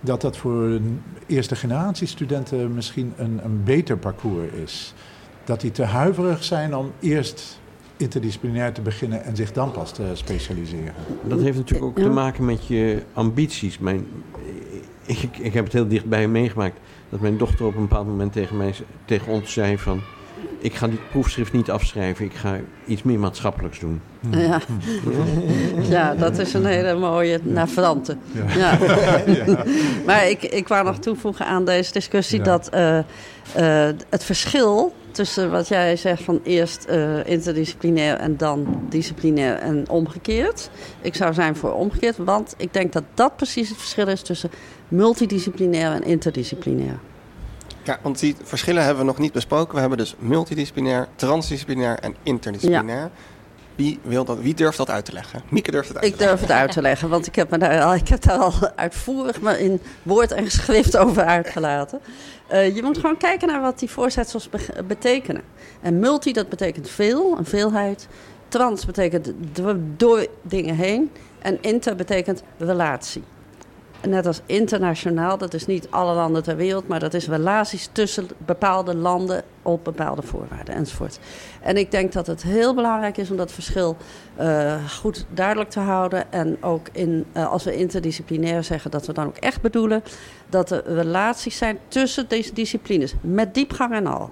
Dat 0.00 0.20
dat 0.20 0.36
voor 0.36 0.62
een 0.62 1.02
eerste 1.26 1.56
generatie 1.56 2.06
studenten 2.06 2.74
misschien 2.74 3.12
een, 3.16 3.40
een 3.44 3.64
beter 3.64 3.96
parcours 3.98 4.52
is. 4.52 4.94
Dat 5.48 5.60
die 5.60 5.70
te 5.70 5.82
huiverig 5.82 6.44
zijn 6.44 6.76
om 6.76 6.92
eerst 7.00 7.60
interdisciplinair 7.96 8.72
te 8.72 8.80
beginnen 8.80 9.24
en 9.24 9.36
zich 9.36 9.52
dan 9.52 9.70
pas 9.70 9.92
te 9.92 10.02
specialiseren. 10.12 10.94
Dat 11.24 11.40
heeft 11.40 11.56
natuurlijk 11.56 11.90
ook 11.90 11.98
Ja. 11.98 12.04
te 12.04 12.10
maken 12.10 12.44
met 12.44 12.66
je 12.66 13.02
ambities. 13.12 13.78
Mijn, 13.78 14.06
ik, 15.06 15.28
ik, 15.40 15.54
heb 15.54 15.64
het 15.64 15.72
heel 15.72 15.88
dichtbij 15.88 16.28
meegemaakt 16.28 16.78
dat 17.08 17.20
mijn 17.20 17.38
dochter 17.38 17.66
op 17.66 17.74
een 17.74 17.80
bepaald 17.80 18.06
moment 18.06 18.32
tegen, 18.32 18.56
mij, 18.56 18.74
tegen 19.04 19.32
ons 19.32 19.52
zei 19.52 19.78
van... 19.78 20.00
Ik 20.58 20.74
ga 20.74 20.86
dit 20.86 21.08
proefschrift 21.10 21.52
niet 21.52 21.70
afschrijven, 21.70 22.24
ik 22.24 22.34
ga 22.34 22.56
iets 22.86 23.02
meer 23.02 23.18
maatschappelijks 23.18 23.78
doen. 23.78 24.00
Ja. 24.30 24.60
ja, 25.88 26.14
dat 26.14 26.38
is 26.38 26.54
een 26.54 26.64
hele 26.64 26.94
mooie 26.98 27.40
navrante. 27.42 28.16
Ja. 28.56 28.78
maar 30.06 30.28
ik, 30.28 30.42
ik 30.42 30.68
wou 30.68 30.84
nog 30.84 30.98
toevoegen 30.98 31.46
aan 31.46 31.64
deze 31.64 31.92
discussie 31.92 32.38
Ja. 32.38 32.44
dat 32.44 32.68
eh, 32.68 32.98
eh, 32.98 33.94
het 34.08 34.24
verschil 34.24 34.94
tussen 35.18 35.50
wat 35.50 35.68
jij 35.68 35.96
zegt 35.96 36.22
van 36.22 36.40
eerst 36.42 36.84
eh, 36.84 37.26
interdisciplinair 37.26 38.16
en 38.16 38.36
dan 38.36 38.80
disciplinair 38.88 39.56
en 39.56 39.88
omgekeerd. 39.88 40.70
Ik 41.00 41.14
zou 41.14 41.34
zijn 41.34 41.56
voor 41.56 41.72
omgekeerd, 41.72 42.16
want 42.16 42.54
ik 42.56 42.72
denk 42.72 42.92
dat 42.92 43.02
dat 43.14 43.36
precies 43.36 43.68
het 43.68 43.78
verschil 43.78 44.06
is 44.06 44.22
tussen 44.22 44.50
multidisciplinair 44.88 45.92
en 45.92 46.04
interdisciplinair. 46.04 46.98
Ja, 47.82 47.98
want 48.02 48.18
die 48.18 48.36
verschillen 48.42 48.82
hebben 48.82 49.04
we 49.04 49.10
nog 49.10 49.18
niet 49.18 49.32
besproken. 49.32 49.74
We 49.74 49.80
hebben 49.80 49.98
dus 49.98 50.14
multidisciplinair, 50.18 51.08
transdisciplinair 51.16 51.98
en 51.98 52.14
interdisciplinair. 52.22 53.10
Wie, 53.78 53.98
wil 54.02 54.24
dat, 54.24 54.38
wie 54.40 54.54
durft 54.54 54.76
dat 54.78 54.90
uit 54.90 55.04
te 55.04 55.12
leggen? 55.12 55.42
Mieke 55.48 55.70
durft 55.70 55.88
het 55.88 55.96
uit 55.96 56.06
Ik 56.06 56.12
te 56.12 56.18
leggen. 56.18 56.36
durf 56.38 56.48
het 56.48 56.58
uit 56.58 56.72
te 56.72 56.82
leggen, 56.82 57.08
want 57.08 57.26
ik 57.26 57.34
heb, 57.34 57.50
me 57.50 57.58
daar, 57.58 57.82
al, 57.82 57.94
ik 57.94 58.08
heb 58.08 58.22
daar 58.22 58.38
al 58.38 58.52
uitvoerig 58.76 59.40
maar 59.40 59.58
in 59.58 59.80
woord 60.02 60.32
en 60.32 60.44
geschrift 60.44 60.96
over 60.96 61.24
uitgelaten. 61.24 62.00
Eh, 62.46 62.74
je 62.76 62.82
moet 62.82 62.98
gewoon 62.98 63.16
kijken 63.16 63.48
naar 63.48 63.60
wat 63.60 63.78
die 63.78 63.90
voorzetsels 63.90 64.50
be- 64.50 64.82
betekenen. 64.86 65.42
En 65.80 65.98
multi, 65.98 66.32
dat 66.32 66.48
betekent 66.48 66.90
veel, 66.90 67.38
een 67.38 67.44
veelheid. 67.44 68.08
Trans 68.48 68.86
betekent 68.86 69.32
door 69.96 70.26
dingen 70.42 70.74
heen. 70.74 71.10
En 71.38 71.58
inter 71.60 71.96
betekent 71.96 72.42
relatie. 72.58 73.22
Net 74.06 74.26
als 74.26 74.40
internationaal, 74.46 75.38
dat 75.38 75.54
is 75.54 75.66
niet 75.66 75.90
alle 75.90 76.14
landen 76.14 76.42
ter 76.42 76.56
wereld, 76.56 76.88
maar 76.88 77.00
dat 77.00 77.14
is 77.14 77.28
relaties 77.28 77.88
tussen 77.92 78.28
bepaalde 78.38 78.94
landen 78.94 79.42
op 79.62 79.84
bepaalde 79.84 80.22
voorwaarden 80.22 80.74
enzovoort. 80.74 81.18
En 81.62 81.76
ik 81.76 81.90
denk 81.90 82.12
dat 82.12 82.26
het 82.26 82.42
heel 82.42 82.74
belangrijk 82.74 83.16
is 83.16 83.30
om 83.30 83.36
dat 83.36 83.52
verschil 83.52 83.96
eh, 84.36 84.74
goed 84.90 85.26
duidelijk 85.34 85.70
te 85.70 85.80
houden. 85.80 86.32
En 86.32 86.62
ook 86.62 86.88
in, 86.92 87.26
eh, 87.32 87.50
als 87.50 87.64
we 87.64 87.76
interdisciplinair 87.76 88.64
zeggen, 88.64 88.90
dat 88.90 89.06
we 89.06 89.12
dan 89.12 89.26
ook 89.26 89.36
echt 89.36 89.60
bedoelen 89.60 90.02
dat 90.48 90.70
er 90.70 90.82
relaties 90.86 91.56
zijn 91.56 91.78
tussen 91.88 92.28
deze 92.28 92.52
disciplines, 92.52 93.14
met 93.20 93.54
diepgang 93.54 93.94
en 93.94 94.06
al. 94.06 94.30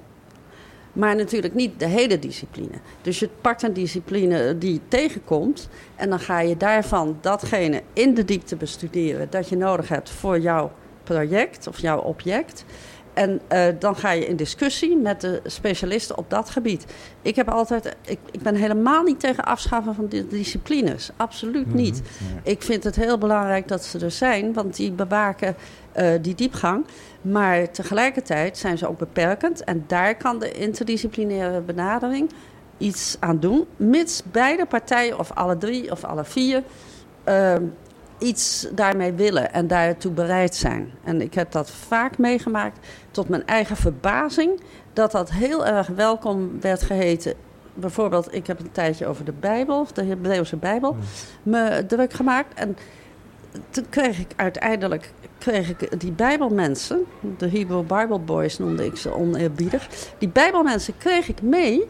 Maar 0.97 1.16
natuurlijk 1.16 1.55
niet 1.55 1.80
de 1.80 1.86
hele 1.86 2.18
discipline. 2.18 2.78
Dus 3.03 3.18
je 3.18 3.28
pakt 3.40 3.62
een 3.62 3.72
discipline 3.72 4.59
die 4.59 4.80
tegenkomt. 4.88 5.68
En 5.97 6.11
dan 6.11 6.20
ga 6.20 6.40
je 6.40 6.57
daarvan 6.57 7.18
datgene 7.20 7.82
in 7.92 8.14
de 8.14 8.24
diepte 8.24 8.57
bestuderen 8.57 9.26
dat 9.30 9.49
je 9.49 9.57
nodig 9.57 9.88
hebt 9.88 10.11
voor 10.11 10.38
jouw 10.38 10.72
project 11.05 11.66
of 11.66 11.78
jouw 11.78 11.99
object. 11.99 12.64
En 13.16 13.40
eh, 13.49 13.66
dan 13.78 13.97
ga 13.97 14.11
je 14.11 14.26
in 14.26 14.36
discussie 14.36 14.97
met 14.97 15.20
de 15.20 15.40
specialisten 15.44 16.18
op 16.18 16.30
dat 16.30 16.51
gebied. 16.51 16.84
Ik, 17.22 17.36
heb 17.36 17.49
altijd, 17.49 17.97
ik, 18.05 18.18
ik 18.30 18.42
ben 18.42 18.55
helemaal 18.55 19.03
niet 19.03 19.20
tegen 19.20 19.44
afschaffen 19.44 19.94
van 19.94 20.07
die 20.07 20.26
disciplines. 20.26 21.11
Absoluut 21.16 21.74
niet. 21.74 22.03
Ik 22.42 22.62
vind 22.62 22.84
het 22.84 22.97
heel 22.97 23.18
belangrijk 23.18 23.68
dat 23.68 23.84
ze 23.84 23.99
er 23.99 24.11
zijn, 24.11 24.53
want 24.53 24.76
die 24.76 24.92
bewaken 24.92 25.57
eh, 25.92 26.11
die 26.20 26.34
diepgang. 26.34 26.84
Maar 27.30 27.70
tegelijkertijd 27.70 28.58
zijn 28.58 28.78
ze 28.78 28.88
ook 28.88 28.98
beperkend. 28.98 29.64
En 29.64 29.84
daar 29.86 30.16
kan 30.16 30.38
de 30.38 30.52
interdisciplinaire 30.52 31.60
benadering 31.60 32.30
iets 32.78 33.16
aan 33.20 33.40
doen. 33.40 33.66
Mits 33.76 34.22
beide 34.30 34.66
partijen, 34.66 35.18
of 35.18 35.32
alle 35.32 35.56
drie 35.56 35.90
of 35.90 36.04
alle 36.04 36.24
vier, 36.24 36.62
eh, 37.24 37.54
iets 38.18 38.68
daarmee 38.72 39.12
willen 39.12 39.52
en 39.52 39.66
daartoe 39.66 40.12
bereid 40.12 40.54
zijn. 40.54 40.90
En 41.04 41.20
ik 41.20 41.34
heb 41.34 41.52
dat 41.52 41.70
vaak 41.70 42.18
meegemaakt 42.18 42.86
tot 43.10 43.28
mijn 43.28 43.46
eigen 43.46 43.76
verbazing. 43.76 44.60
Dat 44.92 45.12
dat 45.12 45.30
heel 45.30 45.66
erg 45.66 45.86
welkom 45.86 46.60
werd 46.60 46.82
geheten. 46.82 47.34
Bijvoorbeeld, 47.74 48.34
ik 48.34 48.46
heb 48.46 48.58
een 48.60 48.72
tijdje 48.72 49.06
over 49.06 49.24
de 49.24 49.34
Bijbel, 49.40 49.86
de 49.94 50.04
Hebreeuwse 50.04 50.56
Bijbel, 50.56 50.96
me 51.42 51.84
druk 51.86 52.12
gemaakt. 52.12 52.54
En 52.54 52.76
toen 53.70 53.86
kreeg 53.88 54.18
ik 54.18 54.32
uiteindelijk 54.36 55.12
kreeg 55.39 55.68
ik 55.68 56.01
die 56.01 56.12
Bijbelmensen, 56.12 57.05
de 57.39 57.49
Hebrew 57.49 57.80
Bible 57.82 58.18
Boys 58.18 58.59
noemde 58.59 58.84
ik 58.84 58.97
ze 58.97 59.14
oneerbiedig. 59.14 59.89
Die 60.18 60.28
Bijbelmensen 60.28 60.99
kreeg 60.99 61.28
ik 61.28 61.43
mee 61.43 61.84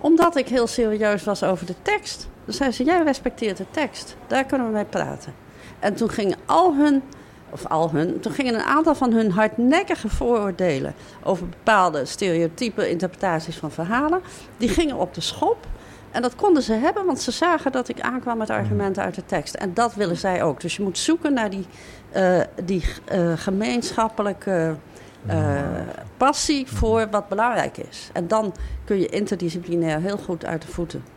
omdat 0.00 0.36
ik 0.36 0.48
heel 0.48 0.66
serieus 0.66 1.24
was 1.24 1.42
over 1.42 1.66
de 1.66 1.74
tekst. 1.82 2.28
Dus 2.44 2.56
zei 2.56 2.70
ze, 2.70 2.84
jij 2.84 3.02
respecteert 3.02 3.56
de 3.56 3.66
tekst, 3.70 4.16
daar 4.26 4.44
kunnen 4.44 4.66
we 4.66 4.72
mee 4.72 4.84
praten. 4.84 5.34
En 5.78 5.94
toen 5.94 6.10
gingen 6.10 6.36
al 6.44 6.74
hun, 6.74 7.02
of 7.50 7.66
al 7.66 7.90
hun, 7.90 8.20
toen 8.20 8.32
gingen 8.32 8.54
een 8.54 8.60
aantal 8.60 8.94
van 8.94 9.12
hun 9.12 9.30
hardnekkige 9.30 10.08
vooroordelen 10.08 10.94
over 11.22 11.48
bepaalde 11.48 12.04
stereotype 12.04 12.90
interpretaties 12.90 13.56
van 13.56 13.70
verhalen, 13.70 14.20
die 14.56 14.68
gingen 14.68 14.96
op 14.96 15.14
de 15.14 15.20
schop. 15.20 15.66
En 16.10 16.22
dat 16.22 16.34
konden 16.34 16.62
ze 16.62 16.72
hebben, 16.72 17.04
want 17.06 17.20
ze 17.20 17.30
zagen 17.30 17.72
dat 17.72 17.88
ik 17.88 18.00
aankwam 18.00 18.38
met 18.38 18.50
argumenten 18.50 19.02
uit 19.02 19.14
de 19.14 19.26
tekst. 19.26 19.54
En 19.54 19.74
dat 19.74 19.94
willen 19.94 20.16
zij 20.16 20.42
ook. 20.42 20.60
Dus 20.60 20.76
je 20.76 20.82
moet 20.82 20.98
zoeken 20.98 21.32
naar 21.32 21.50
die, 21.50 21.66
eh, 22.10 22.40
die 22.64 22.84
eh, 23.04 23.32
gemeenschappelijke 23.36 24.76
eh, 25.26 25.60
passie 26.16 26.66
voor 26.66 27.08
wat 27.10 27.28
belangrijk 27.28 27.76
is. 27.76 28.10
En 28.12 28.28
dan 28.28 28.54
kun 28.84 28.98
je 28.98 29.08
interdisciplinair 29.08 30.00
heel 30.00 30.18
goed 30.18 30.44
uit 30.44 30.62
de 30.62 30.68
voeten. 30.68 31.15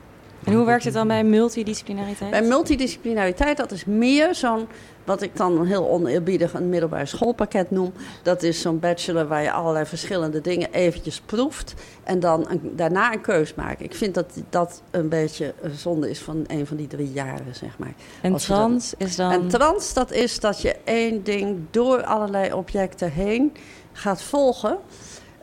En 0.49 0.55
hoe 0.55 0.65
werkt 0.65 0.83
het 0.83 0.93
dan 0.93 1.07
bij 1.07 1.23
multidisciplinariteit? 1.23 2.31
Bij 2.31 2.41
multidisciplinariteit, 2.41 3.57
dat 3.57 3.71
is 3.71 3.85
meer 3.85 4.35
zo'n, 4.35 4.67
wat 5.03 5.21
ik 5.21 5.35
dan 5.37 5.65
heel 5.65 5.89
oneerbiedig 5.89 6.53
een 6.53 6.69
middelbaar 6.69 7.07
schoolpakket 7.07 7.71
noem. 7.71 7.93
Dat 8.23 8.43
is 8.43 8.61
zo'n 8.61 8.79
bachelor 8.79 9.27
waar 9.27 9.41
je 9.41 9.51
allerlei 9.51 9.85
verschillende 9.85 10.41
dingen 10.41 10.73
eventjes 10.73 11.21
proeft. 11.25 11.73
En 12.03 12.19
dan 12.19 12.45
een- 12.49 12.71
daarna 12.75 13.13
een 13.13 13.21
keus 13.21 13.53
maakt. 13.53 13.81
Ik 13.81 13.95
vind 13.95 14.13
dat 14.13 14.25
dat 14.49 14.81
een 14.91 15.09
beetje 15.09 15.53
een 15.61 15.75
zonde 15.75 16.09
is 16.09 16.19
van 16.19 16.43
een 16.47 16.67
van 16.67 16.77
die 16.77 16.87
drie 16.87 17.11
jaren, 17.11 17.55
zeg 17.55 17.77
maar. 17.77 17.93
En 18.21 18.33
Als 18.33 18.41
je 18.45 18.47
dat- 18.53 18.57
trans 18.61 18.93
is 18.97 19.15
dan... 19.15 19.31
En 19.31 19.47
trans, 19.47 19.93
dat 19.93 20.11
is 20.11 20.39
dat 20.39 20.61
je 20.61 20.75
één 20.83 21.23
ding 21.23 21.57
door 21.71 22.03
allerlei 22.03 22.53
objecten 22.53 23.11
heen 23.11 23.53
gaat 23.93 24.21
volgen. 24.21 24.77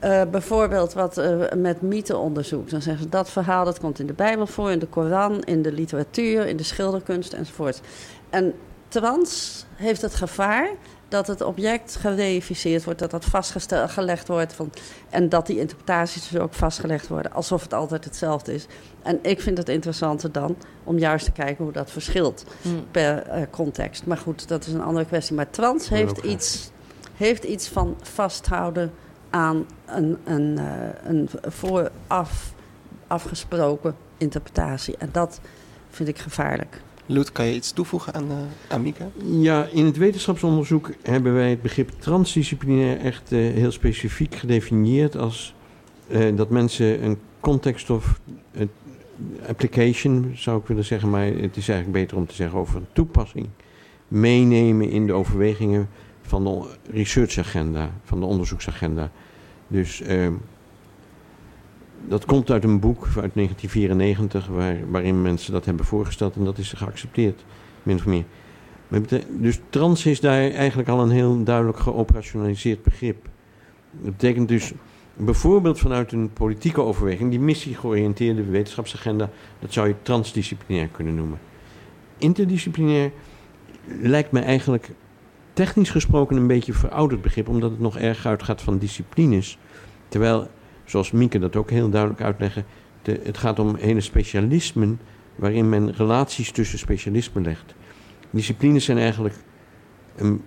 Eh, 0.07 0.22
bijvoorbeeld 0.30 0.92
wat 0.92 1.18
eh, 1.18 1.36
met 1.57 1.82
mytheonderzoek. 1.82 2.70
Dan 2.70 2.82
zeggen 2.82 3.02
ze 3.02 3.09
dat 3.09 3.30
verhaal 3.30 3.64
dat 3.64 3.80
komt 3.80 3.98
in 3.98 4.07
de 4.07 4.12
Bijbel 4.12 4.46
voor, 4.46 4.70
in 4.70 4.78
de 4.78 4.86
Koran, 4.86 5.42
in 5.42 5.62
de 5.62 5.72
literatuur, 5.72 6.46
in 6.46 6.57
de 6.57 6.62
schilderkunst 6.62 7.32
enzovoort. 7.32 7.80
En 8.30 8.54
trans 8.88 9.64
heeft 9.74 10.02
het 10.02 10.14
gevaar 10.14 10.68
dat 11.09 11.26
het 11.26 11.40
object 11.40 11.96
gereificeerd 11.96 12.84
wordt, 12.84 12.98
dat 12.98 13.11
dat 13.11 13.24
vastgelegd 13.24 14.28
wordt. 14.28 14.52
Van, 14.52 14.72
en 15.11 15.28
dat 15.28 15.46
die 15.46 15.59
interpretaties 15.59 16.28
dus 16.28 16.40
ook 16.40 16.54
vastgelegd 16.54 17.09
worden, 17.09 17.32
alsof 17.32 17.62
het 17.62 17.74
altijd 17.74 18.04
hetzelfde 18.04 18.54
is. 18.54 18.66
En 19.02 19.18
ik 19.22 19.40
vind 19.40 19.59
het 19.59 19.68
interessanter 19.68 20.32
dan 20.32 20.57
om 20.84 20.98
juist 20.98 21.24
te 21.24 21.32
kijken 21.32 21.64
hoe 21.64 21.72
dat 21.72 21.90
verschilt 21.90 22.44
Hmm. 22.62 22.84
per 22.90 23.22
eh, 23.22 23.42
context. 23.50 24.07
Maar 24.07 24.18
goed, 24.18 24.48
dat 24.48 24.66
is 24.66 24.72
een 24.72 24.82
andere 24.82 25.07
kwestie. 25.07 25.36
Maar 25.36 25.50
trans 25.50 25.88
heeft, 25.88 26.18
iets, 26.18 26.70
heeft 27.14 27.44
iets 27.44 27.68
van 27.68 27.96
vasthouden 28.02 28.92
aan 29.37 29.66
een, 29.87 30.16
een, 30.24 30.59
eh, 30.59 31.11
een 31.11 31.28
vooraf 31.43 32.55
afgesproken 33.07 33.95
interpretatie. 34.18 34.97
En 34.97 35.09
dat 35.12 35.41
vind 35.91 36.09
ik 36.09 36.18
gevaarlijk. 36.18 36.80
Loet, 37.07 37.32
kan 37.32 37.47
je 37.47 37.55
iets 37.55 37.72
toevoegen 37.72 38.14
aan, 38.14 38.30
eh 38.30 38.72
aan 38.72 38.82
Mieke? 38.82 39.05
Ja, 39.24 39.68
in 39.72 39.84
het 39.84 39.97
wetenschapsonderzoek 39.97 40.91
hebben 41.03 41.34
wij 41.34 41.51
het 41.51 41.62
begrip 41.62 41.91
transdisciplinair 41.99 43.01
echt 43.01 43.32
eh, 43.32 43.39
heel 43.39 43.70
specifiek 43.70 44.34
gedefinieerd 44.34 45.16
als 45.16 45.55
eh, 46.09 46.37
dat 46.37 46.51
mensen 46.51 47.05
een 47.05 47.18
context 47.41 47.91
of 47.91 48.20
application, 49.49 50.32
zou 50.34 50.61
ik 50.61 50.66
willen 50.66 50.84
zeggen, 50.84 51.11
maar 51.11 51.24
het 51.24 51.57
is 51.57 51.68
eigenlijk 51.68 51.93
beter 51.93 52.16
om 52.16 52.26
te 52.26 52.34
zeggen 52.34 52.59
over 52.59 52.76
een 52.76 52.87
toepassing, 52.93 53.49
meenemen 54.09 54.91
in 54.91 55.07
de 55.07 55.12
overwegingen 55.12 55.89
van 56.22 56.45
de 56.45 56.76
researchagenda, 56.91 57.91
van 58.05 58.20
de 58.20 58.26
onderzoeksagenda. 58.26 59.11
Dus 59.69 60.01
ehm, 60.01 60.33
dat 62.09 62.25
komt 62.25 62.51
uit 62.51 62.64
een 62.64 62.81
boek 62.81 63.05
uit 63.05 63.35
1994 63.35 64.47
waar, 64.47 64.77
waarin 64.91 65.23
mensen 65.23 65.53
dat 65.53 65.64
hebben 65.64 65.87
voorgesteld 65.87 66.37
en 66.37 66.45
dat 66.45 66.59
is 66.59 66.73
geaccepteerd, 66.73 67.45
min 67.83 67.97
of 67.97 68.07
meer. 68.07 68.25
Bete- 68.89 69.25
Dus 69.31 69.61
trans 69.71 70.07
is 70.07 70.21
daar 70.21 70.51
eigenlijk 70.51 70.89
al 70.89 71.01
een 71.03 71.11
heel 71.11 71.43
duidelijk 71.45 71.79
geoperationaliseerd 71.79 72.83
begrip. 72.83 73.29
Dat 73.91 74.11
betekent 74.17 74.49
dus 74.49 74.73
bijvoorbeeld 75.17 75.79
vanuit 75.79 76.12
een 76.12 76.33
politieke 76.33 76.81
overweging, 76.81 77.31
die 77.31 77.41
missie-georiënteerde 77.41 78.45
wetenschapsagenda, 78.45 79.31
dat 79.59 79.73
zou 79.73 79.89
je 79.89 79.95
transdisciplinair 80.03 80.89
kunnen 80.89 81.14
noemen. 81.14 81.39
Interdisciplinair 82.19 83.11
lijkt 84.01 84.33
me 84.33 84.41
eigenlijk 84.41 84.91
technisch 85.57 85.90
gesproken 85.90 86.36
een 86.36 86.46
beetje 86.46 86.72
verouderd 86.72 87.22
begrip, 87.22 87.48
omdat 87.48 87.70
het 87.70 87.80
nog 87.80 87.98
erg 87.98 88.26
uitgaat 88.26 88.62
van 88.62 88.78
disciplines. 88.78 89.59
Terwijl, 90.09 90.48
zoals 90.84 91.11
Mieke 91.11 91.38
dat 91.38 91.57
ook 91.57 91.70
heel 91.70 91.90
duidelijk 91.90 92.22
uitleggen, 92.22 92.64
het 93.02 93.38
gaat 93.38 93.59
om 93.59 93.76
hele 93.76 94.00
specialismen 94.00 95.00
waarin 95.34 95.68
men 95.68 95.92
relaties 95.92 96.50
tussen 96.50 96.78
specialismen 96.78 97.42
legt. 97.42 97.74
Disciplines 98.30 98.84
zijn 98.84 98.98
eigenlijk 98.98 99.34
een, 100.16 100.42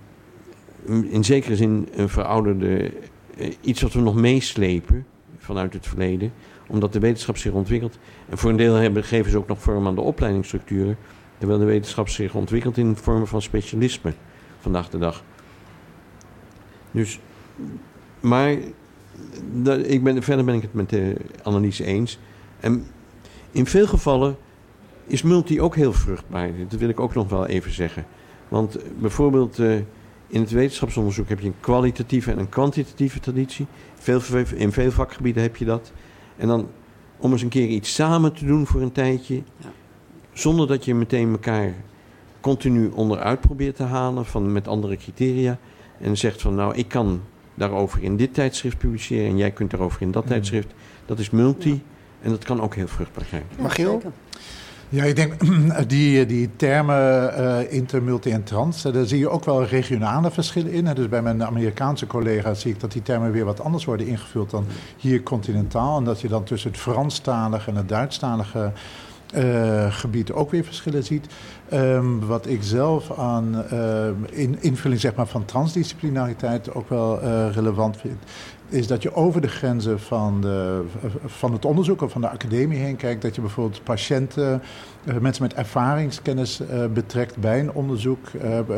in 1.10 1.24
zekere 1.24 1.55
zin 1.55 1.88
een 1.95 2.10
verouderde 2.10 2.91
eh, 3.38 3.53
iets 3.62 3.82
wat 3.82 3.93
we 3.93 4.01
nog 4.01 4.16
meeslepen 4.16 5.05
vanuit 5.38 5.74
het 5.74 5.88
verleden, 5.88 6.34
omdat 6.68 6.93
de 6.93 6.99
wetenschap 6.99 7.38
zich 7.38 7.51
ontwikkelt. 7.51 7.97
En 8.30 8.38
voor 8.38 8.49
een 8.49 8.57
deel 8.57 8.74
hebben, 8.74 9.03
geven 9.03 9.32
ze 9.32 9.38
ook 9.38 9.47
nog 9.47 9.62
vorm 9.62 9.88
aan 9.88 9.95
de 9.95 10.01
opleidingsstructuren, 10.01 10.97
terwijl 11.38 11.60
de 11.60 11.66
wetenschap 11.66 12.10
zich 12.10 12.36
ontwikkelt 12.36 12.78
in 12.78 12.95
vormen 12.95 13.28
van 13.28 13.41
specialisme 13.41 14.14
vandaag 14.60 14.89
de 14.89 14.97
dag. 14.97 15.24
Dus, 16.91 17.20
maar 18.20 18.55
dat, 19.51 19.88
ik 19.88 20.03
ben, 20.03 20.24
verder 20.24 20.45
ben 20.45 20.55
ik 20.55 20.62
het 20.62 20.74
met 20.74 20.89
de 20.89 21.16
analyse 21.43 21.84
eens. 21.86 22.20
En 22.60 22.86
in 23.51 23.66
veel 23.66 23.88
gevallen 23.88 24.38
is 25.05 25.22
multi 25.22 25.62
ook 25.62 25.76
heel 25.76 25.93
vruchtbaar. 25.93 26.49
Dat 26.70 26.80
wil 26.80 26.89
ik 26.89 26.99
ook 26.99 27.14
nog 27.14 27.30
wel 27.30 27.45
even 27.45 27.72
zeggen. 27.72 28.05
Want 28.47 28.78
bijvoorbeeld 28.99 29.60
eh, 29.60 29.76
in 30.28 30.41
het 30.41 30.51
wetenschapsonderzoek 30.51 31.30
heb 31.30 31.39
je 31.39 31.47
een 31.47 31.60
kwalitatieve 31.60 32.32
en 32.32 32.39
een 32.39 32.49
kwantitatieve 32.49 33.20
traditie. 33.20 33.66
Veel, 33.95 34.22
in 34.55 34.72
veel 34.72 34.91
vakgebieden 34.91 35.43
heb 35.43 35.55
je 35.55 35.66
dat. 35.66 35.91
En 36.38 36.47
dan 36.47 36.68
om 37.18 37.32
eens 37.32 37.41
een 37.41 37.49
keer 37.49 37.68
iets 37.68 37.93
samen 37.93 38.34
te 38.34 38.45
doen 38.45 38.68
voor 38.68 38.82
een 38.82 38.91
tijdje, 38.91 39.36
Ja. 39.36 39.72
zonder 40.34 40.68
dat 40.68 40.86
je 40.86 40.95
meteen 40.95 41.32
elkaar 41.32 41.74
continu 42.40 42.88
onderuit 42.94 43.42
probeert 43.42 43.76
te 43.76 43.84
halen 43.84 44.26
van, 44.26 44.52
met 44.52 44.68
andere 44.68 44.98
criteria. 44.98 45.58
En 46.02 46.18
zegt 46.18 46.42
van 46.42 46.56
nou, 46.56 46.76
ik 46.76 46.88
kan 46.88 47.22
daarover 47.56 48.04
in 48.04 48.18
dit 48.18 48.34
tijdschrift 48.34 48.78
publiceren 48.78 49.30
en 49.30 49.38
jij 49.38 49.52
kunt 49.52 49.72
daarover 49.72 50.02
in 50.02 50.12
dat 50.12 50.24
Mm. 50.24 50.30
tijdschrift. 50.30 50.68
Dat 51.06 51.20
is 51.20 51.30
multi 51.30 51.84
en 52.22 52.30
dat 52.30 52.44
kan 52.44 52.62
ook 52.62 52.76
heel 52.76 52.88
vruchtbaar 52.88 53.26
zijn. 53.30 53.44
Magiel? 53.60 54.02
Ja, 54.90 55.04
ik 55.04 55.16
denk 55.16 55.34
die, 55.88 56.26
die 56.26 56.50
termen 56.56 57.34
eh, 57.36 57.74
inter, 57.74 58.04
multi 58.04 58.32
en 58.32 58.44
trans, 58.44 58.86
eh, 58.86 58.94
daar 58.94 59.06
zie 59.06 59.20
je 59.20 59.30
ook 59.30 59.46
wel 59.46 59.64
regionale 59.66 60.32
verschillen 60.32 60.72
in. 60.72 60.86
hè. 60.86 60.94
Dus 60.94 61.10
bij 61.10 61.22
mijn 61.22 61.44
Amerikaanse 61.44 62.08
collega's 62.08 62.60
zie 62.62 62.72
ik 62.74 62.80
dat 62.80 62.92
die 62.92 63.02
termen 63.02 63.32
weer 63.32 63.46
wat 63.46 63.62
anders 63.62 63.86
worden 63.86 64.08
ingevuld 64.08 64.50
dan 64.50 64.66
hier 64.98 65.24
continentaal. 65.24 65.98
En 65.98 66.04
dat 66.04 66.22
je 66.22 66.28
dan 66.28 66.44
tussen 66.44 66.72
het 66.72 66.80
Franstalige 66.80 67.70
en 67.70 67.76
het 67.76 67.90
Duitsstalige 67.90 68.72
eh, 69.34 69.94
gebied 69.94 70.32
ook 70.32 70.52
weer 70.52 70.64
verschillen 70.64 71.04
ziet. 71.04 71.28
Ehm, 71.70 72.20
wat 72.20 72.48
ik 72.48 72.64
zelf 72.64 73.18
aan 73.18 73.66
eh, 73.70 74.08
in, 74.30 74.58
invulling 74.60 75.02
zeg 75.02 75.16
maar, 75.16 75.28
van 75.28 75.46
transdisciplinariteit 75.46 76.74
ook 76.74 76.90
wel 76.90 77.22
eh, 77.22 77.54
relevant 77.54 77.98
vind, 77.98 78.24
is 78.70 78.88
dat 78.88 79.02
je 79.02 79.16
over 79.16 79.42
de 79.42 79.48
grenzen 79.48 80.00
van, 80.00 80.42
de, 80.42 80.84
van 81.26 81.54
het 81.54 81.66
onderzoek 81.66 82.02
of 82.02 82.12
van 82.12 82.22
de 82.22 82.30
academie 82.30 82.80
heen 82.80 82.96
kijkt. 82.96 83.22
Dat 83.22 83.36
je 83.36 83.42
bijvoorbeeld 83.42 83.84
patiënten, 83.84 84.62
eh, 85.06 85.18
mensen 85.18 85.44
met 85.44 85.54
ervaringskennis 85.54 86.62
betrekt 86.94 87.38
bij 87.38 87.60
een 87.60 87.72
onderzoek. 87.72 88.28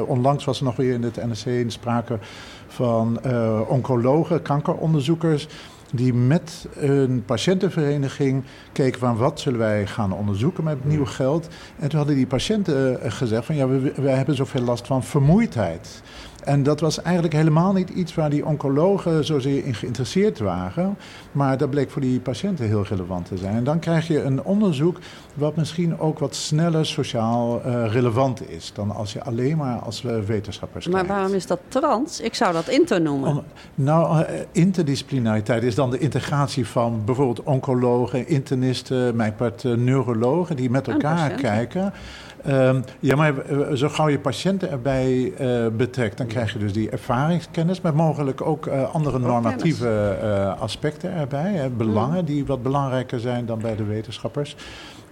Onlangs 0.08 0.46
was 0.46 0.60
er 0.60 0.66
nog 0.66 0.76
weer 0.76 0.94
in 0.94 1.04
het 1.04 1.16
NRC 1.16 1.72
sprake 1.72 2.20
van 2.68 3.20
oncologen, 3.68 4.42
kankeronderzoekers. 4.42 5.48
Die 5.94 6.14
met 6.14 6.68
een 6.76 7.24
patiëntenvereniging 7.26 8.44
keken 8.72 9.00
van 9.00 9.18
wat 9.18 9.40
zullen 9.40 9.60
wij 9.60 9.88
gaan 9.88 10.14
onderzoeken 10.14 10.64
met 10.64 10.86
nieuw 10.86 11.06
geld. 11.06 11.48
En 11.80 11.90
toen 11.90 11.98
hadden 11.98 12.16
die 12.16 12.28
patiënten 12.28 13.02
eh, 13.02 13.12
gezegd 13.12 13.46
van 13.46 13.56
ja, 13.56 13.68
wij 13.96 14.16
hebben 14.16 14.36
zoveel 14.36 14.62
last 14.62 14.88
van 14.88 15.04
vermoeidheid. 15.04 16.02
En 16.44 16.64
dat 16.64 16.80
was 16.80 17.02
eigenlijk 17.02 17.34
helemaal 17.34 17.74
niet 17.74 17.90
iets 17.90 18.16
waar 18.16 18.30
die 18.30 18.46
oncologen 18.46 19.26
zozeer 19.26 19.66
in 19.66 19.74
geïnteresseerd 19.74 20.40
waren. 20.40 20.98
Maar 21.32 21.58
dat 21.58 21.70
bleek 21.70 21.90
voor 21.92 22.02
die 22.02 22.20
patiënten 22.20 22.66
heel 22.66 22.84
relevant 22.90 23.26
te 23.26 23.38
zijn. 23.38 23.56
En 23.56 23.64
dan 23.64 23.80
krijg 23.80 24.08
je 24.08 24.22
een 24.24 24.44
onderzoek 24.44 24.98
wat 25.34 25.56
misschien 25.56 26.00
ook 26.00 26.20
wat 26.20 26.36
sneller 26.36 26.86
sociaal 26.86 27.62
eh, 27.64 27.86
relevant 27.92 28.50
is. 28.50 28.72
Dan 28.76 28.92
als 28.92 29.14
je 29.14 29.24
alleen 29.24 29.58
maar 29.58 29.80
als 29.80 30.06
eh, 30.06 30.20
wetenschappers 30.20 30.86
Maar 30.88 30.96
kijkt. 31.00 31.16
waarom 31.16 31.34
is 31.34 31.48
dat 31.48 31.60
trans? 31.68 32.20
Ik 32.20 32.36
zou 32.36 32.54
dat 32.54 32.68
inter 32.68 33.02
noemen. 33.02 33.30
Om- 33.30 33.44
nou, 33.76 34.24
eh, 34.24 34.40
interdisciplinariteit 34.52 35.64
is 35.64 35.76
dan 35.76 35.90
de 35.90 35.98
integratie 35.98 36.68
van 36.68 37.02
bijvoorbeeld 37.06 37.44
oncologen, 37.44 38.28
internisten, 38.28 39.16
mijn 39.16 39.36
part 39.36 39.64
neurologen, 39.64 40.56
die 40.56 40.70
met 40.70 40.88
elkaar 40.88 41.30
kijken. 41.32 41.94
Ehm, 42.44 42.82
ja, 43.00 43.16
maar 43.16 43.38
eh, 43.38 43.74
zo 43.74 43.90
gauw 43.90 44.08
je 44.08 44.20
patiënten 44.20 44.70
erbij 44.70 45.34
eh, 45.38 45.68
betrekt, 45.78 46.18
dan 46.18 46.28
krijg 46.28 46.54
je 46.54 46.60
dus 46.60 46.74
die 46.74 46.90
ervaringskennis, 46.90 47.82
maar 47.82 47.96
mogelijk 47.96 48.42
ook 48.42 48.68
eh, 48.68 48.94
andere 48.94 49.20
normatieve 49.20 50.56
aspecten 50.60 51.14
erbij. 51.14 51.54
Hè, 51.54 51.70
belangen 51.70 52.26
die 52.26 52.46
wat 52.46 52.64
belangrijker 52.64 53.20
zijn 53.20 53.46
dan 53.46 53.60
bij 53.60 53.76
de 53.76 53.84
wetenschappers. 53.84 54.56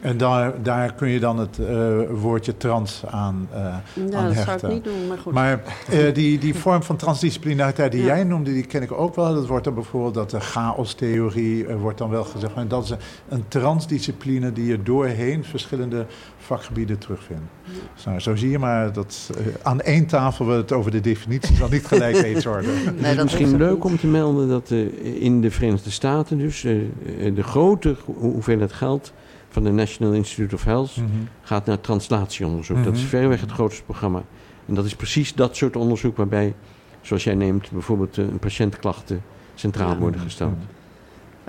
En 0.02 0.18
daar, 0.18 0.54
daar 0.64 0.94
kun 0.94 1.10
je 1.10 1.20
dan 1.20 1.38
het 1.40 1.60
eh, 1.60 1.98
woordje 2.12 2.58
trans 2.58 3.04
aan, 3.06 3.48
eh 3.52 3.60
Ja, 3.60 3.72
aan 4.18 4.26
dat 4.26 4.34
hechten. 4.34 4.60
zou 4.60 4.74
ik 4.74 4.84
niet 4.84 4.94
doen, 4.94 5.08
maar 5.08 5.18
goed. 5.18 5.34
Maar 5.34 5.62
eh, 5.90 6.14
die, 6.20 6.38
die 6.40 6.56
vorm 6.56 6.84
van 6.84 6.96
transdisciplinariteit 6.96 7.92
die 7.92 8.04
jij 8.04 8.24
noemde, 8.24 8.54
die 8.54 8.66
ken 8.66 8.82
ik 8.82 8.92
ook 8.92 9.16
wel. 9.16 9.34
Dat 9.34 9.48
wordt 9.48 9.64
dan 9.64 9.74
bijvoorbeeld 9.74 10.14
dat 10.14 10.30
de 10.30 10.40
chaostheorie 10.40 11.68
wordt 11.68 11.98
dan 11.98 12.10
wel 12.10 12.24
gezegd. 12.24 12.56
Maar 12.56 12.68
dat 12.68 12.84
is 12.84 12.94
een, 13.30 13.44
transdiscipline 13.48 14.54
die 14.54 14.66
je 14.66 14.84
doorheen 14.84 15.44
verschillende 15.44 16.06
vakgebieden 16.38 16.98
terugvindt. 16.98 17.44
Dus 17.96 18.06
nou, 18.06 18.20
zo 18.20 18.36
zie 18.36 18.50
je 18.50 18.60
maar 18.60 18.94
dat 18.94 19.30
aan 19.62 19.82
één 19.82 20.06
tafel 20.06 20.46
we 20.48 20.54
het 20.54 20.72
over 20.72 20.92
de 20.92 21.02
definities 21.02 21.62
al 21.62 21.70
niet 21.70 21.86
gelijk 21.86 22.16
eens 22.24 22.46
worden. 22.46 22.70
Nee, 22.74 22.94
is 22.94 23.02
dat 23.02 23.16
is 23.16 23.24
misschien 23.24 23.58
leuk 23.58 23.74
niet. 23.76 23.84
om 23.84 23.98
te 23.98 24.08
melden 24.08 24.48
dat 24.48 24.72
eh, 24.72 25.22
in 25.24 25.42
de 25.42 25.52
Verenigde 25.52 25.92
Staten 25.92 26.38
dus 26.38 26.62
de 26.62 27.44
grote 27.44 27.96
ho- 28.06 28.14
hoeveelheid 28.30 28.74
geld 28.74 29.14
van 29.50 29.64
de 29.64 29.72
National 29.72 30.14
Institute 30.14 30.56
of 30.56 30.64
Health 30.64 30.96
Mhm. 30.98 31.08
gaat 31.42 31.66
naar 31.66 31.82
translatieonderzoek. 31.82 32.84
Dat 32.84 32.94
is 32.94 33.00
Mhm. 33.00 33.10
verreweg 33.10 33.42
het 33.42 33.52
grootste 33.52 33.84
programma. 33.84 34.22
En 34.66 34.74
dat 34.76 34.86
is 34.86 34.96
precies 34.96 35.34
dat 35.36 35.56
soort 35.56 35.76
onderzoek 35.76 36.18
waarbij, 36.18 36.54
zoals 37.02 37.24
jij 37.24 37.36
neemt, 37.36 37.72
bijvoorbeeld 37.72 38.18
eh, 38.18 38.26
een 38.26 38.40
patiëntklachten 38.40 39.22
centraal 39.56 39.98
worden 39.98 40.22
gesteld. 40.22 40.54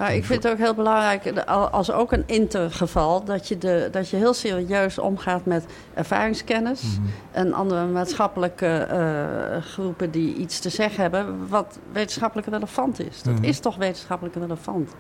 Ja, 0.01 0.09
ik 0.09 0.25
vind 0.25 0.43
het 0.43 0.53
ook 0.53 0.59
heel 0.59 0.75
belangrijk, 0.75 1.39
als 1.71 1.91
ook 1.93 2.13
een 2.13 2.23
intergeval, 2.27 3.25
dat 3.25 3.49
je, 3.49 3.59
de, 3.59 3.89
dat 3.93 4.09
je 4.09 4.17
heel 4.17 4.35
serieus 4.35 4.99
omgaat 4.99 5.45
met 5.45 5.65
ervaringskennis 5.95 6.83
Mhm. 6.83 7.07
en 7.31 7.53
andere 7.53 7.87
maatschappelijke 7.87 8.67
eh, 8.67 9.63
groepen 9.63 10.11
die 10.11 10.35
iets 10.35 10.59
te 10.59 10.69
zeggen 10.69 11.03
hebben, 11.03 11.49
wat 11.49 11.79
wetenschappelijk 11.93 12.49
relevant 12.49 13.01
is. 13.09 13.23
Dat 13.23 13.35
Mhm. 13.35 13.45
is 13.45 13.59
toch 13.61 13.77
wetenschappelijk 13.77 14.37
relevant. 14.37 14.91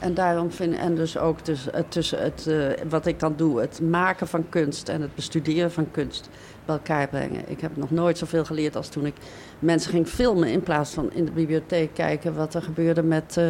En 0.00 0.14
daarom 0.14 0.50
vind 0.52 0.76
en 0.76 0.94
dus 0.94 1.18
ook 1.18 1.44
dus, 1.44 1.70
eh, 1.70 1.80
tussen 1.88 2.22
het, 2.22 2.46
eh, 2.46 2.56
wat 2.88 3.06
ik 3.06 3.20
dan 3.20 3.34
doe, 3.36 3.60
het 3.60 3.80
maken 3.80 4.28
van 4.28 4.48
kunst 4.48 4.88
en 4.88 5.00
het 5.00 5.14
bestuderen 5.14 5.72
van 5.72 5.90
kunst 5.90 6.28
bij 6.64 6.74
elkaar 6.74 7.08
brengen. 7.08 7.42
Ik 7.46 7.60
heb 7.60 7.76
nog 7.76 7.90
nooit 7.90 8.18
zoveel 8.18 8.44
geleerd 8.44 8.76
als 8.76 8.88
toen 8.88 9.06
ik 9.06 9.14
mensen 9.58 9.90
ging 9.90 10.06
filmen 10.08 10.48
in 10.48 10.62
plaats 10.62 10.90
van 10.94 11.12
in 11.12 11.24
de 11.24 11.30
bibliotheek 11.30 11.94
kijken 11.94 12.34
wat 12.34 12.54
er 12.54 12.62
gebeurde 12.62 13.02
met 13.02 13.36
eh, 13.36 13.44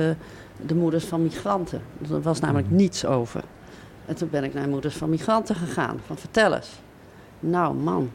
de 0.67 0.75
moeders 0.75 1.05
van 1.05 1.23
migranten. 1.23 1.83
Er 2.11 2.23
was 2.23 2.41
namelijk 2.41 2.67
Mhm. 2.67 2.77
niets 2.77 3.05
over. 3.07 3.45
En 4.07 4.15
toen 4.17 4.29
ben 4.31 4.45
ik 4.45 4.55
naar 4.55 4.69
moeders 4.69 4.97
van 4.97 5.11
migranten 5.11 5.55
gegaan. 5.55 6.01
Van 6.07 6.17
vertel 6.19 6.55
eens. 6.55 6.71
Nou 7.41 7.75
man, 7.75 8.11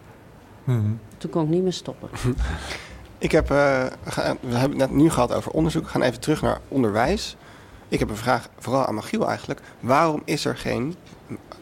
Mhm. 0.64 0.92
toen 1.18 1.30
kon 1.32 1.44
ik 1.44 1.50
niet 1.50 1.64
meer 1.64 1.74
stoppen. 1.74 2.10
Ik 3.18 3.32
heb, 3.32 3.52
eh, 3.52 3.86
we, 4.40 4.56
hebben 4.58 4.80
het 4.80 4.90
net 4.90 4.92
nu 4.92 5.10
gehad 5.10 5.34
over 5.34 5.52
onderzoek. 5.52 5.84
We 5.84 5.90
gaan 5.90 6.02
even 6.02 6.20
terug 6.20 6.42
naar 6.42 6.60
onderwijs. 6.68 7.36
Ik 7.88 8.00
heb 8.00 8.10
een 8.10 8.16
vraag, 8.16 8.50
vooral 8.60 8.86
aan 8.86 8.96
Magiel 8.96 9.28
eigenlijk. 9.28 9.62
Waarom 9.80 10.22
is 10.26 10.46
er 10.46 10.58
geen, 10.58 10.96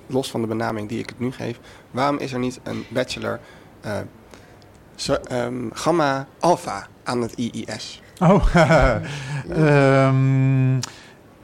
los 0.07 0.32
van 0.32 0.41
de 0.41 0.47
benaming 0.47 0.89
die 0.89 0.99
ik 0.99 1.09
het 1.09 1.19
nu 1.19 1.32
geef, 1.32 1.59
waarom 1.91 2.17
is 2.17 2.34
er 2.34 2.39
niet 2.39 2.59
een 2.63 2.86
bachelor 2.89 3.39
eh, 3.82 3.97
ehm, 5.27 5.69
gamma 5.73 6.27
alpha 6.39 6.88
aan 7.03 7.21
het 7.21 7.34
IIS? 7.36 8.01
Oh, 8.20 8.55
ehm, 9.49 10.74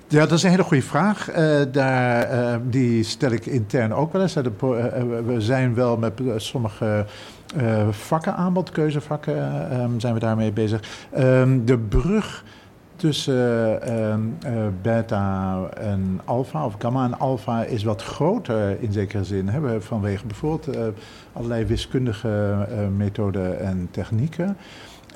ja, 0.08 0.20
dat 0.26 0.32
is 0.32 0.44
een 0.44 0.50
hele 0.50 0.64
goede 0.64 0.84
vraag. 0.84 1.30
Eh, 1.30 1.62
daar, 1.72 2.22
eh, 2.24 2.56
die 2.70 3.04
stel 3.04 3.32
ik 3.32 3.46
intern 3.46 3.94
ook 3.94 4.14
wel 4.14 4.22
eens. 4.22 4.36
Eh, 4.36 4.44
we 5.26 5.36
zijn 5.38 5.74
wel 5.76 5.98
met 5.98 6.22
sommige 6.36 7.06
vakken, 7.90 8.36
aanbod, 8.36 8.70
keuzevakken, 8.70 9.36
eh, 9.36 9.80
ehm, 9.82 10.00
zijn 10.00 10.14
we 10.14 10.20
daarmee 10.20 10.52
bezig. 10.52 10.82
Ehm, 11.12 11.66
de 11.66 11.78
brug 11.78 12.44
tussen 12.96 13.80
beta 14.82 15.60
en 15.78 16.22
alpha, 16.26 16.66
of 16.66 16.76
gamma 16.80 17.04
en 17.06 17.20
alpha, 17.20 17.64
is 17.64 17.84
wat 17.84 18.04
groter 18.04 18.82
in 18.82 18.92
zekere 18.94 19.24
zin. 19.24 19.48
Hè? 19.50 19.60
We- 19.60 19.82
Vanwege 19.82 20.26
bijvoorbeeld 20.26 20.78
allerlei 21.34 21.66
wiskundige 21.66 22.68
methoden 22.98 23.60
en 23.60 23.88
technieken 23.92 24.58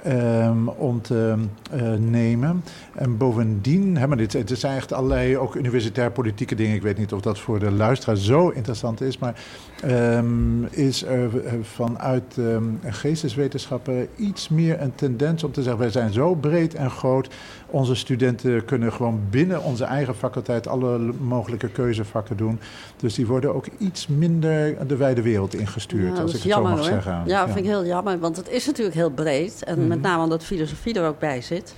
ehm, 0.04 0.68
om 0.68 1.02
te 1.02 1.36
eh, 1.72 1.94
nemen. 1.94 2.64
En 3.00 3.18
bovendien, 3.18 3.98
hè, 3.98 4.08
maar 4.08 4.18
dit, 4.18 4.34
het 4.34 4.52
zijn 4.60 4.76
echt 4.76 4.94
allerlei 4.94 5.38
ook 5.38 5.56
universitair 5.56 6.12
politieke 6.12 6.56
dingen. 6.56 6.76
Ik 6.76 6.82
weet 6.82 6.98
niet 6.98 7.14
of 7.14 7.22
dat 7.22 7.40
voor 7.40 7.60
de 7.60 7.72
luisteraar 7.72 8.18
zo 8.18 8.50
interessant 8.50 9.02
is, 9.02 9.18
maar 9.18 9.44
ehm, 9.82 10.64
is 10.64 11.04
er 11.04 11.46
eh, 11.46 11.54
vanuit 11.62 12.38
ehm, 12.38 12.64
geesteswetenschappen 12.86 14.08
iets 14.16 14.50
meer 14.50 14.82
een 14.82 14.96
tendens 14.96 15.44
om 15.44 15.52
te 15.52 15.62
zeggen: 15.62 15.82
wij 15.82 15.92
zijn 15.92 16.14
zo 16.14 16.36
breed 16.36 16.74
en 16.76 16.90
groot. 16.92 17.28
Onze 17.68 17.96
studenten 17.96 18.66
kunnen 18.66 18.94
gewoon 18.94 19.20
binnen 19.30 19.64
onze 19.64 19.84
eigen 19.84 20.16
faculteit 20.16 20.68
alle 20.68 21.14
mogelijke 21.22 21.70
keuzevakken 21.70 22.38
doen. 22.38 22.60
Dus 22.98 23.14
die 23.14 23.28
worden 23.28 23.56
ook 23.56 23.66
iets 23.78 24.08
minder 24.08 24.88
de 24.88 24.96
wijde 24.96 25.22
wereld 25.22 25.56
ingestuurd, 25.56 26.04
Ja, 26.04 26.10
als 26.10 26.18
dat 26.20 26.28
ik 26.28 26.34
het 26.34 26.42
zo 26.42 26.48
jammer 26.50 26.72
mag 26.72 26.80
hoor. 26.80 26.90
zeggen. 26.90 27.22
Ja, 27.26 27.46
vind 27.46 27.58
ik 27.60 27.66
heel 27.66 27.86
jammer, 27.86 28.20
want 28.20 28.36
het 28.36 28.50
is 28.50 28.66
natuurlijk 28.66 28.96
heel 28.96 29.12
breed. 29.12 29.64
En 29.64 29.88
met 29.88 29.98
Mhm. 29.98 30.08
name 30.08 30.24
omdat 30.24 30.44
filosofie 30.44 30.94
er 31.00 31.08
ook 31.08 31.20
bij 31.20 31.42
zit. 31.42 31.74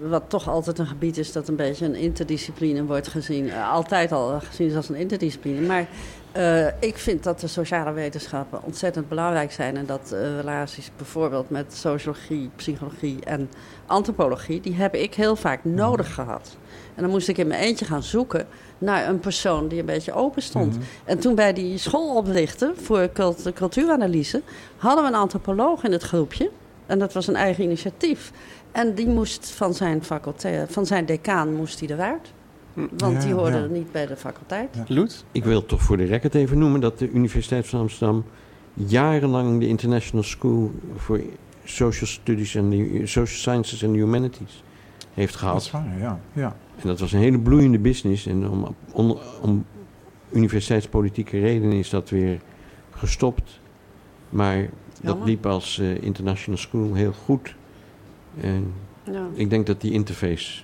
Wat 0.00 0.22
toch 0.26 0.48
altijd 0.48 0.78
een 0.78 0.86
gebied 0.86 1.18
is 1.18 1.32
dat 1.32 1.48
een 1.48 1.56
beetje 1.56 1.84
een 1.84 1.94
interdiscipline 1.94 2.84
wordt 2.84 3.08
gezien. 3.08 3.50
Eh, 3.50 3.72
altijd 3.72 4.12
al 4.12 4.40
gezien 4.40 4.68
is 4.68 4.76
als 4.76 4.88
een 4.88 4.94
interdiscipline. 4.94 5.66
Maar 5.66 5.86
eh, 6.32 6.66
ik 6.66 6.96
vind 6.96 7.22
dat 7.22 7.40
de 7.40 7.46
sociale 7.46 7.92
wetenschappen 7.92 8.62
ontzettend 8.62 9.08
belangrijk 9.08 9.52
zijn. 9.52 9.76
En 9.76 9.86
dat 9.86 10.12
eh, 10.12 10.36
relaties 10.36 10.90
bijvoorbeeld 10.96 11.50
met 11.50 11.74
sociologie, 11.74 12.50
psychologie 12.56 13.24
en 13.24 13.50
antropologie... 13.86 14.60
die 14.60 14.74
heb 14.74 14.94
ik 14.94 15.14
heel 15.14 15.36
vaak 15.36 15.64
nodig 15.64 16.14
gehad. 16.14 16.56
En 16.94 17.02
dan 17.02 17.10
moest 17.10 17.28
ik 17.28 17.38
in 17.38 17.46
mijn 17.46 17.60
eentje 17.60 17.84
gaan 17.84 18.02
zoeken 18.02 18.46
naar 18.78 19.08
een 19.08 19.20
persoon 19.20 19.68
die 19.68 19.80
een 19.80 19.86
beetje 19.86 20.12
open 20.12 20.42
stond. 20.42 20.74
Mhm. 20.74 20.84
En 21.04 21.18
toen 21.18 21.34
bij 21.34 21.52
die 21.52 21.78
schooloplichten 21.78 22.76
voor 22.76 23.10
cult- 23.12 23.52
cultuuranalyse... 23.54 24.42
hadden 24.76 25.04
we 25.04 25.10
een 25.10 25.16
antropoloog 25.16 25.84
in 25.84 25.92
het 25.92 26.02
groepje. 26.02 26.50
En 26.86 26.98
dat 26.98 27.12
was 27.12 27.26
een 27.26 27.36
eigen 27.36 27.64
initiatief. 27.64 28.32
En 28.76 28.94
die 28.94 29.06
moest 29.06 29.50
van 29.50 29.74
zijn 29.74 30.02
faculteit, 30.04 30.72
van 30.72 30.86
zijn 30.86 31.06
decaan 31.06 31.54
moest 31.54 31.80
hij 31.80 31.88
eruit. 31.88 32.32
Want 32.74 33.12
Ja, 33.12 33.20
die 33.20 33.34
hoorde 33.34 33.56
ja. 33.58 33.66
niet 33.66 33.92
bij 33.92 34.06
de 34.06 34.16
faculteit. 34.16 34.68
Ja. 34.74 34.84
Loet? 34.88 35.24
Ik 35.32 35.44
wil 35.44 35.66
toch 35.66 35.82
voor 35.82 35.96
de 35.96 36.04
record 36.04 36.34
even 36.34 36.58
noemen 36.58 36.80
dat 36.80 36.98
de 36.98 37.10
Universiteit 37.10 37.66
van 37.66 37.80
Amsterdam 37.80 38.24
jarenlang 38.74 39.60
de 39.60 39.66
International 39.68 40.22
School 40.22 40.72
for 40.96 41.20
Social 41.64 42.06
Studies 42.06 42.54
en 42.54 42.70
the 42.70 43.00
Social 43.04 43.36
Sciences 43.36 43.84
and 43.84 43.92
the 43.92 43.98
Humanities 43.98 44.62
heeft 45.14 45.32
Dat 45.32 45.40
gehad. 45.40 45.60
is 45.60 45.70
waar, 45.70 45.98
ja. 45.98 46.20
ja. 46.32 46.56
En 46.76 46.88
dat 46.88 47.00
was 47.00 47.12
een 47.12 47.18
hele 47.20 47.38
bloeiende 47.38 47.78
business. 47.78 48.26
En 48.26 48.48
om, 48.48 48.74
om, 48.92 49.18
om 49.40 49.64
universiteitspolitieke 50.32 51.38
redenen 51.40 51.72
is 51.78 51.90
dat 51.90 52.10
weer 52.10 52.40
gestopt. 52.90 53.60
Maar 54.28 54.68
dat 55.02 55.16
liep 55.24 55.46
als 55.46 55.78
eh, 55.78 56.02
international 56.02 56.58
school 56.58 56.94
heel 56.94 57.12
goed. 57.12 57.54
En 58.40 58.72
Ja. 59.04 59.26
ik 59.34 59.50
denk 59.50 59.66
dat 59.66 59.80
die 59.80 59.92
interface 59.92 60.62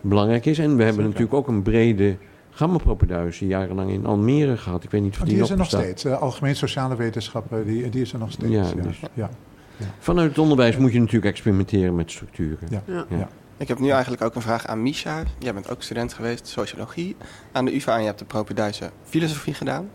belangrijk 0.00 0.46
is. 0.46 0.58
En 0.58 0.64
we 0.64 0.82
hebben 0.82 0.86
Zeker. 1.04 1.04
natuurlijk 1.04 1.34
ook 1.34 1.48
een 1.48 1.62
brede 1.62 2.16
gamma-propeduise 2.50 3.46
jarenlang 3.46 3.90
in 3.90 4.06
Almere 4.06 4.56
gehad. 4.56 4.84
Ik 4.84 4.90
weet 4.90 5.02
niet 5.02 5.12
of 5.14 5.18
Oh, 5.20 5.24
die, 5.24 5.34
die 5.34 5.42
is 5.44 5.50
er 5.50 5.56
nog 5.56 5.66
steeds. 5.66 6.04
Eh, 6.04 6.20
algemeen 6.20 6.56
sociale 6.56 6.96
wetenschappen, 6.96 7.66
die, 7.66 7.88
die 7.88 8.00
is 8.02 8.12
er 8.12 8.18
nog 8.18 8.32
steeds. 8.32 8.52
Ja, 8.52 8.62
Ja, 8.76 8.82
dus- 8.82 9.00
ja. 9.14 9.30
Vanuit 9.98 10.28
het 10.28 10.38
onderwijs 10.38 10.76
moet 10.76 10.92
je 10.92 10.98
natuurlijk 10.98 11.26
experimenteren 11.26 11.94
met 11.94 12.10
structuren. 12.10 12.68
Ja. 12.70 12.82
Ja. 12.86 13.04
Ja. 13.08 13.28
Ik 13.56 13.68
heb 13.68 13.78
nu 13.78 13.88
eigenlijk 13.88 14.22
ook 14.22 14.34
een 14.34 14.42
vraag 14.42 14.66
aan 14.66 14.82
Misha. 14.82 15.22
Jij 15.38 15.54
bent 15.54 15.70
ook 15.70 15.82
student 15.82 16.12
geweest, 16.12 16.46
sociologie 16.46 17.16
aan 17.52 17.64
de 17.64 17.74
UvA 17.74 17.94
en 17.94 18.00
je 18.00 18.06
hebt 18.06 18.18
de 18.18 18.24
propeduise 18.24 18.90
filosofie 19.04 19.54
gedaan. 19.54 19.88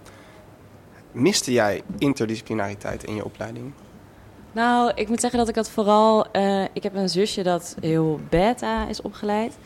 Miste 1.12 1.52
jij 1.52 1.82
interdisciplinariteit 1.98 3.04
in 3.04 3.16
je 3.16 3.26
opleiding? 3.26 3.72
Nou, 4.52 4.92
ik 4.96 5.08
moet 5.10 5.20
zeggen 5.20 5.40
dat 5.40 5.48
ik 5.50 5.56
dat 5.56 5.70
vooral... 5.70 6.26
eh, 6.32 6.64
ik 6.74 6.84
heb 6.84 6.96
een 6.96 7.10
zusje 7.10 7.44
dat 7.44 7.76
heel 7.82 8.20
beta 8.30 8.88
is 8.88 9.02
opgeleid. 9.02 9.58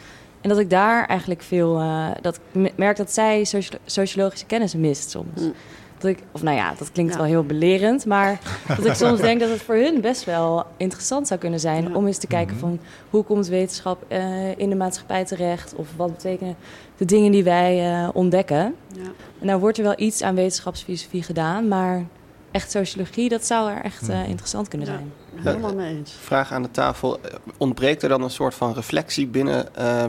En 0.42 0.50
dat 0.50 0.60
ik 0.60 0.70
daar 0.70 1.06
eigenlijk 1.08 1.42
veel... 1.42 1.80
eh, 1.80 2.08
dat 2.22 2.36
ik 2.36 2.42
me- 2.52 2.72
merk 2.76 2.98
dat 2.98 3.12
zij 3.12 3.44
socio- 3.44 3.78
sociologische 3.86 4.46
kennis 4.46 4.76
mist 4.76 5.10
soms. 5.10 5.42
Mm. 5.42 5.54
Dat 5.98 6.10
ik, 6.12 6.20
of 6.32 6.42
nou 6.44 6.58
ja, 6.58 6.74
dat 6.78 6.92
klinkt 6.92 7.12
Ja. 7.12 7.18
wel 7.18 7.28
heel 7.28 7.44
belerend. 7.44 8.06
Maar 8.06 8.40
dat 8.78 8.86
ik 8.86 8.94
soms 8.94 9.20
denk 9.22 9.40
dat 9.40 9.50
het 9.50 9.62
voor 9.62 9.76
hun 9.76 10.02
best 10.02 10.24
wel 10.24 10.66
interessant 10.78 11.28
zou 11.28 11.40
kunnen 11.40 11.60
zijn... 11.60 11.88
Ja. 11.90 11.96
om 11.96 12.08
eens 12.08 12.18
te 12.18 12.28
kijken 12.28 12.56
Mhm. 12.56 12.60
van 12.66 12.80
hoe 13.10 13.24
komt 13.24 13.48
wetenschap 13.48 14.04
eh, 14.08 14.58
in 14.58 14.70
de 14.70 14.76
maatschappij 14.76 15.26
terecht? 15.26 15.74
Of 15.76 15.88
wat 15.96 16.12
betekenen 16.12 16.56
de 16.98 17.06
dingen 17.06 17.32
die 17.32 17.44
wij 17.44 17.92
eh, 18.04 18.10
ontdekken? 18.14 18.76
Ja. 18.96 19.02
En 19.40 19.46
nou 19.46 19.60
wordt 19.60 19.78
er 19.78 19.84
wel 19.84 19.94
iets 19.98 20.22
aan 20.22 20.36
wetenschapsfilosofie 20.36 21.24
gedaan, 21.24 21.68
maar 21.68 22.06
echt 22.52 22.72
sociologie, 22.72 23.30
dat 23.30 23.46
zou 23.46 23.72
er 23.72 23.82
echt 23.82 24.10
eh, 24.10 24.20
Mhm. 24.20 24.30
interessant 24.30 24.68
kunnen 24.68 24.88
Ja. 24.88 24.94
zijn. 24.94 25.12
Helemaal 25.36 25.76
mee 25.76 25.96
eens. 25.98 26.12
Vraag 26.22 26.52
aan 26.52 26.62
de 26.62 26.72
tafel. 26.72 27.20
eh, 27.22 27.34
Ontbreekt 27.58 28.04
er 28.04 28.10
dan 28.10 28.22
een 28.24 28.30
soort 28.30 28.54
van 28.54 28.74
reflectie 28.74 29.28
binnen 29.28 29.76
eh, 29.76 30.06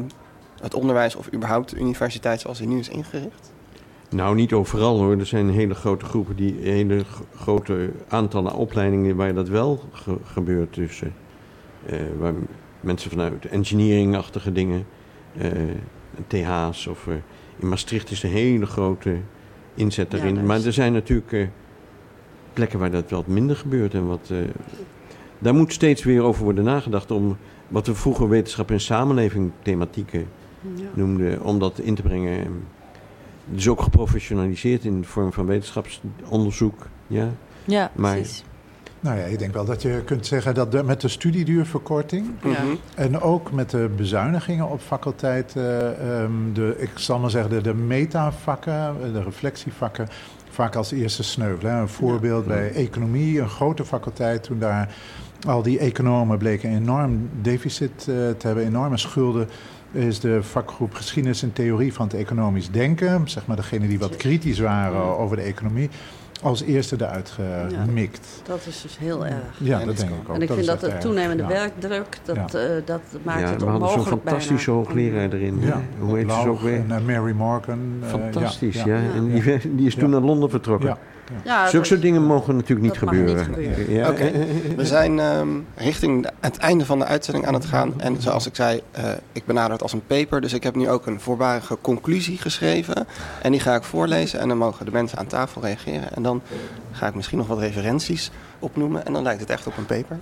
het 0.61 0.75
onderwijs 0.75 1.15
of 1.17 1.33
überhaupt 1.35 1.71
de 1.71 1.77
universiteit 1.77 2.41
zoals 2.41 2.59
die 2.59 2.69
nu 2.69 2.79
is 2.79 2.89
ingericht? 2.89 3.53
Nou, 4.11 4.35
niet 4.35 4.53
overal 4.53 4.99
hoor. 4.99 5.19
Er 5.19 5.27
zijn 5.27 5.51
hele 5.51 5.75
grote 5.75 6.05
groepen, 6.05 6.37
die 6.37 6.55
hele 6.61 7.05
grote 7.37 7.91
aantallen 8.09 8.55
opleidingen 8.55 9.17
waar 9.17 9.35
dat 9.35 9.49
wel 9.49 9.83
ge- 9.93 10.19
gebeurt. 10.25 10.75
Dus 10.75 11.03
eh, 11.03 12.01
eh, 12.01 12.07
waar 12.19 12.35
mensen 12.81 13.11
vanuit 13.11 13.47
engineering-achtige 13.47 14.53
dingen, 14.53 14.87
eh, 15.39 15.51
TH's 16.27 16.87
of 16.87 17.07
eh, 17.07 17.15
in 17.59 17.69
Maastricht 17.69 18.11
is 18.11 18.23
een 18.23 18.31
hele 18.31 18.67
grote 18.67 19.17
inzet 19.75 20.11
Ja, 20.13 20.17
daarin. 20.17 20.35
daar 20.35 20.45
maar 20.45 20.65
er 20.65 20.73
zijn 20.73 20.93
natuurlijk 20.93 21.33
eh, 21.33 21.47
plekken 22.53 22.79
waar 22.79 22.91
dat 22.91 23.11
wat 23.11 23.27
minder 23.27 23.57
gebeurt. 23.57 23.95
En 23.95 24.07
wat, 24.07 24.29
eh, 24.31 24.37
daar 25.39 25.55
moet 25.55 25.73
steeds 25.73 26.05
weer 26.05 26.23
over 26.23 26.45
worden 26.45 26.65
nagedacht 26.65 27.11
om 27.11 27.37
wat 27.69 27.87
we 27.87 27.95
vroeger 27.95 28.29
wetenschap 28.29 28.71
en 28.71 28.81
samenleving 28.81 29.51
thematieken 29.63 30.27
Ja. 30.75 30.85
noemden, 30.95 31.43
om 31.43 31.59
dat 31.59 31.79
in 31.79 31.95
te 31.95 32.03
brengen. 32.03 32.47
Dus 33.45 33.69
ook 33.69 33.83
geprofessionaliseerd 33.83 34.85
in 34.85 35.01
de 35.01 35.07
vorm 35.07 35.33
van 35.33 35.47
wetenschapsonderzoek. 35.47 36.87
Ja, 37.07 37.29
Ja, 37.65 37.91
Maar- 37.95 38.15
precies. 38.17 38.45
Nou 39.01 39.19
ja, 39.19 39.25
ik 39.25 39.39
denk 39.39 39.53
wel 39.55 39.65
dat 39.65 39.83
je 39.83 40.03
kunt 40.05 40.27
zeggen 40.27 40.55
dat 40.55 40.73
de- 40.73 40.83
met 40.83 41.01
de 41.01 41.09
studieduurverkorting 41.09 42.27
Ja. 42.43 42.49
Mhm. 42.49 42.61
en 42.95 43.21
ook 43.21 43.53
met 43.53 43.71
de 43.71 43.91
bezuinigingen 43.97 44.69
op 44.71 44.81
faculteiten, 44.81 45.99
ehm, 46.01 46.33
de, 46.53 46.75
ik 46.79 46.91
zal 46.95 47.19
maar 47.19 47.31
zeggen, 47.31 47.51
de, 47.51 47.61
de 47.61 47.75
metavakken, 47.75 48.95
de 49.13 49.23
reflectievakken, 49.23 50.09
vaak 50.53 50.77
als 50.77 50.93
eerste 50.93 51.23
sneuvelen. 51.23 51.73
Een 51.73 51.89
voorbeeld 51.89 52.47
bij 52.47 52.73
economie, 52.73 53.41
een 53.41 53.49
grote 53.49 53.85
faculteit, 53.85 54.43
toen 54.43 54.59
daar 54.59 54.95
al 55.47 55.63
die 55.63 55.79
economen 55.79 56.39
bleken 56.39 56.71
een 56.71 56.77
enorm 56.77 57.29
deficit 57.41 57.99
eh, 57.99 58.07
te 58.07 58.37
hebben, 58.47 58.65
enorme 58.65 58.97
schulden. 58.97 59.49
Is 59.93 60.21
de 60.21 60.43
vakgroep 60.43 60.95
geschiedenis 60.95 61.43
en 61.43 61.53
theorie 61.53 61.93
van 61.93 62.07
het 62.07 62.17
economisch 62.17 62.71
denken, 62.71 63.29
zeg 63.29 63.47
maar 63.47 63.57
degene 63.57 63.89
die 63.89 63.99
wat 63.99 64.17
kritisch 64.17 64.59
waren 64.59 65.19
over 65.19 65.37
de 65.37 65.43
economie, 65.43 65.91
als 66.43 66.63
eerste 66.63 66.97
eruit 66.99 67.33
gemikt. 67.85 68.41
Dat 68.47 68.61
is 68.69 68.83
dus 68.83 68.99
heel 68.99 69.27
erg. 69.27 69.35
Ja, 69.59 69.81
En 69.81 69.87
dat 69.87 69.97
denk 69.97 70.11
ik 70.11 70.29
ook. 70.29 70.35
En 70.35 70.43
ik 70.43 70.51
vind 70.53 70.67
dat 70.67 70.81
de 70.81 70.99
toenemende 70.99 71.43
Ja. 71.43 71.49
werkdruk, 71.49 72.19
dat, 72.25 72.37
Ja. 72.37 72.59
eh, 72.59 72.71
dat 72.85 73.01
maakt 73.23 73.41
ja 73.41 73.47
het 73.47 73.63
we 73.63 73.69
hadden 73.69 73.89
zo'n 73.89 73.99
onmogelijk 73.99 74.23
fantastische 74.23 74.71
bijna. 74.71 74.85
hoogleraar 74.87 75.33
erin. 75.33 75.61
Ja, 75.61 75.81
Hoe 75.99 76.17
heet 76.19 76.33
ze 76.33 76.49
ook 76.49 76.61
weer? 76.61 76.75
En 76.89 76.91
eh, 76.91 77.17
Mary 77.17 77.33
Morgan. 77.33 77.79
eh, 78.03 78.09
Fantastisch, 78.09 78.83
ja. 78.83 78.87
ja. 78.97 79.03
ja. 79.03 79.13
En 79.15 79.31
die, 79.33 79.43
die 79.77 79.87
is 79.87 79.95
toen 79.95 80.11
Ja. 80.11 80.19
naar 80.19 80.27
Londen 80.27 80.51
vertrokken. 80.51 80.97
Ja. 81.45 81.69
Zulke 81.69 81.87
soort 81.87 82.03
dingen 82.03 82.25
mogen 82.27 82.55
natuurlijk 82.57 82.81
niet 82.81 83.01
dat 83.01 83.03
mag 83.03 83.15
niet 83.15 83.39
gebeuren. 83.41 83.93
Ja, 83.93 84.13
We 84.77 84.87
zijn 84.87 85.19
ehm, 85.19 85.49
richting 85.75 86.27
het 86.41 86.57
einde 86.57 86.87
van 86.87 86.99
de 86.99 87.05
uitzending 87.05 87.47
aan 87.47 87.55
het 87.55 87.65
gaan. 87.65 88.01
En 88.01 88.21
zoals 88.21 88.47
ik 88.47 88.55
zei, 88.55 88.81
eh, 88.91 89.05
ik 89.33 89.45
benader 89.45 89.73
het 89.73 89.83
als 89.83 89.93
een 89.93 90.07
paper. 90.07 90.41
Dus 90.41 90.53
ik 90.53 90.63
heb 90.63 90.75
nu 90.75 90.89
ook 90.89 91.07
een 91.07 91.21
voorbarige 91.21 91.79
conclusie 91.81 92.39
geschreven. 92.39 93.07
En 93.43 93.51
die 93.51 93.61
ga 93.61 93.75
ik 93.75 93.83
voorlezen. 93.83 94.41
En 94.41 94.49
dan 94.49 94.59
mogen 94.59 94.85
de 94.85 94.93
mensen 94.93 95.19
aan 95.19 95.27
tafel 95.27 95.63
reageren. 95.63 96.15
En 96.15 96.23
dan 96.23 96.43
ga 96.93 97.07
ik 97.07 97.15
misschien 97.15 97.39
nog 97.39 97.47
wat 97.47 97.59
referenties 97.59 98.31
opnoemen. 98.59 99.07
En 99.07 99.13
dan 99.13 99.23
lijkt 99.23 99.41
het 99.41 99.51
echt 99.51 99.67
op 99.67 99.77
een 99.77 99.87
paper. 99.87 100.19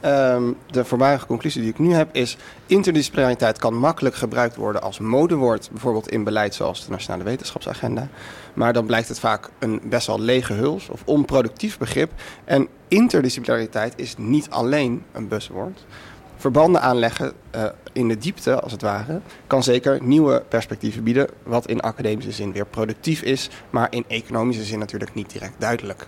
Ehm, 0.00 0.52
de 0.70 0.84
voorbarige 0.84 1.26
conclusie 1.26 1.60
die 1.60 1.70
ik 1.70 1.78
nu 1.78 1.92
heb 1.92 2.08
is... 2.12 2.36
interdisciplinariteit 2.66 3.58
kan 3.58 3.74
makkelijk 3.74 4.14
gebruikt 4.14 4.56
worden 4.56 4.82
als 4.82 4.98
modewoord. 4.98 5.68
Bijvoorbeeld 5.70 6.10
in 6.10 6.24
beleid 6.24 6.54
zoals 6.54 6.84
de 6.84 6.90
Nationale 6.90 7.24
Wetenschapsagenda. 7.24 8.08
Maar 8.54 8.72
dan 8.72 8.86
blijkt 8.86 9.08
het 9.08 9.18
vaak 9.18 9.50
een 9.58 9.80
best 9.84 10.06
wel 10.06 10.20
lege 10.20 10.52
huls 10.52 10.88
of 10.88 11.02
onproductief 11.04 11.78
begrip. 11.78 12.12
En 12.44 12.68
interdisciplinariteit 12.88 13.92
is 13.96 14.14
niet 14.18 14.50
alleen 14.50 15.02
een 15.12 15.28
buzzwoord. 15.28 15.84
Verbanden 16.36 16.82
aanleggen 16.82 17.32
eh, 17.50 17.64
in 17.92 18.08
de 18.08 18.18
diepte, 18.18 18.60
als 18.60 18.72
het 18.72 18.82
ware, 18.82 19.20
kan 19.46 19.62
zeker 19.62 20.02
nieuwe 20.02 20.42
perspectieven 20.48 21.02
bieden. 21.02 21.28
Wat 21.42 21.66
in 21.66 21.80
academische 21.80 22.32
zin 22.32 22.52
weer 22.52 22.66
productief 22.66 23.22
is, 23.22 23.50
maar 23.70 23.86
in 23.90 24.04
economische 24.08 24.64
zin 24.64 24.78
natuurlijk 24.78 25.14
niet 25.14 25.30
direct 25.30 25.54
duidelijk. 25.58 26.06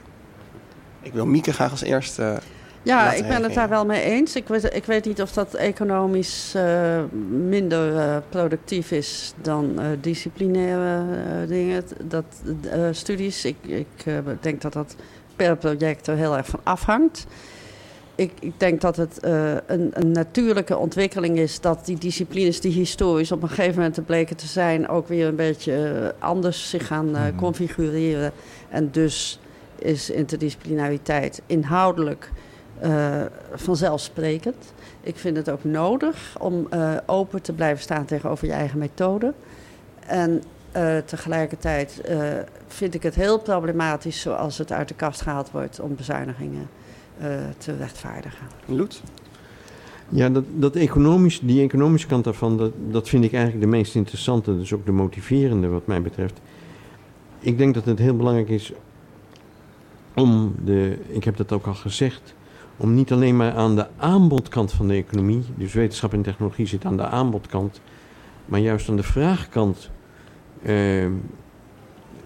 Ik 1.03 1.12
wil 1.12 1.26
Mieke 1.26 1.53
graag 1.53 1.70
als 1.70 1.82
eerste. 1.82 2.40
Ja, 2.83 3.12
ik 3.12 3.28
ben 3.28 3.43
het 3.43 3.55
daar 3.55 3.68
wel 3.68 3.87
mee 3.87 4.03
eens. 4.03 4.37
Ik 4.37 4.49
weet, 4.49 4.74
ik 4.74 4.85
weet 4.85 5.05
niet 5.05 5.22
of 5.22 5.33
dat 5.33 5.55
economisch 5.55 6.53
eh, 6.55 7.03
minder 7.30 7.97
eh, 7.97 8.16
productief 8.28 8.91
is 8.91 9.35
dan 9.43 9.80
eh, 9.80 9.87
disciplinaire 10.01 11.05
dingen, 11.47 11.85
dat, 12.05 12.24
studies. 12.91 13.45
Ik, 13.45 13.57
ik 13.62 14.05
denk 14.41 14.61
dat 14.61 14.72
dat 14.72 14.97
per 15.37 15.57
project 15.57 16.07
er 16.07 16.16
heel 16.16 16.37
erg 16.37 16.47
van 16.47 16.61
afhangt. 16.62 17.26
Ik, 18.14 18.33
ik 18.41 18.53
denk 18.57 18.80
dat 18.80 18.97
het 18.97 19.18
een, 19.66 19.91
een 19.93 20.12
natuurlijke 20.12 20.76
ontwikkeling 20.76 21.39
is 21.39 21.61
dat 21.61 21.87
die 21.87 21.99
disciplines 21.99 22.61
die 22.61 22.72
historisch 22.72 23.33
op 23.33 23.43
een 23.43 23.49
gegeven 23.49 23.74
moment 23.74 24.07
bleken 24.07 24.37
te 24.37 24.47
zijn, 24.47 24.89
ook 24.89 25.09
weer 25.09 25.26
een 25.26 25.37
beetje 25.37 26.14
anders 26.18 26.70
zich 26.70 26.87
gaan 26.87 27.11
Mhm. 27.11 27.35
configureren. 27.37 28.33
En 28.68 28.91
dus 28.91 29.41
is 29.78 30.11
interdisciplinariteit 30.11 31.43
inhoudelijk 31.47 32.30
eh, 32.83 33.22
vanzelfsprekend. 33.55 34.72
Ik 35.01 35.16
vind 35.16 35.37
het 35.37 35.51
ook 35.51 35.64
nodig 35.64 36.37
om 36.39 36.66
eh, 36.70 36.97
open 37.07 37.43
te 37.43 37.53
blijven 37.53 37.83
staan 37.83 38.05
tegenover 38.05 38.47
je 38.47 38.53
eigen 38.53 38.78
methode. 38.78 39.33
En 40.07 40.43
eh, 40.72 40.99
tegelijkertijd 40.99 42.01
eh, 42.01 42.18
vind 42.66 42.95
ik 42.95 43.03
het 43.03 43.14
heel 43.14 43.39
problematisch 43.39 44.20
zoals 44.20 44.59
het 44.59 44.72
uit 44.72 44.89
de 44.89 44.95
kast 44.95 45.20
gehaald 45.20 45.51
wordt 45.51 45.80
om 45.80 45.95
bezuinigingen 45.97 46.68
eh, 47.18 47.28
te 47.59 47.76
rechtvaardigen. 47.76 48.47
Loet? 48.66 49.03
Ja, 50.09 50.28
dat, 50.28 50.45
dat 50.55 50.76
economisch, 50.76 51.41
die 51.41 51.62
economische 51.62 52.07
kant 52.07 52.24
daarvan, 52.24 52.57
dat, 52.57 52.72
dat 52.91 53.09
vind 53.09 53.24
ik 53.24 53.33
eigenlijk 53.33 53.64
de 53.64 53.70
meest 53.70 53.95
interessante. 53.95 54.57
Dus 54.59 54.72
ook 54.72 54.87
de 54.87 54.93
motiverende 54.93 55.68
wat 55.68 55.87
mij 55.87 56.03
betreft. 56.03 56.41
Ik 57.39 57.59
denk 57.59 57.74
dat 57.74 57.85
het 57.85 57.99
heel 57.99 58.16
belangrijk 58.16 58.49
is 58.49 58.72
om 60.14 60.55
de, 60.64 60.99
ik 61.09 61.24
heb 61.24 61.37
dat 61.37 61.53
ook 61.53 61.66
al 61.66 61.74
gezegd, 61.74 62.35
om 62.76 62.94
niet 62.94 63.12
alleen 63.12 63.36
maar 63.36 63.52
aan 63.52 63.76
de 63.76 63.86
aanbodkant 63.96 64.72
van 64.72 64.88
de 64.88 64.94
economie, 64.94 65.42
dus 65.54 65.72
wetenschap 65.72 66.12
en 66.12 66.22
technologie 66.22 66.66
zit 66.66 66.84
aan 66.84 66.96
de 66.96 67.06
aanbodkant, 67.06 67.80
maar 68.44 68.60
juist 68.60 68.88
aan 68.88 68.96
de 68.96 69.02
vraagkant 69.02 69.90
eh, 70.62 71.06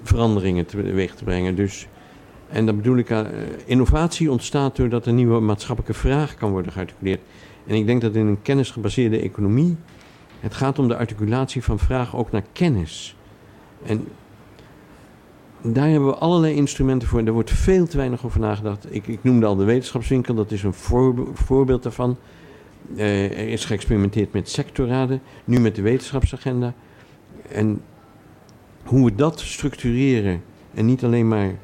veranderingen 0.03 0.67
teweeg 0.67 1.15
te 1.15 1.25
brengen. 1.25 1.55
Dus, 1.55 1.89
en 2.49 2.67
dat 2.67 2.77
bedoel 2.77 2.97
ik, 2.97 3.11
eh, 3.11 3.21
innovatie 3.65 4.31
ontstaat 4.31 4.77
doordat 4.77 5.07
een 5.07 5.15
nieuwe 5.15 5.41
maatschappelijke 5.41 5.99
vraag 5.99 6.35
kan 6.35 6.51
worden 6.51 6.73
gearticuleerd. 6.73 7.21
En 7.67 7.75
ik 7.75 7.87
denk 7.87 8.01
dat 8.01 8.15
in 8.15 8.27
een 8.27 8.43
kennisgebaseerde 8.43 9.21
economie 9.21 9.77
het 10.41 10.55
gaat 10.55 10.79
om 10.79 10.89
de 10.89 10.97
articulatie 10.97 11.63
van 11.63 11.79
vraag 11.79 12.17
ook 12.17 12.31
naar 12.31 12.45
kennis. 12.53 13.17
En 13.87 14.07
daar 15.73 15.89
hebben 15.89 16.09
we 16.09 16.15
allerlei 16.15 16.55
instrumenten 16.55 17.09
voor. 17.09 17.19
En 17.19 17.25
daar 17.25 17.35
wordt 17.35 17.51
veel 17.51 17.87
te 17.87 17.97
weinig 17.97 18.25
over 18.25 18.41
nagedacht. 18.41 18.95
Ik, 18.95 19.07
ik 19.07 19.19
noemde 19.23 19.47
al 19.47 19.57
de 19.57 19.65
wetenschapswinkel, 19.65 20.35
dat 20.35 20.51
is 20.51 20.63
een 20.63 20.73
voorbe- 20.73 21.27
voorbeeld 21.35 21.83
daarvan. 21.83 22.17
Eh, 22.97 23.25
er 23.25 23.49
is 23.49 23.65
geëxperimenteerd 23.65 24.33
met 24.33 24.49
sectorraden, 24.49 25.21
nu 25.45 25.61
met 25.61 25.75
de 25.75 25.83
wetenschapsagenda. 25.83 26.75
En 27.49 27.81
hoe 28.85 29.05
we 29.05 29.15
dat 29.15 29.41
structureren 29.41 30.43
en 30.75 30.87
niet 30.87 31.05
alleen 31.05 31.29
maar 31.29 31.55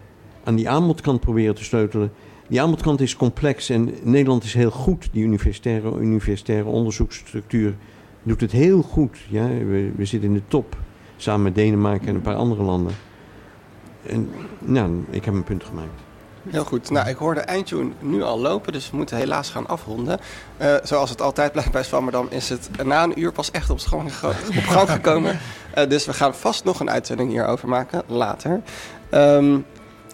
aan 0.44 0.55
die 0.55 0.68
aanbodkant 0.68 1.20
proberen 1.20 1.55
te 1.55 1.64
sleutelen. 1.64 2.12
Die 2.48 2.62
aanbodkant 2.62 3.00
is 3.00 3.16
complex 3.16 3.68
en 3.68 3.90
Nederland 4.03 4.44
is 4.44 4.55
heel 4.55 4.70
goed. 4.70 5.09
Die 5.12 5.24
universitaire, 5.24 5.98
universitaire 5.98 6.68
onderzoeksstructuur 6.68 7.74
doet 8.22 8.40
het 8.40 8.53
heel 8.53 8.82
goed. 8.82 9.18
Ja? 9.28 9.48
We 9.96 10.05
zitten 10.05 10.28
in 10.28 10.34
de 10.34 10.42
top, 10.48 10.76
samen 11.16 11.42
met 11.42 11.55
Denemarken 11.55 12.09
en 12.09 12.14
een 12.14 12.20
paar 12.20 12.34
andere 12.34 12.62
landen. 12.62 12.92
En 14.07 14.32
nou, 14.59 15.05
ik 15.11 15.24
heb 15.24 15.32
mijn 15.32 15.44
punt 15.44 15.64
gemaakt. 15.64 16.00
Heel 16.48 16.64
goed. 16.64 16.90
Nou, 16.90 17.09
ik 17.09 17.16
hoorde 17.16 17.40
eindtune 17.40 17.90
nu 17.98 18.22
al 18.22 18.38
lopen, 18.38 18.72
dus 18.72 18.90
we 18.90 18.96
moeten 18.96 19.16
helaas 19.16 19.50
gaan 19.50 19.66
afronden. 19.66 20.18
Eh, 20.57 20.74
zoals 20.82 21.11
het 21.11 21.22
altijd 21.22 21.53
blijft 21.53 21.72
bij 21.72 21.82
Swammerdam 21.82 22.26
is 22.30 22.48
het 22.48 22.70
na 22.84 23.03
een 23.03 23.20
uur 23.20 23.32
pas 23.32 23.50
echt 23.50 23.70
op, 23.70 23.78
op 24.57 24.66
gang 24.66 24.90
gekomen. 24.90 25.38
Eh, 25.74 25.88
dus 25.88 26.07
we 26.07 26.12
gaan 26.12 26.34
vast 26.34 26.64
nog 26.64 26.80
een 26.80 26.90
uitzending 26.90 27.30
hierover 27.30 27.68
maken, 27.68 28.03
later. 28.07 28.61
Ehm, 29.11 29.59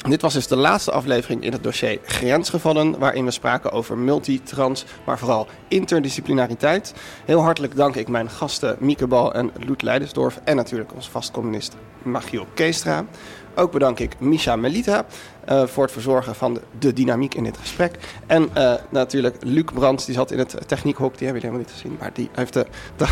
dit 0.08 0.22
was 0.22 0.32
dus 0.32 0.46
de 0.46 0.56
laatste 0.56 0.92
aflevering 0.92 1.42
in 1.42 1.52
het 1.52 1.62
dossier 1.62 1.98
Grensgevallen, 2.04 2.98
waarin 2.98 3.24
we 3.24 3.30
spraken 3.30 3.72
over 3.72 3.98
multitrans, 3.98 4.84
maar 5.04 5.18
vooral 5.18 5.46
interdisciplinariteit. 5.68 6.94
Heel 7.24 7.40
hartelijk 7.40 7.76
dank 7.76 7.96
ik 7.96 8.08
mijn 8.08 8.30
gasten 8.30 8.76
Mieke 8.80 9.06
Bal 9.06 9.34
en 9.34 9.50
Loet 9.66 9.82
Leidersdorf 9.82 10.40
en 10.44 10.56
natuurlijk 10.56 10.94
onze 10.94 11.10
vastcommunist 11.10 11.76
Machiel 12.02 12.46
Keestra. 12.54 13.04
Ook 13.58 13.72
bedank 13.72 13.98
ik 13.98 14.20
Misha 14.20 14.56
Melita 14.56 15.04
eh, 15.44 15.66
voor 15.66 15.82
het 15.82 15.92
verzorgen 15.92 16.34
van 16.34 16.54
de, 16.54 16.60
de 16.78 16.92
dynamiek 16.92 17.34
in 17.34 17.44
dit 17.44 17.56
gesprek. 17.56 17.98
En 18.26 18.48
eh, 18.52 18.74
natuurlijk 18.88 19.36
Luc 19.40 19.64
Brands, 19.74 20.04
die 20.04 20.14
zat 20.14 20.30
in 20.30 20.38
het 20.38 20.56
techniekhok, 20.66 21.18
die 21.18 21.26
hebben 21.26 21.42
jullie 21.42 21.56
helemaal 21.56 21.66
niet 21.66 21.82
gezien, 21.82 21.96
maar 22.00 22.10
die 22.14 22.28
heeft 22.32 22.52
de, 22.52 22.66
de, 22.96 23.06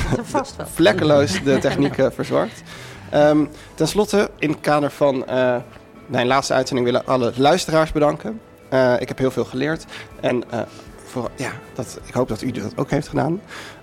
vlekkeloos 0.75 1.43
de 1.43 1.59
techniek 1.69 1.99
eh, 1.99 2.07
verzorgd. 2.11 2.63
Ehm, 3.11 3.45
ten 3.75 3.89
slotte, 3.89 4.31
in 4.39 4.51
het 4.51 4.61
kader 4.61 4.91
van 4.91 5.27
eh, 5.27 5.57
mijn 6.07 6.27
laatste 6.27 6.55
uitzending 6.55 6.87
willen 6.87 7.07
alle 7.07 7.33
luisteraars 7.37 7.93
bedanken. 7.93 8.41
Eh, 8.69 9.01
ik 9.01 9.09
heb 9.09 9.19
heel 9.19 9.31
veel 9.31 9.45
geleerd 9.45 9.85
en 10.21 10.51
eh, 10.51 10.61
voor, 11.05 11.31
ja, 11.37 11.51
dat, 11.75 12.01
ik 12.05 12.15
hoop 12.15 12.29
dat 12.29 12.43
u 12.43 12.51
dat 12.51 12.73
ook 12.77 12.91
heeft 12.91 13.09
gedaan. 13.09 13.41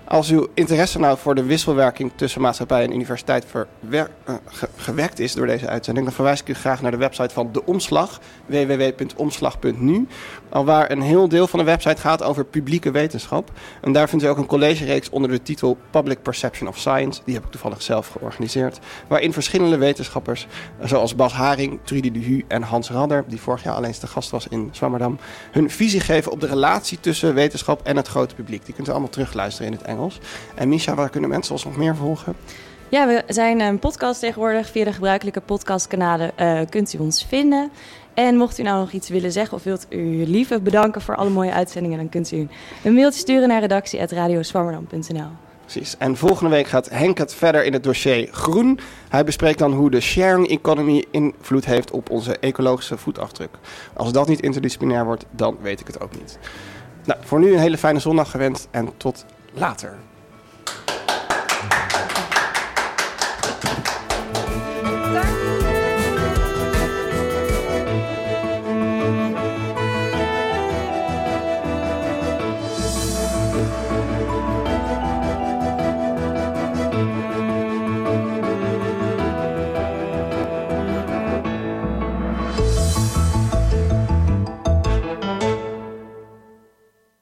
Als 0.08 0.30
uw 0.30 0.46
interesse 0.54 0.98
nou 0.98 1.18
voor 1.18 1.34
de 1.34 1.42
wisselwerking 1.44 2.12
tussen 2.14 2.40
maatschappij 2.40 2.82
en 2.84 2.94
universiteit 2.94 3.44
verwer- 3.50 4.10
eh, 4.24 4.34
ge- 4.44 4.68
gewekt 4.76 5.18
is 5.18 5.32
door 5.34 5.46
deze 5.46 5.68
uitzending, 5.68 6.06
dan 6.06 6.14
verwijs 6.14 6.40
ik 6.40 6.48
u 6.48 6.54
graag 6.54 6.82
naar 6.82 6.90
de 6.90 6.96
website 6.96 7.34
van 7.34 7.48
De 7.52 7.64
Omslag, 7.64 8.20
www.omslag.nu. 8.46 10.06
Alwaar 10.48 10.90
een 10.90 11.00
heel 11.02 11.28
deel 11.28 11.46
van 11.46 11.58
de 11.58 11.64
website 11.64 12.00
gaat 12.00 12.22
over 12.22 12.44
publieke 12.44 12.90
wetenschap. 12.90 13.50
En 13.80 13.92
daar 13.92 14.08
vindt 14.08 14.24
u 14.24 14.28
ook 14.28 14.38
een 14.38 14.46
collegereeks 14.46 15.10
onder 15.10 15.30
de 15.30 15.42
titel 15.42 15.78
Public 15.90 16.22
Perception 16.22 16.68
of 16.68 16.78
Science. 16.78 17.20
Die 17.24 17.34
heb 17.34 17.44
ik 17.44 17.50
toevallig 17.50 17.82
zelf 17.82 18.08
georganiseerd. 18.08 18.78
Waarin 19.08 19.32
verschillende 19.32 19.76
wetenschappers, 19.76 20.46
eh, 20.78 20.88
zoals 20.88 21.14
Bas 21.14 21.32
Haring, 21.32 21.78
Trudy 21.84 22.10
de 22.10 22.18
Hu 22.18 22.44
en 22.48 22.62
Hans 22.62 22.90
Radder, 22.90 23.24
die 23.26 23.40
vorig 23.40 23.62
jaar 23.62 23.74
alleen 23.74 23.92
te 23.92 24.06
gast 24.06 24.30
was 24.30 24.48
in 24.48 24.68
Zwammerdam, 24.72 25.18
hun 25.50 25.70
visie 25.70 26.00
geven 26.00 26.32
op 26.32 26.40
de 26.40 26.46
relatie 26.46 27.00
tussen 27.00 27.34
wetenschap 27.34 27.80
en 27.82 27.96
het 27.96 28.08
grote 28.08 28.34
publiek. 28.34 28.64
Die 28.64 28.74
kunt 28.74 28.88
u 28.88 28.90
allemaal 28.90 29.08
terugluisteren 29.08 29.72
in 29.72 29.78
het 29.78 29.86
Engels. 29.94 30.20
En 30.54 30.68
Misha, 30.68 30.94
waar 30.94 31.10
kunnen 31.10 31.30
mensen 31.30 31.52
ons 31.52 31.64
nog 31.64 31.76
meer 31.76 31.96
volgen? 31.96 32.34
Ja, 32.88 33.06
we 33.06 33.22
zijn 33.26 33.60
een 33.60 33.78
podcast 33.78 34.20
tegenwoordig. 34.20 34.70
Via 34.70 34.84
de 34.84 34.92
gebruikelijke 34.92 35.40
podcastkanalen 35.40 36.38
eh, 36.38 36.60
kunt 36.68 36.94
u 36.94 36.98
ons 36.98 37.24
vinden. 37.28 37.70
En 38.14 38.36
mocht 38.36 38.58
u 38.58 38.62
nou 38.62 38.80
nog 38.80 38.92
iets 38.92 39.08
willen 39.08 39.32
zeggen 39.32 39.56
of 39.56 39.62
wilt 39.62 39.86
u 39.88 40.26
lieve 40.26 40.60
bedanken 40.60 41.00
voor 41.00 41.16
alle 41.16 41.30
mooie 41.30 41.52
uitzendingen, 41.52 41.98
dan 41.98 42.08
kunt 42.08 42.32
u 42.32 42.48
een 42.84 42.94
mailtje 42.94 43.20
sturen 43.20 43.48
naar 43.48 43.60
redactie.radioswammerdam.nl. 43.60 45.28
Precies. 45.60 45.96
En 45.98 46.16
volgende 46.16 46.50
week 46.50 46.66
gaat 46.66 46.90
Henk 46.90 47.18
het 47.18 47.34
verder 47.34 47.64
in 47.64 47.72
het 47.72 47.82
dossier 47.82 48.28
groen. 48.32 48.78
Hij 49.08 49.24
bespreekt 49.24 49.58
dan 49.58 49.72
hoe 49.72 49.90
de 49.90 50.00
sharing 50.00 50.48
economy 50.48 51.04
invloed 51.10 51.64
heeft 51.64 51.90
op 51.90 52.10
onze 52.10 52.38
ecologische 52.38 52.98
voetafdruk. 52.98 53.50
Als 53.94 54.12
dat 54.12 54.28
niet 54.28 54.40
interdisciplinair 54.40 55.04
wordt, 55.04 55.24
dan 55.30 55.56
weet 55.60 55.80
ik 55.80 55.86
het 55.86 56.00
ook 56.00 56.16
niet. 56.16 56.38
Nou, 57.04 57.20
voor 57.24 57.38
nu 57.38 57.52
een 57.52 57.58
hele 57.58 57.78
fijne 57.78 57.98
zondag 57.98 58.30
gewenst 58.30 58.68
en 58.70 58.88
tot 58.96 59.24
later. 59.56 59.98